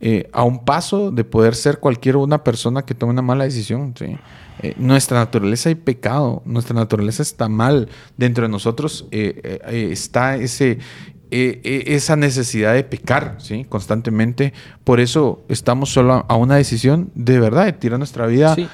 eh, 0.00 0.28
a 0.32 0.44
un 0.44 0.64
paso 0.64 1.10
de 1.10 1.24
poder 1.24 1.54
ser 1.54 1.80
cualquier 1.80 2.16
una 2.16 2.44
persona 2.44 2.82
que 2.82 2.94
tome 2.94 3.12
una 3.12 3.22
mala 3.22 3.44
decisión. 3.44 3.94
¿sí? 3.98 4.18
Eh, 4.62 4.74
nuestra 4.76 5.18
naturaleza 5.18 5.70
hay 5.70 5.76
pecado, 5.76 6.42
nuestra 6.44 6.74
naturaleza 6.74 7.22
está 7.22 7.48
mal. 7.48 7.88
Dentro 8.18 8.44
de 8.44 8.50
nosotros 8.50 9.06
está 9.10 10.36
ese, 10.36 10.78
esa 11.30 12.16
necesidad 12.16 12.74
de 12.74 12.84
pecar, 12.84 13.36
¿sí? 13.38 13.64
Constantemente. 13.64 14.52
Por 14.84 15.00
eso 15.00 15.42
estamos 15.48 15.88
solo 15.88 16.26
a 16.28 16.36
una 16.36 16.56
decisión 16.56 17.10
de 17.14 17.40
verdad, 17.40 17.64
de 17.64 17.72
tirar 17.72 17.98
nuestra 17.98 18.26
vida 18.26 18.54
Sí. 18.54 18.68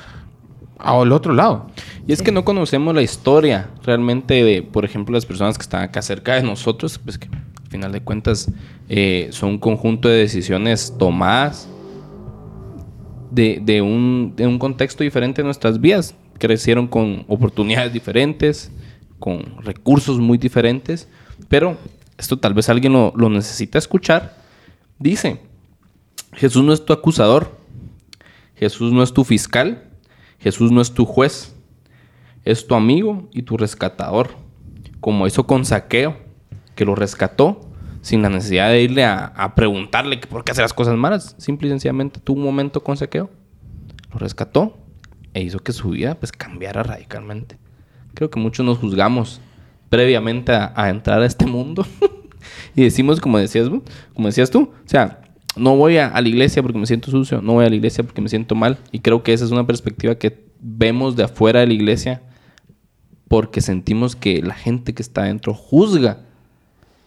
Al 0.83 1.13
otro 1.13 1.33
lado. 1.33 1.67
Y 2.07 2.13
es 2.13 2.23
que 2.23 2.33
no 2.33 2.45
conocemos 2.45 2.95
la 2.95 3.03
historia 3.03 3.71
realmente 3.83 4.43
de, 4.43 4.63
por 4.63 4.85
ejemplo, 4.85 5.15
las 5.15 5.27
personas 5.27 5.57
que 5.57 5.63
están 5.63 5.83
acá 5.83 6.03
cerca 6.03 6.35
de 6.35 6.43
nosotros, 6.43 6.99
pues 6.99 7.19
que 7.19 7.29
al 7.29 7.71
final 7.71 7.93
de 7.93 8.01
cuentas 8.01 8.51
eh, 8.89 9.29
son 9.33 9.51
un 9.51 9.59
conjunto 9.59 10.09
de 10.09 10.19
decisiones 10.19 10.95
tomadas 10.99 11.69
de, 13.31 13.61
de 13.63 13.81
un, 13.83 14.35
de 14.37 14.47
un 14.47 14.59
contexto 14.59 15.05
diferente 15.05 15.41
en 15.41 15.47
nuestras 15.47 15.81
vidas. 15.81 16.15
Crecieron 16.39 16.89
con 16.89 17.25
oportunidades 17.29 17.93
diferentes, 17.93 18.73
con 19.19 19.63
recursos 19.63 20.19
muy 20.19 20.39
diferentes, 20.39 21.09
pero 21.49 21.77
esto 22.19 22.39
tal 22.39 22.55
vez 22.55 22.69
alguien 22.69 22.93
lo, 22.93 23.13
lo 23.17 23.29
necesita 23.29 23.79
escuchar. 23.79 24.37
Dice, 24.99 25.41
Jesús 26.33 26.65
no 26.65 26.73
es 26.73 26.85
tu 26.85 26.93
acusador, 26.93 27.59
Jesús 28.57 28.93
no 28.93 29.03
es 29.03 29.13
tu 29.13 29.25
fiscal, 29.25 29.90
Jesús 30.41 30.73
no 30.73 30.81
es 30.81 30.93
tu 30.93 31.05
juez, 31.05 31.55
es 32.45 32.67
tu 32.67 32.75
amigo 32.75 33.29
y 33.33 33.43
tu 33.43 33.57
rescatador, 33.57 34.31
como 35.01 35.27
hizo 35.27 35.47
con 35.47 35.65
Saqueo, 35.65 36.17
que 36.75 36.85
lo 36.85 36.95
rescató 36.95 37.61
sin 38.01 38.23
la 38.23 38.31
necesidad 38.31 38.71
de 38.71 38.83
irle 38.83 39.05
a, 39.05 39.53
preguntarle 39.55 40.17
por 40.17 40.43
qué 40.43 40.53
hace 40.53 40.63
las 40.63 40.73
cosas 40.73 40.97
malas. 40.97 41.35
Simple 41.39 41.69
y 41.69 41.71
sencillamente 41.71 42.21
tuvo 42.21 42.39
un 42.39 42.47
momento 42.47 42.83
con 42.83 42.97
Saqueo, 42.97 43.31
lo 44.13 44.19
rescató 44.19 44.79
e 45.35 45.43
hizo 45.43 45.61
que 45.61 45.73
su 45.73 45.91
vida 45.91 46.15
pues 46.15 46.33
cambiara 46.33 46.83
radicalmente. 46.83 47.59
Creo 48.15 48.31
que 48.31 48.41
muchos 48.41 48.65
nos 48.65 48.79
juzgamos 48.79 49.41
previamente 49.91 50.53
a, 50.53 50.73
a 50.75 50.89
entrar 50.89 51.21
a 51.21 51.27
este 51.27 51.47
mundo 51.47 51.87
y 52.75 52.83
decimos 52.83 53.21
como 53.21 53.39
decías, 53.39 53.69
como 54.15 54.29
decías 54.29 54.51
tú, 54.51 54.63
o 54.63 54.89
sea, 54.89 55.21
no 55.57 55.77
voy 55.77 55.97
a, 55.97 56.09
a 56.09 56.21
la 56.21 56.29
iglesia 56.29 56.63
porque 56.63 56.79
me 56.79 56.87
siento 56.87 57.11
sucio, 57.11 57.43
no 57.43 57.55
voy 57.55 57.67
a 57.67 57.69
la 57.69 57.75
iglesia 57.75 58.05
porque 58.05 58.21
me 58.21 58.29
siento 58.29 58.55
mal. 58.55 58.79
Y 58.93 59.01
creo 59.01 59.23
que 59.23 59.33
esa 59.33 59.45
es 59.45 59.51
una 59.51 59.67
perspectiva 59.67 60.15
que 60.15 60.45
vemos 60.61 61.17
de 61.17 61.25
afuera 61.25 61.61
de 61.61 61.67
la 61.67 61.73
iglesia 61.73 62.23
porque 63.29 63.61
sentimos 63.61 64.17
que 64.17 64.43
la 64.43 64.55
gente 64.55 64.93
que 64.93 65.03
está 65.03 65.23
adentro 65.23 65.55
juzga. 65.55 66.19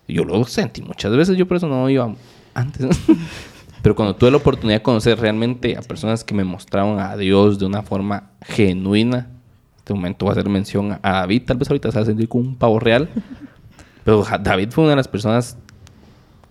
Yo 0.08 0.24
lo 0.24 0.44
sentí 0.46 0.82
muchas 0.82 1.16
veces, 1.16 1.38
yo 1.38 1.48
por 1.48 1.58
eso 1.58 1.68
no 1.68 1.90
iba 1.90 2.16
antes. 2.54 2.98
Pero 3.82 3.96
cuando 3.96 4.16
tuve 4.16 4.32
la 4.32 4.38
oportunidad 4.38 4.80
de 4.80 4.84
conocer 4.84 5.20
realmente 5.20 5.76
a 5.76 5.82
personas 5.82 6.24
que 6.24 6.34
me 6.34 6.46
mostraron 6.46 7.02
a 7.02 7.18
Dios 7.18 7.60
de 7.60 7.66
una 7.66 7.84
forma 7.84 8.32
genuina, 8.42 9.18
en 9.18 9.78
este 9.78 9.94
momento 9.94 10.26
voy 10.26 10.32
a 10.32 10.40
hacer 10.40 10.50
mención 10.50 10.94
a 11.02 11.12
David, 11.12 11.44
tal 11.46 11.58
vez 11.58 11.70
ahorita 11.70 11.92
se 11.92 11.98
va 11.98 12.04
a 12.04 12.06
sentir 12.06 12.30
como 12.30 12.46
un 12.46 12.56
pavo 12.56 12.80
real, 12.80 13.10
pero 14.06 14.26
David 14.42 14.70
fue 14.72 14.86
una 14.86 14.92
de 14.92 14.98
las 14.98 15.10
personas 15.10 15.58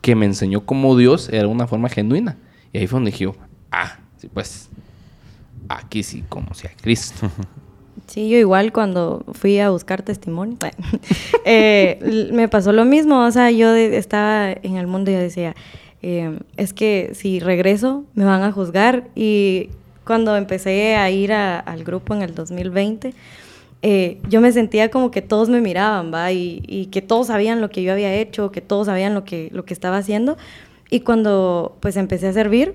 que 0.02 0.14
me 0.14 0.26
enseñó 0.26 0.66
cómo 0.66 0.96
Dios 0.96 1.30
era 1.30 1.48
una 1.48 1.66
forma 1.66 1.88
genuina. 1.88 2.36
Y 2.72 2.78
ahí 2.78 2.86
fue 2.86 2.98
donde 2.98 3.10
dije, 3.12 3.24
yo, 3.24 3.34
ah, 3.70 3.98
sí, 4.18 4.28
pues, 4.32 4.68
aquí 5.68 6.02
sí 6.02 6.22
conocí 6.28 6.66
a 6.66 6.70
Cristo. 6.80 7.30
Sí, 8.08 8.28
yo 8.28 8.36
igual 8.36 8.72
cuando 8.72 9.24
fui 9.32 9.58
a 9.60 9.70
buscar 9.70 10.02
testimonio, 10.02 10.56
eh, 11.44 12.28
me 12.32 12.48
pasó 12.48 12.72
lo 12.72 12.84
mismo, 12.84 13.24
o 13.24 13.30
sea, 13.30 13.50
yo 13.50 13.74
estaba 13.74 14.50
en 14.50 14.76
el 14.76 14.86
mundo 14.86 15.10
y 15.10 15.14
yo 15.14 15.20
decía, 15.20 15.54
eh, 16.02 16.38
es 16.56 16.72
que 16.74 17.12
si 17.14 17.38
regreso 17.38 18.04
me 18.14 18.24
van 18.24 18.42
a 18.42 18.50
juzgar 18.52 19.08
y 19.14 19.68
cuando 20.04 20.36
empecé 20.36 20.96
a 20.96 21.10
ir 21.10 21.32
a- 21.32 21.60
al 21.60 21.84
grupo 21.84 22.14
en 22.14 22.22
el 22.22 22.34
2020, 22.34 23.14
eh, 23.82 24.18
yo 24.28 24.40
me 24.40 24.52
sentía 24.52 24.90
como 24.90 25.10
que 25.10 25.22
todos 25.22 25.48
me 25.48 25.60
miraban, 25.60 26.12
¿va? 26.14 26.32
Y, 26.32 26.62
y 26.66 26.86
que 26.86 27.02
todos 27.02 27.26
sabían 27.26 27.60
lo 27.60 27.68
que 27.68 27.82
yo 27.82 27.92
había 27.92 28.14
hecho, 28.14 28.52
que 28.52 28.60
todos 28.60 28.86
sabían 28.86 29.14
lo 29.14 29.24
que, 29.24 29.48
lo 29.52 29.64
que 29.64 29.74
estaba 29.74 29.98
haciendo. 29.98 30.36
Y 30.88 31.00
cuando 31.00 31.76
pues 31.80 31.96
empecé 31.96 32.28
a 32.28 32.32
servir, 32.32 32.74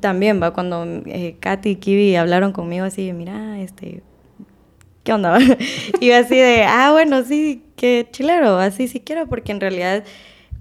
también, 0.00 0.42
¿va? 0.42 0.52
Cuando 0.52 0.84
eh, 1.06 1.36
Katy 1.40 1.70
y 1.70 1.76
Kiwi 1.76 2.16
hablaron 2.16 2.52
conmigo 2.52 2.84
así, 2.84 3.12
mira, 3.12 3.60
este, 3.60 4.02
¿qué 5.04 5.12
onda? 5.12 5.30
va?" 5.32 5.38
y 6.00 6.06
yo 6.06 6.16
así 6.16 6.36
de, 6.36 6.64
ah, 6.64 6.92
bueno, 6.92 7.22
sí, 7.24 7.62
qué 7.76 8.06
chilero, 8.10 8.58
así 8.58 8.88
sí 8.88 9.00
quiero, 9.00 9.26
porque 9.26 9.52
en 9.52 9.60
realidad 9.60 10.04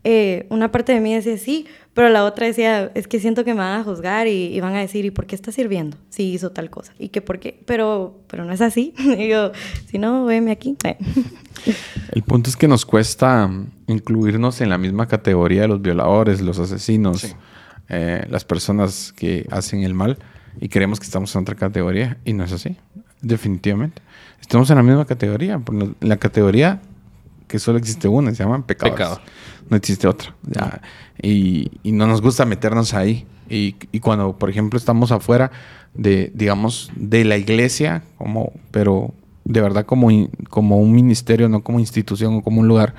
eh, 0.06 0.46
una 0.50 0.72
parte 0.72 0.94
de 0.94 1.02
mí 1.02 1.14
decía 1.14 1.38
sí, 1.38 1.66
pero 1.94 2.10
la 2.10 2.24
otra 2.26 2.46
decía, 2.48 2.92
es 2.94 3.08
que 3.08 3.20
siento 3.20 3.44
que 3.44 3.54
me 3.54 3.60
van 3.62 3.80
a 3.82 3.84
juzgar 3.84 4.28
y, 4.28 4.54
y 4.56 4.60
van 4.62 4.76
a 4.76 4.80
decir, 4.80 5.04
¿y 5.06 5.12
por 5.12 5.26
qué 5.26 5.36
está 5.36 5.52
sirviendo? 5.52 5.98
Si 6.10 6.24
hizo 6.32 6.52
tal 6.52 6.70
cosa. 6.70 6.94
¿Y 7.00 7.10
que 7.10 7.22
por 7.22 7.40
qué? 7.40 7.62
Pero, 7.66 8.20
pero 8.28 8.46
no 8.46 8.54
es 8.54 8.62
así. 8.62 8.94
y 9.18 9.28
yo, 9.30 9.52
si 9.90 9.98
no, 9.98 10.26
veme 10.26 10.52
aquí. 10.52 10.76
El 12.12 12.24
punto 12.24 12.50
es 12.50 12.56
que 12.56 12.68
nos 12.68 12.86
cuesta 12.86 13.50
incluirnos 13.88 14.62
en 14.62 14.70
la 14.70 14.78
misma 14.78 15.08
categoría 15.08 15.62
de 15.64 15.68
los 15.70 15.82
violadores, 15.82 16.42
los 16.42 16.60
asesinos, 16.60 17.22
Sí. 17.22 17.34
eh, 17.90 18.26
las 18.30 18.46
personas 18.46 19.14
que 19.14 19.48
hacen 19.52 19.84
el 19.84 19.94
mal 19.94 20.18
y 20.62 20.70
creemos 20.70 21.00
que 21.00 21.06
estamos 21.06 21.34
en 21.36 21.42
otra 21.42 21.56
categoría 21.56 22.18
y 22.26 22.34
no 22.34 22.44
es 22.44 22.52
así, 22.52 22.76
definitivamente. 23.22 24.02
Estamos 24.42 24.70
en 24.70 24.76
la 24.78 24.84
misma 24.84 25.06
categoría, 25.06 25.60
lo- 25.72 25.96
la 26.02 26.18
categoría 26.18 26.82
que 27.48 27.60
solo 27.60 27.78
existe 27.78 28.08
una, 28.08 28.32
se 28.34 28.44
llaman. 28.44 28.64
Pecador. 28.64 29.22
No 29.70 29.78
existe 29.78 30.08
otra. 30.08 30.36
ya. 30.48 30.82
Y, 31.22 31.72
y 31.84 31.92
no 31.92 32.08
nos 32.08 32.22
gusta 32.22 32.46
meternos 32.46 32.94
ahí. 32.94 33.26
Y, 33.50 33.76
y 33.92 34.00
cuando, 34.00 34.38
por 34.38 34.50
ejemplo, 34.50 34.78
estamos 34.78 35.12
afuera 35.12 35.52
de, 35.94 36.32
digamos, 36.34 36.92
de 36.96 37.24
la 37.26 37.38
iglesia, 37.38 38.04
como, 38.18 38.52
pero 38.72 39.14
de 39.44 39.62
verdad 39.62 39.86
como, 39.86 40.10
in- 40.12 40.30
como 40.50 40.78
un 40.78 40.92
ministerio, 40.92 41.48
no 41.48 41.62
como 41.64 41.80
institución 41.80 42.36
o 42.38 42.42
como 42.42 42.62
un 42.62 42.68
lugar, 42.68 42.96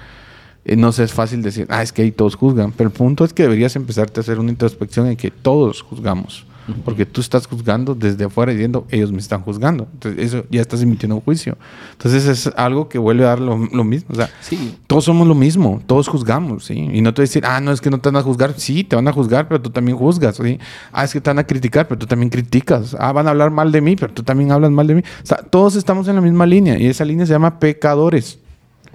eh, 0.64 0.76
no 0.76 0.92
sé, 0.92 1.02
es 1.04 1.12
fácil 1.12 1.42
decir, 1.42 1.66
ah, 1.70 1.82
es 1.82 1.92
que 1.92 2.02
ahí 2.02 2.12
todos 2.12 2.36
juzgan. 2.36 2.72
Pero 2.72 2.88
el 2.90 2.94
punto 2.94 3.24
es 3.24 3.32
que 3.32 3.42
deberías 3.42 3.76
empezarte 3.76 4.20
a 4.20 4.22
hacer 4.22 4.38
una 4.38 4.50
introspección 4.50 5.06
en 5.08 5.16
que 5.16 5.30
todos 5.30 5.82
juzgamos. 5.82 6.46
Porque 6.84 7.06
tú 7.06 7.20
estás 7.20 7.46
juzgando 7.46 7.94
desde 7.94 8.24
afuera 8.24 8.52
diciendo, 8.52 8.86
ellos 8.90 9.12
me 9.12 9.18
están 9.18 9.42
juzgando. 9.42 9.86
Entonces, 9.92 10.24
eso 10.24 10.44
ya 10.50 10.60
estás 10.60 10.82
emitiendo 10.82 11.14
un 11.16 11.20
juicio. 11.22 11.56
Entonces, 11.92 12.26
es 12.26 12.52
algo 12.56 12.88
que 12.88 12.98
vuelve 12.98 13.24
a 13.24 13.28
dar 13.28 13.40
lo, 13.40 13.56
lo 13.56 13.84
mismo. 13.84 14.08
O 14.12 14.14
sea, 14.16 14.28
Sí. 14.40 14.76
todos 14.86 15.04
somos 15.04 15.26
lo 15.28 15.34
mismo, 15.34 15.80
todos 15.86 16.08
juzgamos, 16.08 16.64
¿sí? 16.64 16.74
Y 16.92 17.00
no 17.02 17.14
te 17.14 17.22
decir, 17.22 17.44
ah, 17.46 17.60
no, 17.60 17.72
es 17.72 17.80
que 17.80 17.90
no 17.90 17.98
te 17.98 18.08
van 18.08 18.16
a 18.16 18.22
juzgar. 18.22 18.54
Sí, 18.58 18.84
te 18.84 18.96
van 18.96 19.06
a 19.08 19.12
juzgar, 19.12 19.48
pero 19.48 19.60
tú 19.62 19.70
también 19.70 19.96
juzgas, 19.96 20.36
¿sí? 20.36 20.58
Ah, 20.92 21.04
es 21.04 21.12
que 21.12 21.20
te 21.20 21.30
van 21.30 21.38
a 21.38 21.44
criticar, 21.44 21.86
pero 21.88 21.98
tú 21.98 22.06
también 22.06 22.30
criticas. 22.30 22.96
Ah, 22.98 23.12
van 23.12 23.26
a 23.26 23.30
hablar 23.30 23.50
mal 23.50 23.70
de 23.72 23.80
mí, 23.80 23.96
pero 23.96 24.12
tú 24.12 24.22
también 24.22 24.50
hablas 24.52 24.70
mal 24.70 24.86
de 24.86 24.96
mí. 24.96 25.00
O 25.22 25.26
sea, 25.26 25.38
todos 25.38 25.76
estamos 25.76 26.08
en 26.08 26.16
la 26.16 26.20
misma 26.20 26.46
línea 26.46 26.78
y 26.78 26.86
esa 26.86 27.04
línea 27.04 27.26
se 27.26 27.32
llama 27.32 27.58
pecadores. 27.60 28.38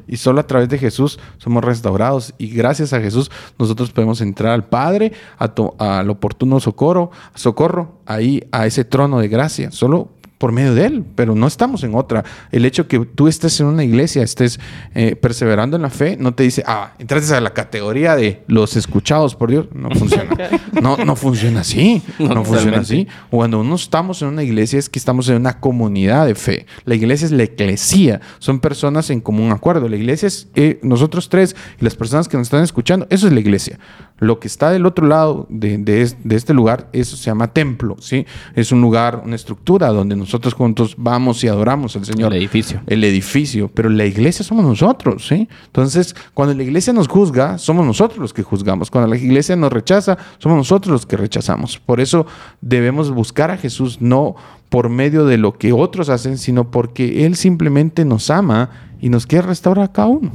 Y 0.08 0.18
solo 0.18 0.40
a 0.40 0.48
través 0.48 0.70
de 0.70 0.78
Jesús 0.78 1.20
somos 1.38 1.64
restaurados. 1.64 2.34
Y 2.38 2.48
gracias 2.48 2.94
a 2.94 3.02
Jesús 3.02 3.32
nosotros 3.58 3.92
podemos 3.92 4.22
entrar 4.22 4.54
al 4.54 4.66
Padre, 4.66 5.14
al 5.38 6.10
oportuno 6.10 6.60
socorro, 6.60 7.12
socorro, 7.36 8.00
ahí 8.06 8.44
a 8.52 8.66
ese 8.66 8.86
trono 8.86 9.20
de 9.20 9.28
gracia. 9.28 9.72
Solo 9.72 10.10
por 10.42 10.52
medio 10.52 10.74
de 10.74 10.88
Él, 10.88 11.06
pero 11.14 11.36
no 11.36 11.46
estamos 11.46 11.84
en 11.84 11.94
otra. 11.94 12.26
El 12.52 12.66
hecho 12.66 12.88
que 12.88 12.98
tú 13.02 13.28
estés 13.28 13.60
en 13.60 13.68
una 13.68 13.84
iglesia, 13.84 14.24
estés 14.24 14.60
eh, 14.96 15.16
perseverando 15.16 15.76
en 15.76 15.84
la 15.84 15.92
fe, 15.92 16.18
no 16.20 16.34
te 16.34 16.42
dice, 16.42 16.64
ah, 16.66 16.94
entraste 16.98 17.36
a 17.36 17.42
la 17.42 17.54
categoría 17.54 18.16
de 18.16 18.42
los 18.48 18.76
escuchados 18.76 19.36
por 19.36 19.52
Dios. 19.52 19.68
No 19.72 19.92
funciona. 19.92 20.32
No, 20.82 20.98
no 20.98 21.16
funciona 21.16 21.60
así. 21.62 22.02
No, 22.18 22.34
No, 22.34 22.44
funciona 22.44 22.80
así. 22.80 23.08
Cuando 23.30 23.64
no 23.64 23.76
estamos 23.76 24.22
en 24.24 24.30
una 24.30 24.42
iglesia 24.42 24.80
es 24.80 24.90
que 24.90 24.98
estamos 24.98 25.30
en 25.30 25.36
una 25.36 25.60
comunidad 25.60 26.26
de 26.26 26.34
fe. 26.34 26.66
La 26.86 26.96
iglesia 26.96 27.26
es 27.26 27.32
la 27.32 27.44
eclesía. 27.44 28.20
Son 28.40 28.60
personas 28.60 29.12
en 29.12 29.22
común 29.22 29.52
acuerdo. 29.52 29.88
La 29.90 29.98
iglesia 29.98 30.28
es 30.28 30.48
eh, 30.56 30.80
nosotros 30.82 31.30
tres 31.30 31.56
y 31.80 31.84
las 31.84 31.96
personas 31.96 32.28
que 32.28 32.38
nos 32.38 32.48
están 32.48 32.64
escuchando. 32.64 33.06
Eso 33.12 33.28
es 33.28 33.34
la 33.34 33.40
iglesia. 33.40 33.78
Lo 34.22 34.40
que 34.40 34.48
está 34.48 34.70
del 34.70 34.86
otro 34.86 35.08
lado 35.08 35.48
de, 35.50 35.80
de 35.80 36.04
es- 36.04 36.16
de 36.24 36.36
este 36.36 36.54
lugar, 36.54 36.88
eso 36.94 37.18
se 37.18 37.24
llama 37.26 37.48
templo. 37.48 37.96
¿sí? 38.00 38.28
Es 38.56 38.72
un 38.72 38.80
lugar, 38.80 39.24
una 39.26 39.36
estructura 39.36 39.88
donde 39.90 40.16
nosotros 40.16 40.54
juntos 40.54 40.94
vamos 40.96 41.44
y 41.44 41.48
adoramos 41.48 41.96
al 41.96 42.06
Señor 42.06 42.32
El 42.32 42.38
edificio. 42.40 42.82
el 42.86 43.04
edificio, 43.04 43.68
pero 43.74 43.90
la 43.90 44.06
iglesia 44.06 44.46
somos 44.46 44.64
nosotros, 44.64 45.28
¿sí? 45.28 45.50
Entonces, 45.66 46.16
cuando 46.36 46.54
la 46.54 46.62
iglesia 46.62 46.94
nos 46.94 47.08
juzga, 47.08 47.58
somos 47.58 47.84
nosotros 47.84 48.20
los 48.20 48.32
que 48.32 48.44
juzgamos. 48.44 48.92
Cuando 48.92 49.10
la 49.10 49.18
iglesia 49.18 49.56
nos 49.56 49.74
rechaza, 49.74 50.20
somos 50.38 50.56
nosotros 50.56 50.92
los 50.92 51.06
que 51.08 51.18
rechazamos. 51.18 51.80
Por 51.80 52.00
eso 52.00 52.28
debemos 52.62 53.10
buscar 53.10 53.50
a 53.50 53.58
Jesús 53.58 54.02
no 54.02 54.36
por 54.70 54.90
medio 54.90 55.26
de 55.26 55.40
lo 55.40 55.58
que 55.58 55.74
otros 55.74 56.10
hacen, 56.10 56.38
sino 56.38 56.70
porque 56.70 57.26
Él 57.26 57.36
simplemente 57.36 58.06
nos 58.06 58.30
ama 58.30 58.70
y 59.02 59.10
nos 59.10 59.26
quiere 59.26 59.48
restaurar 59.48 59.86
a 59.86 59.92
cada 59.92 60.10
uno. 60.10 60.32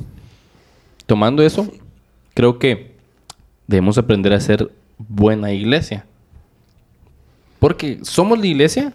Tomando 1.07 1.45
eso, 1.45 1.68
creo 2.34 2.59
que 2.59 2.95
debemos 3.67 3.99
aprender 3.99 4.33
a 4.33 4.41
ser 4.41 4.71
buena 4.99 5.53
iglesia. 5.53 6.07
Porque 7.59 7.99
somos 8.03 8.39
la 8.39 8.47
iglesia 8.47 8.93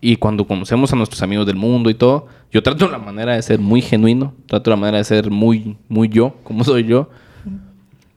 y 0.00 0.16
cuando 0.16 0.46
conocemos 0.46 0.92
a 0.92 0.96
nuestros 0.96 1.22
amigos 1.22 1.46
del 1.46 1.56
mundo 1.56 1.90
y 1.90 1.94
todo, 1.94 2.26
yo 2.50 2.62
trato 2.62 2.88
la 2.88 2.98
manera 2.98 3.34
de 3.34 3.42
ser 3.42 3.58
muy 3.58 3.82
genuino, 3.82 4.34
trato 4.46 4.70
la 4.70 4.76
manera 4.76 4.98
de 4.98 5.04
ser 5.04 5.30
muy, 5.30 5.76
muy 5.88 6.08
yo, 6.08 6.36
como 6.44 6.64
soy 6.64 6.84
yo. 6.84 7.10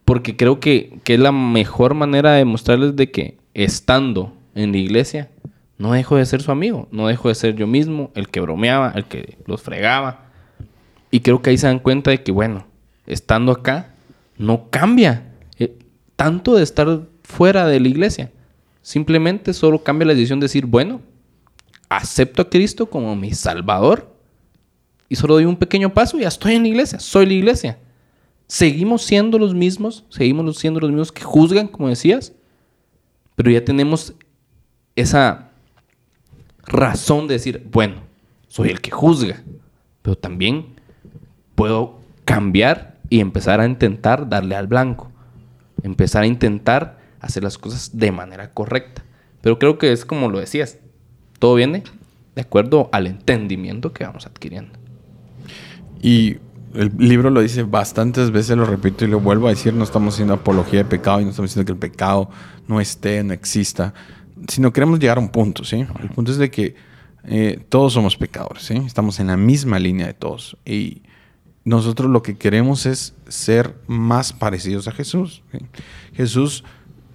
Porque 0.06 0.36
creo 0.36 0.60
que, 0.60 1.00
que 1.04 1.14
es 1.14 1.20
la 1.20 1.32
mejor 1.32 1.94
manera 1.94 2.34
de 2.34 2.46
mostrarles 2.46 2.96
de 2.96 3.12
que 3.12 3.38
estando 3.54 4.34
en 4.56 4.72
la 4.72 4.78
iglesia, 4.78 5.30
no 5.78 5.94
dejo 5.94 6.18
de 6.18 6.26
ser 6.26 6.42
su 6.42 6.52
amigo, 6.52 6.88
no 6.92 7.08
dejo 7.08 7.30
de 7.30 7.36
ser 7.36 7.56
yo 7.56 7.66
mismo, 7.66 8.12
el 8.14 8.28
que 8.28 8.40
bromeaba, 8.40 8.92
el 8.96 9.06
que 9.06 9.38
los 9.48 9.62
fregaba. 9.62 10.26
Y 11.10 11.22
creo 11.22 11.42
que 11.42 11.50
ahí 11.50 11.58
se 11.58 11.68
dan 11.68 11.80
cuenta 11.80 12.12
de 12.12 12.22
que, 12.22 12.32
bueno, 12.32 12.66
estando 13.08 13.52
acá, 13.52 13.94
no 14.38 14.70
cambia 14.70 15.31
tanto 16.22 16.54
de 16.54 16.62
estar 16.62 17.02
fuera 17.24 17.66
de 17.66 17.80
la 17.80 17.88
iglesia. 17.88 18.32
Simplemente 18.84 19.56
solo 19.56 19.84
cambia 19.84 20.06
la 20.06 20.14
decisión 20.14 20.40
de 20.40 20.44
decir, 20.44 20.68
bueno, 20.68 21.02
acepto 21.90 22.44
a 22.44 22.50
Cristo 22.52 22.86
como 22.86 23.16
mi 23.16 23.34
Salvador 23.34 24.16
y 25.10 25.16
solo 25.16 25.34
doy 25.34 25.46
un 25.46 25.56
pequeño 25.56 25.92
paso 25.96 26.20
y 26.20 26.22
ya 26.22 26.28
estoy 26.28 26.54
en 26.54 26.62
la 26.62 26.68
iglesia, 26.68 27.00
soy 27.00 27.26
la 27.26 27.34
iglesia. 27.34 27.80
Seguimos 28.46 29.02
siendo 29.02 29.40
los 29.40 29.56
mismos, 29.56 30.06
seguimos 30.10 30.60
siendo 30.60 30.80
los 30.80 30.92
mismos 30.92 31.12
que 31.12 31.24
juzgan, 31.24 31.68
como 31.68 31.90
decías, 31.90 32.34
pero 33.36 33.50
ya 33.50 33.66
tenemos 33.66 34.14
esa 34.96 35.50
razón 36.68 37.28
de 37.28 37.34
decir, 37.34 37.68
bueno, 37.72 37.96
soy 38.48 38.70
el 38.70 38.80
que 38.80 38.92
juzga, 38.92 39.42
pero 40.04 40.16
también 40.16 40.68
puedo 41.56 42.00
cambiar 42.26 43.00
y 43.10 43.22
empezar 43.22 43.60
a 43.60 43.66
intentar 43.66 44.30
darle 44.30 44.56
al 44.56 44.68
blanco, 44.68 45.11
empezar 45.84 46.24
a 46.24 46.28
intentar 46.28 47.00
hacer 47.20 47.44
las 47.44 47.58
cosas 47.58 47.98
de 47.98 48.12
manera 48.12 48.52
correcta. 48.52 49.04
Pero 49.42 49.60
creo 49.60 49.78
que 49.78 49.92
es 49.92 50.06
como 50.06 50.30
lo 50.30 50.40
decías, 50.40 50.78
todo 51.40 51.56
viene 51.56 51.84
de 52.36 52.42
acuerdo 52.42 52.90
al 52.92 53.08
entendimiento 53.08 53.94
que 53.94 54.04
vamos 54.04 54.26
adquiriendo. 54.26 54.72
Y 56.02 56.38
el 56.74 56.92
libro 56.98 57.30
lo 57.30 57.42
dice 57.42 57.64
bastantes 57.64 58.32
veces, 58.32 58.58
lo 58.58 58.66
repito 58.66 59.06
y 59.06 59.08
lo 59.08 59.20
vuelvo 59.20 59.48
a 59.48 59.50
decir, 59.50 59.74
no 59.74 59.84
estamos 59.84 60.16
haciendo 60.16 60.34
apología 60.34 60.80
de 60.80 60.86
pecado 60.86 61.20
y 61.22 61.26
no 61.26 61.32
estamos 61.32 61.52
diciendo 61.52 61.66
que 61.66 61.74
el 61.74 61.92
pecado 61.92 62.30
no 62.68 62.80
esté, 62.80 63.24
no 63.24 63.34
exista, 63.34 63.94
sino 64.48 64.72
queremos 64.72 65.00
llegar 65.00 65.18
a 65.18 65.22
un 65.22 65.30
punto, 65.30 65.64
¿sí? 65.64 65.86
El 66.02 66.10
punto 66.10 66.32
es 66.32 66.38
de 66.38 66.50
que 66.50 66.76
eh, 67.26 67.64
todos 67.70 67.94
somos 67.94 68.16
pecadores, 68.18 68.64
¿sí? 68.64 68.76
Estamos 68.86 69.20
en 69.20 69.28
la 69.28 69.38
misma 69.38 69.80
línea 69.80 70.08
de 70.08 70.14
todos 70.14 70.58
y 70.66 71.02
nosotros 71.64 72.10
lo 72.10 72.24
que 72.24 72.38
queremos 72.38 72.86
es 72.86 73.14
ser 73.28 73.76
más 73.88 74.34
parecidos 74.34 74.88
a 74.88 74.92
Jesús. 74.92 75.44
Jesús 76.14 76.64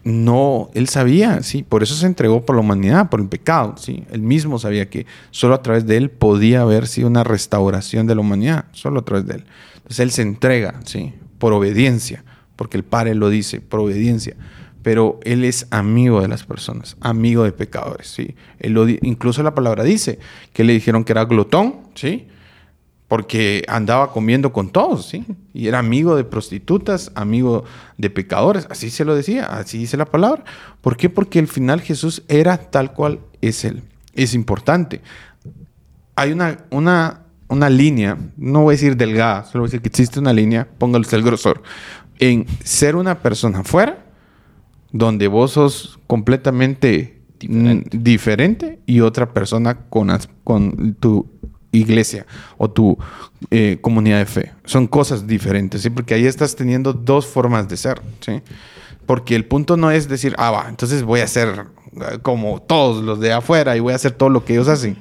no, 0.04 0.70
él 0.74 0.88
sabía, 0.88 1.42
sí, 1.42 1.64
por 1.64 1.82
eso 1.82 1.96
se 1.96 2.06
entregó 2.06 2.46
por 2.46 2.54
la 2.54 2.60
humanidad, 2.60 3.10
por 3.10 3.20
el 3.20 3.28
pecado, 3.28 3.74
sí. 3.76 4.04
Él 4.12 4.22
mismo 4.22 4.60
sabía 4.60 4.88
que 4.88 5.04
solo 5.32 5.54
a 5.54 5.62
través 5.62 5.84
de 5.84 5.96
él 5.96 6.10
podía 6.10 6.60
haber 6.60 6.86
sido 6.86 7.08
una 7.08 7.24
restauración 7.24 8.06
de 8.06 8.14
la 8.14 8.20
humanidad, 8.20 8.66
solo 8.70 9.00
a 9.00 9.04
través 9.04 9.26
de 9.26 9.34
él. 9.34 9.44
Entonces 9.78 9.98
él 9.98 10.10
se 10.12 10.22
entrega, 10.22 10.80
sí, 10.84 11.12
por 11.38 11.52
obediencia, 11.52 12.24
porque 12.54 12.76
el 12.76 12.84
Padre 12.84 13.16
lo 13.16 13.30
dice, 13.30 13.60
por 13.60 13.80
obediencia. 13.80 14.36
Pero 14.84 15.18
él 15.24 15.44
es 15.44 15.66
amigo 15.72 16.20
de 16.22 16.28
las 16.28 16.44
personas, 16.44 16.96
amigo 17.00 17.42
de 17.42 17.50
pecadores, 17.50 18.06
sí. 18.06 18.36
Él 18.60 19.00
incluso 19.02 19.42
la 19.42 19.56
palabra 19.56 19.82
dice 19.82 20.20
que 20.52 20.62
le 20.62 20.72
dijeron 20.72 21.02
que 21.02 21.14
era 21.14 21.24
glotón, 21.24 21.80
sí 21.96 22.28
porque 23.08 23.64
andaba 23.68 24.12
comiendo 24.12 24.52
con 24.52 24.70
todos, 24.70 25.06
¿sí? 25.06 25.24
Y 25.54 25.68
era 25.68 25.78
amigo 25.78 26.16
de 26.16 26.24
prostitutas, 26.24 27.12
amigo 27.14 27.64
de 27.98 28.10
pecadores, 28.10 28.66
así 28.68 28.90
se 28.90 29.04
lo 29.04 29.14
decía, 29.14 29.46
así 29.46 29.78
dice 29.78 29.96
la 29.96 30.06
palabra. 30.06 30.44
¿Por 30.80 30.96
qué? 30.96 31.08
Porque 31.08 31.38
al 31.38 31.46
final 31.46 31.80
Jesús 31.80 32.24
era 32.28 32.58
tal 32.58 32.92
cual 32.92 33.20
es 33.40 33.64
Él. 33.64 33.82
Es 34.14 34.34
importante. 34.34 35.02
Hay 36.16 36.32
una, 36.32 36.64
una, 36.70 37.22
una 37.48 37.70
línea, 37.70 38.18
no 38.36 38.62
voy 38.62 38.72
a 38.72 38.76
decir 38.76 38.96
delgada, 38.96 39.44
solo 39.44 39.62
voy 39.62 39.66
a 39.66 39.70
decir 39.70 39.82
que 39.82 39.88
existe 39.88 40.18
una 40.18 40.32
línea, 40.32 40.66
póngalo 40.78 41.06
el 41.08 41.22
grosor, 41.22 41.62
en 42.18 42.46
ser 42.64 42.96
una 42.96 43.20
persona 43.20 43.62
fuera, 43.62 44.04
donde 44.90 45.28
vos 45.28 45.52
sos 45.52 45.98
completamente 46.06 47.16
diferente, 47.38 47.98
diferente 47.98 48.78
y 48.86 49.00
otra 49.00 49.32
persona 49.32 49.88
con, 49.88 50.08
con 50.42 50.94
tu 50.94 51.26
iglesia 51.72 52.26
o 52.56 52.70
tu 52.70 52.96
eh, 53.50 53.78
comunidad 53.80 54.18
de 54.18 54.26
fe. 54.26 54.52
Son 54.64 54.86
cosas 54.86 55.26
diferentes, 55.26 55.82
¿sí? 55.82 55.90
Porque 55.90 56.14
ahí 56.14 56.26
estás 56.26 56.56
teniendo 56.56 56.92
dos 56.92 57.26
formas 57.26 57.68
de 57.68 57.76
ser, 57.76 58.00
¿sí? 58.20 58.42
Porque 59.06 59.36
el 59.36 59.44
punto 59.44 59.76
no 59.76 59.90
es 59.90 60.08
decir, 60.08 60.34
ah, 60.38 60.50
va, 60.50 60.66
entonces 60.68 61.02
voy 61.02 61.20
a 61.20 61.26
ser 61.26 61.66
eh, 61.94 62.18
como 62.22 62.60
todos 62.60 63.04
los 63.04 63.20
de 63.20 63.32
afuera 63.32 63.76
y 63.76 63.80
voy 63.80 63.92
a 63.92 63.96
hacer 63.96 64.12
todo 64.12 64.30
lo 64.30 64.44
que 64.44 64.54
ellos 64.54 64.68
hacen. 64.68 64.96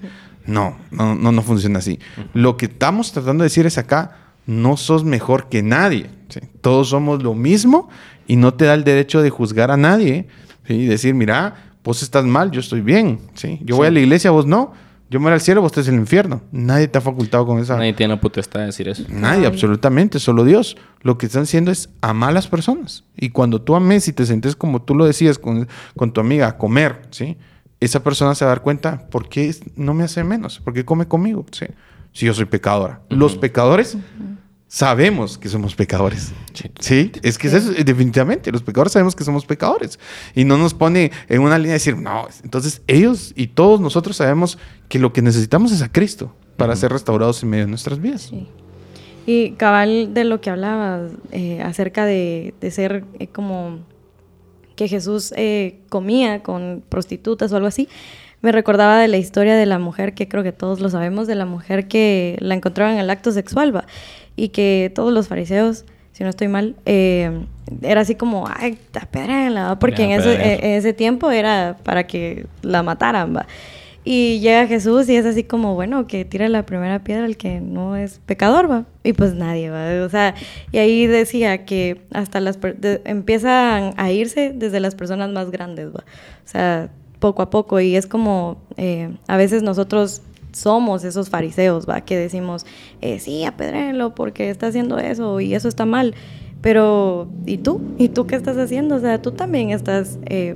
No, 0.46 0.78
no, 0.92 1.16
no, 1.16 1.32
no 1.32 1.42
funciona 1.42 1.80
así. 1.80 2.00
Lo 2.34 2.56
que 2.56 2.68
estamos 2.68 3.12
tratando 3.12 3.44
de 3.44 3.48
decir 3.48 3.66
es 3.66 3.78
acá, 3.78 4.18
no 4.46 4.78
sos 4.78 5.04
mejor 5.04 5.50
que 5.50 5.64
nadie. 5.64 6.10
Todos 6.62 6.90
somos 6.90 7.24
lo 7.24 7.34
mismo 7.34 7.90
y 8.28 8.36
no 8.36 8.54
te 8.54 8.66
da 8.66 8.74
el 8.74 8.84
derecho 8.84 9.22
de 9.22 9.30
juzgar 9.30 9.72
a 9.72 9.78
nadie 9.78 10.28
y 10.68 10.86
decir, 10.86 11.14
mira, 11.14 11.74
vos 11.84 12.04
estás 12.04 12.26
mal, 12.26 12.52
yo 12.52 12.60
estoy 12.60 12.82
bien. 12.82 13.20
¿sí? 13.34 13.60
Yo 13.64 13.78
voy 13.78 13.88
a 13.88 13.92
la 13.92 14.00
iglesia, 14.00 14.32
vos 14.32 14.46
no. 14.46 14.74
Yo 15.16 15.22
me 15.22 15.28
voy 15.28 15.34
al 15.36 15.40
cielo, 15.40 15.62
vos 15.62 15.72
estás 15.72 15.88
en 15.88 15.94
el 15.94 16.02
infierno. 16.02 16.42
Nadie 16.52 16.90
te 16.90 16.98
ha 16.98 17.02
facultado 17.02 17.46
con 17.46 17.58
esa. 17.60 17.78
Nadie 17.78 17.94
tiene 17.94 18.16
la 18.16 18.20
potestad 18.20 18.60
de 18.60 18.66
decir 18.66 18.90
eso. 18.90 19.06
Nadie, 19.08 19.48
absolutamente, 19.48 20.20
solo 20.20 20.44
Dios. 20.44 20.76
Lo 21.04 21.18
que 21.18 21.28
están 21.28 21.44
haciendo 21.44 21.72
es 21.72 21.90
amar 22.02 22.32
a 22.32 22.34
las 22.34 22.50
personas. 22.50 23.06
Y 23.16 23.30
cuando 23.30 23.62
tú 23.62 23.78
ames 23.78 24.10
y 24.10 24.12
te 24.12 24.26
sientes 24.26 24.58
como 24.58 24.82
tú 24.82 24.94
lo 24.94 25.06
decías 25.06 25.40
con, 25.40 25.70
con 25.96 26.12
tu 26.12 26.20
amiga, 26.20 26.50
a 26.50 26.58
comer, 26.58 27.04
¿sí? 27.12 27.38
Esa 27.80 28.04
persona 28.04 28.36
se 28.36 28.44
va 28.44 28.52
a 28.52 28.56
dar 28.56 28.62
cuenta, 28.62 29.08
¿por 29.10 29.30
qué 29.30 29.56
no 29.78 29.94
me 29.94 30.04
hace 30.04 30.22
menos? 30.26 30.60
¿Por 30.60 30.74
qué 30.74 30.84
come 30.84 31.08
conmigo? 31.08 31.46
¿Sí? 31.50 31.68
Si 32.12 32.26
yo 32.26 32.34
soy 32.34 32.44
pecadora. 32.44 33.00
Los 33.08 33.38
pecadores 33.38 33.98
sabemos 34.68 35.38
que 35.38 35.50
somos 35.50 35.76
pecadores. 35.76 36.34
Sí, 36.80 37.12
es 37.22 37.38
que 37.38 37.48
es 37.48 37.54
eso, 37.54 37.72
definitivamente, 37.72 38.52
los 38.52 38.64
pecadores 38.64 38.94
sabemos 38.94 39.16
que 39.16 39.24
somos 39.24 39.46
pecadores. 39.46 40.00
Y 40.34 40.44
no 40.44 40.58
nos 40.58 40.74
pone 40.74 41.12
en 41.30 41.42
una 41.42 41.58
línea 41.58 41.72
de 41.72 41.80
decir, 41.80 41.98
no, 41.98 42.28
entonces 42.44 42.82
ellos 42.88 43.34
y 43.36 43.48
todos 43.48 43.80
nosotros 43.80 44.18
sabemos 44.18 44.58
que 44.90 45.00
lo 45.00 45.14
que 45.14 45.22
necesitamos 45.22 45.72
es 45.72 45.82
a 45.82 45.92
Cristo 45.92 46.34
para 46.58 46.76
ser 46.76 46.92
restaurados 46.92 47.42
en 47.44 47.50
medio 47.50 47.66
de 47.66 47.70
nuestras 47.70 48.00
vidas. 48.00 48.32
Y 49.26 49.52
cabal 49.52 50.14
de 50.14 50.24
lo 50.24 50.40
que 50.40 50.50
hablabas 50.50 51.12
eh, 51.32 51.62
acerca 51.62 52.06
de, 52.06 52.54
ser 52.70 53.04
eh, 53.20 53.28
como 53.28 53.80
que 54.76 54.88
Jesús 54.88 55.34
eh, 55.36 55.80
comía 55.90 56.44
con 56.44 56.84
prostitutas 56.88 57.52
o 57.52 57.56
algo 57.56 57.68
así, 57.68 57.88
me 58.42 58.52
recordaba 58.52 59.00
de 59.00 59.08
la 59.08 59.18
historia 59.18 59.56
de 59.56 59.66
la 59.66 59.80
mujer, 59.80 60.14
que 60.14 60.28
creo 60.28 60.44
que 60.44 60.52
todos 60.52 60.80
lo 60.80 60.90
sabemos, 60.90 61.26
de 61.26 61.34
la 61.34 61.46
mujer 61.46 61.88
que 61.88 62.38
la 62.40 62.54
encontraron 62.54 62.94
en 62.94 63.00
el 63.00 63.10
acto 63.10 63.32
sexual, 63.32 63.76
¿va? 63.76 63.86
Y 64.36 64.50
que 64.50 64.92
todos 64.94 65.14
los 65.14 65.28
fariseos, 65.28 65.86
si 66.12 66.24
no 66.24 66.30
estoy 66.30 66.48
mal, 66.48 66.76
eh, 66.86 67.46
era 67.82 68.02
así 68.02 68.16
como, 68.16 68.48
ay, 68.48 68.78
apedréenla, 68.94 69.78
porque 69.80 70.04
en 70.04 70.12
ese, 70.12 70.34
en 70.36 70.72
ese, 70.72 70.94
tiempo 70.94 71.32
era 71.32 71.78
para 71.84 72.06
que 72.08 72.46
la 72.62 72.84
mataran, 72.84 73.36
¿va? 73.36 73.48
Y 74.08 74.40
llega 74.40 74.68
Jesús 74.68 75.10
y 75.10 75.16
es 75.16 75.26
así 75.26 75.44
como, 75.44 75.74
bueno, 75.74 76.06
que 76.06 76.26
tira 76.26 76.48
la 76.48 76.64
primera 76.64 77.04
piedra 77.04 77.26
el 77.26 77.38
que 77.38 77.60
no 77.60 77.96
es 77.96 78.22
pecador, 78.28 78.70
¿va? 78.70 78.86
Y 79.04 79.14
pues 79.14 79.34
nadie, 79.34 79.72
¿va? 79.72 80.06
O 80.06 80.10
sea, 80.10 80.36
y 80.72 80.78
ahí 80.78 81.08
decía 81.08 81.66
que 81.66 82.02
hasta 82.14 82.40
las... 82.40 82.60
empiezan 83.04 83.96
a 83.98 84.12
irse 84.12 84.52
desde 84.54 84.80
las 84.80 84.94
personas 84.94 85.32
más 85.32 85.50
grandes, 85.50 85.88
¿va? 85.88 86.02
O 86.02 86.48
sea, 86.48 86.92
poco 87.20 87.42
a 87.42 87.50
poco. 87.50 87.80
Y 87.80 87.96
es 87.96 88.06
como, 88.06 88.62
eh, 88.78 89.10
a 89.28 89.38
veces 89.38 89.64
nosotros 89.64 90.22
somos 90.56 91.04
esos 91.04 91.30
fariseos, 91.30 91.88
¿va? 91.88 92.02
Que 92.02 92.16
decimos, 92.18 92.66
eh, 93.02 93.20
sí, 93.20 93.44
apedrénlo 93.44 94.16
porque 94.16 94.50
está 94.50 94.68
haciendo 94.68 94.98
eso 94.98 95.42
y 95.42 95.54
eso 95.54 95.68
está 95.68 95.86
mal. 95.86 96.16
Pero, 96.62 97.28
¿y 97.46 97.58
tú? 97.58 97.82
¿Y 97.98 98.10
tú 98.10 98.26
qué 98.26 98.36
estás 98.36 98.58
haciendo? 98.58 98.96
O 98.96 99.00
sea, 99.00 99.22
tú 99.22 99.32
también 99.32 99.72
estás 99.72 100.18
eh, 100.26 100.56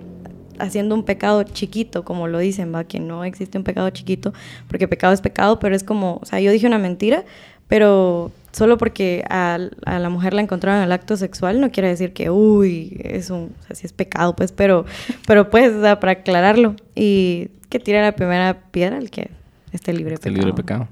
haciendo 0.57 0.95
un 0.95 1.03
pecado 1.03 1.43
chiquito, 1.43 2.05
como 2.05 2.29
lo 2.29 2.39
dicen, 2.39 2.73
¿va? 2.73 2.85
Que 2.85 3.01
no 3.01 3.25
existe 3.25 3.57
un 3.57 3.65
pecado 3.65 3.89
chiquito, 3.89 4.33
porque 4.69 4.87
pecado 4.87 5.13
es 5.13 5.19
pecado, 5.19 5.59
pero 5.59 5.75
es 5.75 5.83
como, 5.83 6.19
o 6.21 6.25
sea, 6.25 6.39
yo 6.39 6.51
dije 6.51 6.65
una 6.65 6.79
mentira, 6.79 7.25
pero 7.67 8.31
solo 8.53 8.77
porque 8.77 9.25
a, 9.29 9.59
la 9.85 10.09
mujer 10.09 10.33
la 10.33 10.41
encontraron 10.41 10.79
en 10.79 10.85
el 10.85 10.91
acto 10.93 11.17
sexual 11.17 11.59
no 11.59 11.71
quiere 11.71 11.89
decir 11.89 12.13
que, 12.13 12.29
uy, 12.29 13.01
es 13.03 13.29
un, 13.29 13.53
o 13.59 13.63
sea, 13.67 13.75
sí 13.75 13.85
es 13.85 13.91
pecado, 13.91 14.33
pues, 14.33 14.53
pero, 14.53 14.85
pero 15.27 15.49
pues, 15.49 15.73
o 15.73 15.81
sea, 15.81 15.99
para 15.99 16.13
aclararlo. 16.13 16.75
Y 16.95 17.49
que 17.69 17.79
tire 17.79 18.01
la 18.01 18.13
primera 18.13 18.71
piedra 18.71 18.97
el 18.97 19.11
que 19.11 19.38
este 19.71 19.93
libre 19.93 20.15
este 20.15 20.31
libre 20.31 20.53
pecado. 20.53 20.87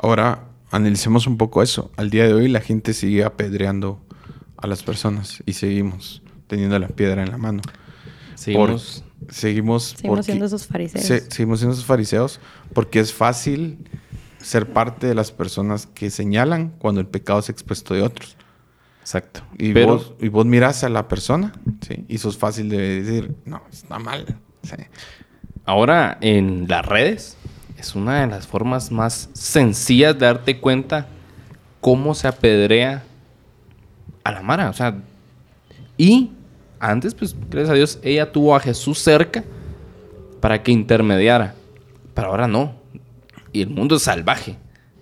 Ahora, 0.00 0.44
analicemos 0.70 1.26
un 1.26 1.36
poco 1.36 1.62
eso. 1.62 1.90
Al 1.96 2.10
día 2.10 2.26
de 2.26 2.34
hoy 2.34 2.48
la 2.48 2.60
gente 2.60 2.94
sigue 2.94 3.24
apedreando 3.24 4.00
a 4.56 4.66
las 4.66 4.82
personas 4.82 5.42
y 5.46 5.54
seguimos 5.54 6.22
teniendo 6.46 6.78
la 6.78 6.88
piedra 6.88 7.22
en 7.22 7.30
la 7.30 7.38
mano. 7.38 7.62
Seguimos, 8.34 9.04
seguimos, 9.30 9.94
seguimos 9.96 10.26
siendo 10.26 10.44
esos 10.46 10.66
fariseos. 10.66 11.24
seguimos 11.28 11.58
siendo 11.58 11.74
esos 11.74 11.84
fariseos 11.84 12.40
porque 12.72 13.00
es 13.00 13.12
fácil 13.12 13.78
ser 14.40 14.72
parte 14.72 15.06
de 15.06 15.14
las 15.14 15.32
personas 15.32 15.86
que 15.86 16.10
señalan 16.10 16.70
cuando 16.78 17.00
el 17.00 17.06
pecado 17.06 17.40
es 17.40 17.48
expuesto 17.48 17.94
de 17.94 18.02
otros. 18.02 18.36
Exacto. 19.00 19.40
Y, 19.56 19.72
vos, 19.72 20.12
y 20.20 20.28
vos 20.28 20.44
miras 20.44 20.84
a 20.84 20.90
la 20.90 21.08
persona, 21.08 21.54
¿sí? 21.80 22.04
Y 22.08 22.18
sos 22.18 22.36
fácil 22.36 22.68
de 22.68 23.02
decir, 23.02 23.34
no, 23.46 23.62
está 23.72 23.98
mal. 23.98 24.38
Ahora, 25.64 26.18
en 26.20 26.68
las 26.68 26.84
redes, 26.84 27.37
es 27.78 27.94
una 27.94 28.20
de 28.20 28.26
las 28.26 28.46
formas 28.46 28.90
más 28.90 29.30
sencillas 29.32 30.18
de 30.18 30.26
darte 30.26 30.58
cuenta 30.58 31.06
cómo 31.80 32.14
se 32.14 32.28
apedrea 32.28 33.04
a 34.24 34.32
la 34.32 34.42
Mara. 34.42 34.68
O 34.68 34.72
sea, 34.72 34.96
y 35.96 36.32
antes, 36.80 37.14
pues, 37.14 37.34
gracias 37.48 37.70
a 37.70 37.74
Dios, 37.74 37.98
ella 38.02 38.30
tuvo 38.32 38.54
a 38.54 38.60
Jesús 38.60 38.98
cerca 38.98 39.44
para 40.40 40.62
que 40.62 40.72
intermediara. 40.72 41.54
Pero 42.14 42.28
ahora 42.28 42.48
no. 42.48 42.74
Y 43.52 43.62
el 43.62 43.70
mundo 43.70 43.96
es 43.96 44.02
salvaje. 44.02 44.56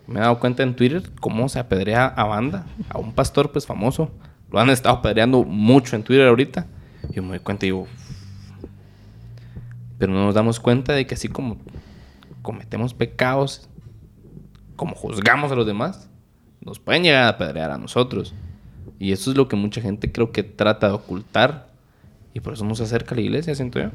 Me 0.06 0.20
he 0.20 0.22
dado 0.22 0.38
cuenta 0.38 0.62
en 0.62 0.76
Twitter 0.76 1.02
cómo 1.20 1.48
se 1.48 1.58
apedrea 1.58 2.06
a 2.06 2.24
banda, 2.24 2.66
a 2.88 2.98
un 2.98 3.12
pastor, 3.12 3.50
pues, 3.50 3.66
famoso 3.66 4.10
lo 4.50 4.60
han 4.60 4.70
estado 4.70 4.96
apedreando 4.96 5.44
mucho 5.44 5.96
en 5.96 6.02
Twitter 6.02 6.26
ahorita. 6.26 6.66
Yo 7.10 7.22
me 7.22 7.30
doy 7.30 7.40
cuenta 7.40 7.66
y 7.66 7.68
digo, 7.68 7.86
pero 9.98 10.12
no 10.12 10.24
nos 10.24 10.34
damos 10.34 10.60
cuenta 10.60 10.92
de 10.92 11.06
que 11.06 11.14
así 11.14 11.28
como 11.28 11.56
cometemos 12.46 12.94
pecados, 12.94 13.68
como 14.76 14.94
juzgamos 14.94 15.50
a 15.50 15.56
los 15.56 15.66
demás, 15.66 16.08
nos 16.60 16.78
pueden 16.78 17.02
llegar 17.02 17.24
a 17.24 17.28
apedrear 17.30 17.72
a 17.72 17.76
nosotros. 17.76 18.34
Y 19.00 19.10
eso 19.10 19.32
es 19.32 19.36
lo 19.36 19.48
que 19.48 19.56
mucha 19.56 19.80
gente 19.80 20.12
creo 20.12 20.30
que 20.30 20.44
trata 20.44 20.86
de 20.86 20.94
ocultar. 20.94 21.70
Y 22.34 22.40
por 22.40 22.52
eso 22.52 22.64
no 22.64 22.76
se 22.76 22.84
acerca 22.84 23.14
a 23.14 23.16
la 23.16 23.22
iglesia, 23.22 23.52
siento 23.56 23.80
yo. 23.80 23.90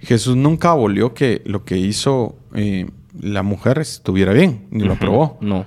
Jesús 0.00 0.34
nunca 0.34 0.70
abolió 0.70 1.14
que 1.14 1.42
lo 1.44 1.64
que 1.64 1.78
hizo 1.78 2.36
eh, 2.54 2.90
la 3.20 3.44
mujer 3.44 3.78
estuviera 3.78 4.32
bien, 4.32 4.66
ni 4.70 4.82
lo 4.82 4.94
aprobó. 4.94 5.38
No. 5.40 5.64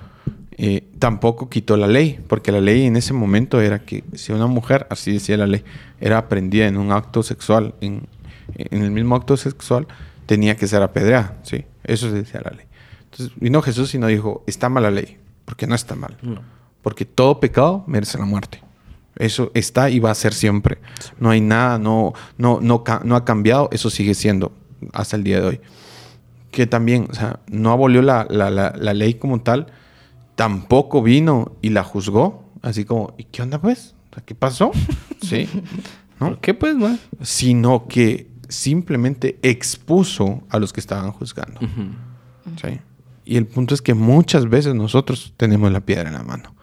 Eh, 0.58 0.84
tampoco 0.98 1.48
quitó 1.48 1.78
la 1.78 1.86
ley, 1.86 2.20
porque 2.28 2.52
la 2.52 2.60
ley 2.60 2.84
en 2.84 2.96
ese 2.96 3.14
momento 3.14 3.62
era 3.62 3.78
que 3.78 4.04
si 4.12 4.32
una 4.32 4.46
mujer, 4.46 4.86
así 4.90 5.12
decía 5.12 5.38
la 5.38 5.46
ley, 5.46 5.64
era 6.00 6.18
aprendida 6.18 6.66
en 6.66 6.76
un 6.76 6.92
acto 6.92 7.22
sexual, 7.22 7.74
en, 7.80 8.06
en 8.56 8.82
el 8.82 8.90
mismo 8.90 9.16
acto 9.16 9.38
sexual, 9.38 9.86
tenía 10.26 10.56
que 10.56 10.66
ser 10.66 10.82
apedreada, 10.82 11.36
¿sí? 11.42 11.64
Eso 11.84 12.10
decía 12.10 12.40
la 12.44 12.50
ley. 12.50 12.66
Entonces 13.10 13.32
vino 13.38 13.60
Jesús 13.62 13.94
y 13.94 13.98
no 13.98 14.06
dijo, 14.06 14.42
está 14.46 14.68
mal 14.68 14.82
la 14.84 14.90
ley, 14.90 15.18
porque 15.44 15.66
no 15.66 15.74
está 15.74 15.94
mal. 15.94 16.16
No. 16.22 16.40
Porque 16.82 17.04
todo 17.04 17.40
pecado 17.40 17.84
merece 17.86 18.18
la 18.18 18.24
muerte. 18.24 18.62
Eso 19.16 19.50
está 19.54 19.90
y 19.90 19.98
va 19.98 20.10
a 20.10 20.14
ser 20.14 20.32
siempre. 20.32 20.78
No 21.20 21.30
hay 21.30 21.40
nada, 21.40 21.78
no, 21.78 22.14
no, 22.38 22.60
no, 22.62 22.82
ha 23.16 23.24
cambiado, 23.24 23.68
eso 23.72 23.90
sigue 23.90 24.14
siendo 24.14 24.52
hasta 24.92 25.16
el 25.16 25.24
día 25.24 25.40
de 25.40 25.46
hoy. 25.46 25.60
Que 26.50 26.66
también, 26.66 27.06
o 27.10 27.14
sea, 27.14 27.40
no 27.48 27.70
abolió 27.72 28.00
la, 28.02 28.26
la- 28.30 28.50
la- 28.50 28.74
la 28.76 28.94
ley 28.94 29.14
como 29.14 29.40
tal, 29.42 29.66
tampoco 30.34 31.02
vino 31.02 31.52
y 31.62 31.70
la 31.70 31.84
juzgó, 31.84 32.44
así 32.62 32.84
como, 32.84 33.14
¿y 33.18 33.24
qué 33.24 33.42
onda 33.42 33.60
pues? 33.60 33.94
¿Qué 34.24 34.34
pasó? 34.34 34.72
Sí. 35.22 35.48
¿No? 36.18 36.30
¿Por 36.30 36.40
qué 36.40 36.52
pues, 36.54 36.74
man? 36.74 36.98
Sino 37.20 37.86
que 37.86 38.26
simplemente 38.52 39.38
expuso 39.42 40.42
a 40.50 40.58
los 40.58 40.72
que 40.72 40.80
estaban 40.80 41.10
juzgando. 41.12 41.60
¿sí? 42.60 42.80
Y 43.24 43.36
el 43.36 43.46
punto 43.46 43.74
es 43.74 43.82
que 43.82 43.94
muchas 43.94 44.48
veces 44.48 44.74
nosotros 44.74 45.32
tenemos 45.36 45.70
la 45.72 45.80
piedra 45.80 46.08
en 46.08 46.14
la 46.14 46.22
mano. 46.22 46.54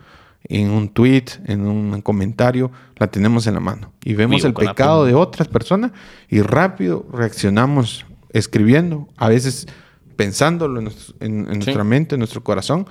En 0.44 0.70
un 0.72 0.90
tweet, 0.90 1.26
en 1.46 1.68
un 1.68 2.02
comentario, 2.02 2.72
la 2.98 3.08
tenemos 3.08 3.46
en 3.48 3.54
la 3.56 3.60
mano. 3.60 3.92
Y 4.04 4.14
vemos 4.14 4.38
Vivo 4.38 4.48
el 4.48 4.54
pecado 4.54 5.06
de 5.06 5.14
otras 5.14 5.48
personas 5.48 5.92
y 6.30 6.42
rápido 6.42 7.06
reaccionamos 7.12 8.06
escribiendo, 8.32 9.08
a 9.18 9.28
veces 9.30 9.68
pensándolo 10.16 10.80
en, 10.80 10.86
nuestro- 10.86 11.16
en- 11.20 11.40
en 11.48 11.54
Sí. 11.54 11.66
nuestra 11.68 11.84
mente, 11.84 12.16
en 12.16 12.20
nuestro 12.20 12.44
corazón. 12.44 12.88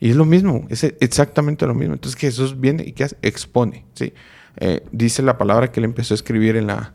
Y 0.00 0.10
es 0.10 0.16
lo 0.16 0.24
mismo, 0.24 0.66
es 0.68 0.82
exactamente 1.00 1.66
lo 1.66 1.74
mismo. 1.74 1.94
Entonces 1.94 2.18
Jesús 2.20 2.58
viene 2.58 2.82
y 2.86 2.92
¿qué 2.92 3.04
hace? 3.04 3.16
Expone. 3.22 3.84
¿sí? 3.94 4.12
Eh, 4.56 4.82
dice 4.90 5.22
la 5.22 5.38
palabra 5.38 5.70
que 5.70 5.80
él 5.80 5.84
empezó 5.84 6.14
a 6.14 6.16
escribir 6.16 6.56
en, 6.56 6.66
la, 6.66 6.92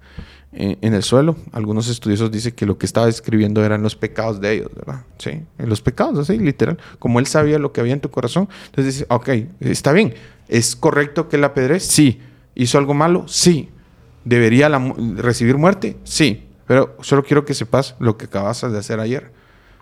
en, 0.51 0.77
en 0.81 0.93
el 0.93 1.03
suelo. 1.03 1.35
Algunos 1.51 1.87
estudiosos 1.89 2.31
dicen 2.31 2.53
que 2.53 2.65
lo 2.65 2.77
que 2.77 2.85
estaba 2.85 3.07
escribiendo 3.09 3.63
eran 3.63 3.81
los 3.83 3.95
pecados 3.95 4.39
de 4.41 4.53
ellos, 4.53 4.69
¿verdad? 4.75 5.03
Sí, 5.17 5.41
en 5.57 5.69
los 5.69 5.81
pecados, 5.81 6.17
así, 6.19 6.37
literal. 6.39 6.77
Como 6.99 7.19
él 7.19 7.27
sabía 7.27 7.59
lo 7.59 7.71
que 7.73 7.81
había 7.81 7.93
en 7.93 8.01
tu 8.01 8.09
corazón, 8.09 8.47
entonces 8.67 8.93
dice, 8.95 9.05
ok, 9.09 9.29
está 9.59 9.91
bien. 9.91 10.13
¿Es 10.47 10.75
correcto 10.75 11.27
que 11.29 11.37
la 11.37 11.47
apedrees? 11.47 11.83
Sí. 11.85 12.19
¿Hizo 12.55 12.77
algo 12.77 12.93
malo? 12.93 13.25
Sí. 13.27 13.69
¿Debería 14.25 14.67
la 14.69 14.79
recibir 15.17 15.57
muerte? 15.57 15.97
Sí. 16.03 16.43
Pero 16.65 16.97
solo 17.01 17.23
quiero 17.23 17.45
que 17.45 17.53
sepas 17.53 17.95
lo 17.99 18.17
que 18.17 18.25
acabas 18.25 18.61
de 18.61 18.77
hacer 18.77 18.99
ayer. 18.99 19.31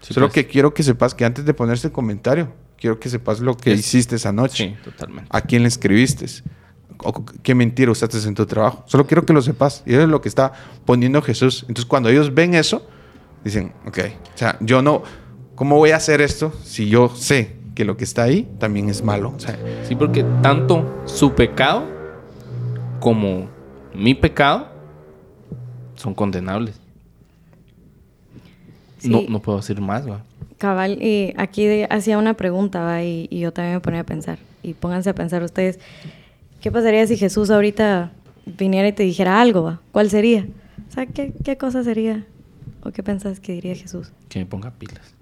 Sí, 0.01 0.13
solo 0.13 0.27
pues. 0.27 0.33
que 0.33 0.47
quiero 0.47 0.73
que 0.73 0.83
sepas 0.83 1.15
que 1.15 1.25
antes 1.25 1.45
de 1.45 1.53
ponerse 1.53 1.87
el 1.87 1.93
comentario, 1.93 2.53
quiero 2.77 2.99
que 2.99 3.09
sepas 3.09 3.39
lo 3.39 3.57
que 3.57 3.71
Es- 3.73 3.79
hiciste 3.79 4.17
esa 4.17 4.31
noche. 4.31 4.75
Sí, 4.77 4.83
totalmente. 4.83 5.27
¿A 5.31 5.41
quién 5.41 5.63
le 5.63 5.67
escribiste? 5.67 6.25
O 7.03 7.25
qué 7.43 7.53
mentira 7.55 7.91
usaste 7.91 8.17
en 8.27 8.35
tu 8.35 8.45
trabajo. 8.45 8.83
Solo 8.87 9.05
quiero 9.05 9.25
que 9.25 9.33
lo 9.33 9.41
sepas. 9.41 9.83
Y 9.85 9.93
eso 9.93 10.03
es 10.03 10.09
lo 10.09 10.21
que 10.21 10.29
está 10.29 10.53
poniendo 10.85 11.21
Jesús. 11.21 11.61
Entonces, 11.67 11.85
cuando 11.85 12.09
ellos 12.09 12.33
ven 12.33 12.53
eso, 12.55 12.85
dicen, 13.43 13.73
ok, 13.87 13.99
o 14.33 14.37
sea, 14.37 14.57
yo 14.61 14.81
no, 14.81 15.03
¿cómo 15.55 15.77
voy 15.77 15.91
a 15.91 15.97
hacer 15.97 16.21
esto 16.21 16.51
si 16.63 16.87
yo 16.89 17.09
sé 17.09 17.55
que 17.75 17.85
lo 17.85 17.97
que 17.97 18.03
está 18.05 18.23
ahí 18.23 18.47
también 18.59 18.89
es 18.89 19.03
malo? 19.03 19.33
O 19.35 19.39
sea, 19.39 19.57
Sí, 19.87 19.95
porque 19.95 20.23
tanto 20.41 21.03
su 21.05 21.33
pecado 21.33 21.83
como 22.99 23.47
mi 23.93 24.13
pecado 24.15 24.67
son 25.95 26.13
condenables. 26.13 26.75
No, 29.03 29.19
Sí. 29.19 29.27
no 29.29 29.39
puedo 29.41 29.59
decir 29.59 29.79
más, 29.81 30.07
va. 30.09 30.21
Cabal, 30.57 31.01
y 31.01 31.33
aquí 31.37 31.83
hacía 31.89 32.17
una 32.17 32.33
pregunta, 32.33 32.81
¿va? 32.83 33.03
Y, 33.03 33.27
y 33.29 33.39
yo 33.41 33.51
también 33.51 33.75
me 33.75 33.81
ponía 33.81 33.99
a 34.01 34.03
pensar. 34.05 34.39
Y 34.63 34.73
pónganse 34.73 35.09
a 35.09 35.13
pensar 35.15 35.43
ustedes, 35.43 35.79
¿qué 36.65 36.71
pasaría 36.71 37.05
si 37.05 37.15
Jesús 37.15 37.51
ahorita 37.51 38.11
viniera 38.47 38.87
y 38.87 38.91
te 38.91 39.03
dijera 39.03 39.39
algo, 39.39 39.61
¿va? 39.61 39.81
¿Cuál 39.91 40.09
sería? 40.09 40.47
O 40.89 40.91
sea, 40.91 41.05
¿qué, 41.05 41.31
qué 41.43 41.57
cosa 41.57 41.83
sería? 41.83 42.25
¿O 42.81 42.89
qué 42.89 43.03
pensás 43.03 43.39
que 43.39 43.53
diría 43.53 43.75
Jesús? 43.75 44.11
Que 44.29 44.39
me 44.39 44.47
ponga 44.47 44.71
pilas. 44.71 45.13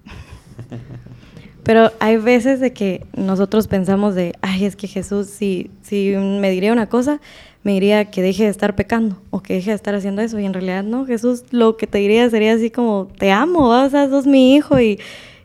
Pero 1.63 1.91
hay 1.99 2.15
veces 2.15 2.61
de 2.61 2.71
que 2.71 3.05
nosotros 3.17 3.67
pensamos 3.67 4.15
de, 4.15 4.35
ay, 4.39 4.63
es 4.63 4.77
que 4.77 4.87
Jesús, 4.87 5.27
si, 5.27 5.69
si 5.81 6.15
me 6.15 6.49
diría 6.49 6.71
una 6.71 6.87
cosa, 6.87 7.19
me 7.63 7.73
diría 7.73 8.05
que 8.05 8.21
deje 8.21 8.43
de 8.43 8.49
estar 8.49 8.77
pecando 8.77 9.21
o 9.29 9.41
que 9.41 9.55
deje 9.55 9.71
de 9.71 9.75
estar 9.75 9.93
haciendo 9.95 10.21
eso. 10.21 10.39
Y 10.39 10.45
en 10.45 10.53
realidad 10.53 10.85
no, 10.85 11.05
Jesús 11.05 11.43
lo 11.51 11.75
que 11.75 11.87
te 11.87 11.97
diría 11.97 12.29
sería 12.29 12.53
así 12.53 12.71
como, 12.71 13.09
te 13.17 13.33
amo, 13.33 13.67
¿va? 13.67 13.83
o 13.83 13.89
sea, 13.89 14.07
sos 14.07 14.25
mi 14.25 14.55
hijo 14.55 14.79
y, 14.79 14.97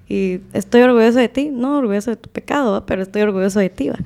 y 0.08 0.42
estoy 0.52 0.82
orgulloso 0.82 1.18
de 1.18 1.28
ti. 1.28 1.50
No 1.52 1.78
orgulloso 1.78 2.12
de 2.12 2.16
tu 2.18 2.30
pecado, 2.30 2.70
¿va? 2.70 2.86
pero 2.86 3.02
estoy 3.02 3.22
orgulloso 3.22 3.58
de 3.58 3.70
ti. 3.70 3.88
¿va? 3.88 3.96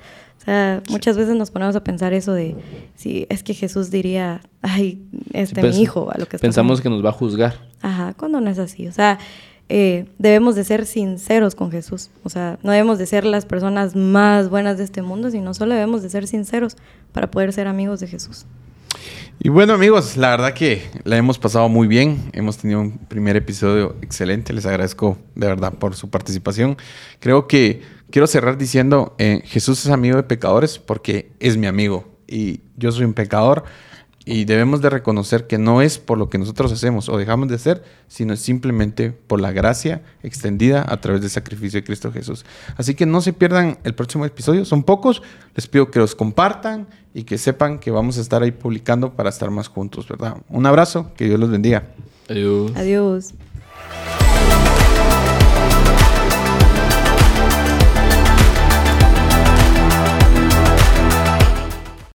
O 0.43 0.45
sea, 0.45 0.82
muchas 0.90 1.16
veces 1.16 1.36
nos 1.36 1.53
ponemos 1.53 1.76
a 1.76 1.84
pensar 1.84 2.12
eso 2.12 2.32
de, 2.32 2.57
si 2.97 3.26
es 3.28 3.45
que 3.45 3.55
Jesús 3.55 3.93
diría, 3.93 4.40
ay, 4.61 5.01
este 5.32 5.61
Sí, 5.62 5.78
mi 5.78 5.82
hijo, 5.82 6.07
¿va? 6.07 6.14
lo 6.18 6.26
que 6.26 6.36
está 6.36 6.45
Pensamos 6.47 6.80
haciendo". 6.80 6.97
que 6.99 7.03
nos 7.03 7.05
va 7.07 7.14
a 7.14 7.18
juzgar. 7.18 7.55
Ajá, 7.80 8.14
cuando 8.14 8.40
no 8.40 8.51
es 8.51 8.59
así. 8.59 8.88
O 8.88 8.93
sea, 8.93 9.20
eh, 9.68 10.07
debemos 10.18 10.57
de 10.57 10.64
ser 10.64 10.84
sinceros 10.84 11.55
con 11.55 11.70
Jesús. 11.70 12.11
O 12.24 12.28
sea, 12.28 12.59
no 12.64 12.72
debemos 12.72 12.99
de 12.99 13.07
ser 13.07 13.24
las 13.24 13.47
personas 13.47 13.95
más 13.95 14.51
buenas 14.51 14.78
de 14.78 14.84
este 14.84 15.01
mundo, 15.01 15.30
sino 15.30 15.55
solo 15.55 15.74
debemos 15.74 16.03
de 16.03 16.11
ser 16.11 16.26
sinceros 16.26 16.76
para 17.12 17.30
poder 17.30 17.53
ser 17.53 17.68
amigos 17.68 18.01
de 18.01 18.09
Jesús. 18.09 18.45
Y 19.40 19.49
bueno 19.49 19.72
amigos, 19.72 20.16
la 20.16 20.30
verdad 20.30 20.55
que 20.55 20.82
la 21.05 21.16
hemos 21.16 21.38
pasado 21.38 21.68
muy 21.68 21.86
bien. 21.88 22.30
Hemos 22.32 22.59
tenido 22.59 22.80
un 22.80 22.99
primer 22.99 23.36
episodio 23.36 23.97
excelente. 24.03 24.53
Les 24.53 24.66
agradezco 24.66 25.18
de 25.34 25.47
verdad 25.47 25.72
por 25.72 25.95
su 25.95 26.11
participación. 26.11 26.76
Creo 27.18 27.47
que 27.49 27.82
quiero 28.13 28.29
cerrar 28.29 28.57
diciendo, 28.59 29.17
eh, 29.19 29.43
Jesús 29.45 29.85
es 29.85 29.91
amigo 29.91 30.17
de 30.17 30.23
pecadores 30.23 30.79
porque 30.79 31.33
es 31.41 31.57
mi 31.57 31.67
amigo. 31.67 32.05
Y 32.29 32.61
yo 32.77 32.93
soy 32.93 33.05
un 33.05 33.15
pecador. 33.15 33.65
Y 34.25 34.45
debemos 34.45 34.81
de 34.81 34.89
reconocer 34.89 35.49
que 35.49 35.59
no 35.59 35.83
es 35.83 35.99
por 35.99 36.17
lo 36.17 36.31
que 36.31 36.39
nosotros 36.39 36.71
hacemos 36.71 37.09
o 37.09 37.19
dejamos 37.19 37.49
de 37.49 37.57
hacer, 37.57 37.83
sino 38.07 38.37
simplemente 38.37 39.11
por 39.11 39.41
la 39.41 39.51
gracia 39.51 40.03
extendida 40.23 40.85
a 40.87 41.01
través 41.01 41.23
del 41.23 41.31
sacrificio 41.31 41.81
de 41.81 41.85
Cristo 41.85 42.13
Jesús. 42.13 42.45
Así 42.77 42.95
que 42.95 43.05
no 43.05 43.21
se 43.21 43.33
pierdan 43.33 43.79
el 43.83 43.97
próximo 43.97 44.25
episodio. 44.25 44.65
Son 44.65 44.85
pocos. 44.85 45.23
Les 45.57 45.67
pido 45.67 45.91
que 45.91 45.99
los 45.99 46.15
compartan 46.15 46.87
y 47.13 47.25
que 47.25 47.37
sepan 47.37 47.81
que 47.81 47.91
vamos 47.91 48.17
a 48.17 48.21
estar 48.21 48.45
ahí 48.45 48.53
publicando 48.53 49.15
para 49.15 49.29
estar 49.29 49.51
más 49.51 49.67
juntos, 49.67 50.07
¿verdad? 50.07 50.37
Un 50.49 50.67
abrazo. 50.67 51.11
Que 51.17 51.25
Dios 51.25 51.41
los 51.41 51.51
bendiga. 51.51 51.89
Adiós. 52.29 52.71
Adiós. 52.77 53.35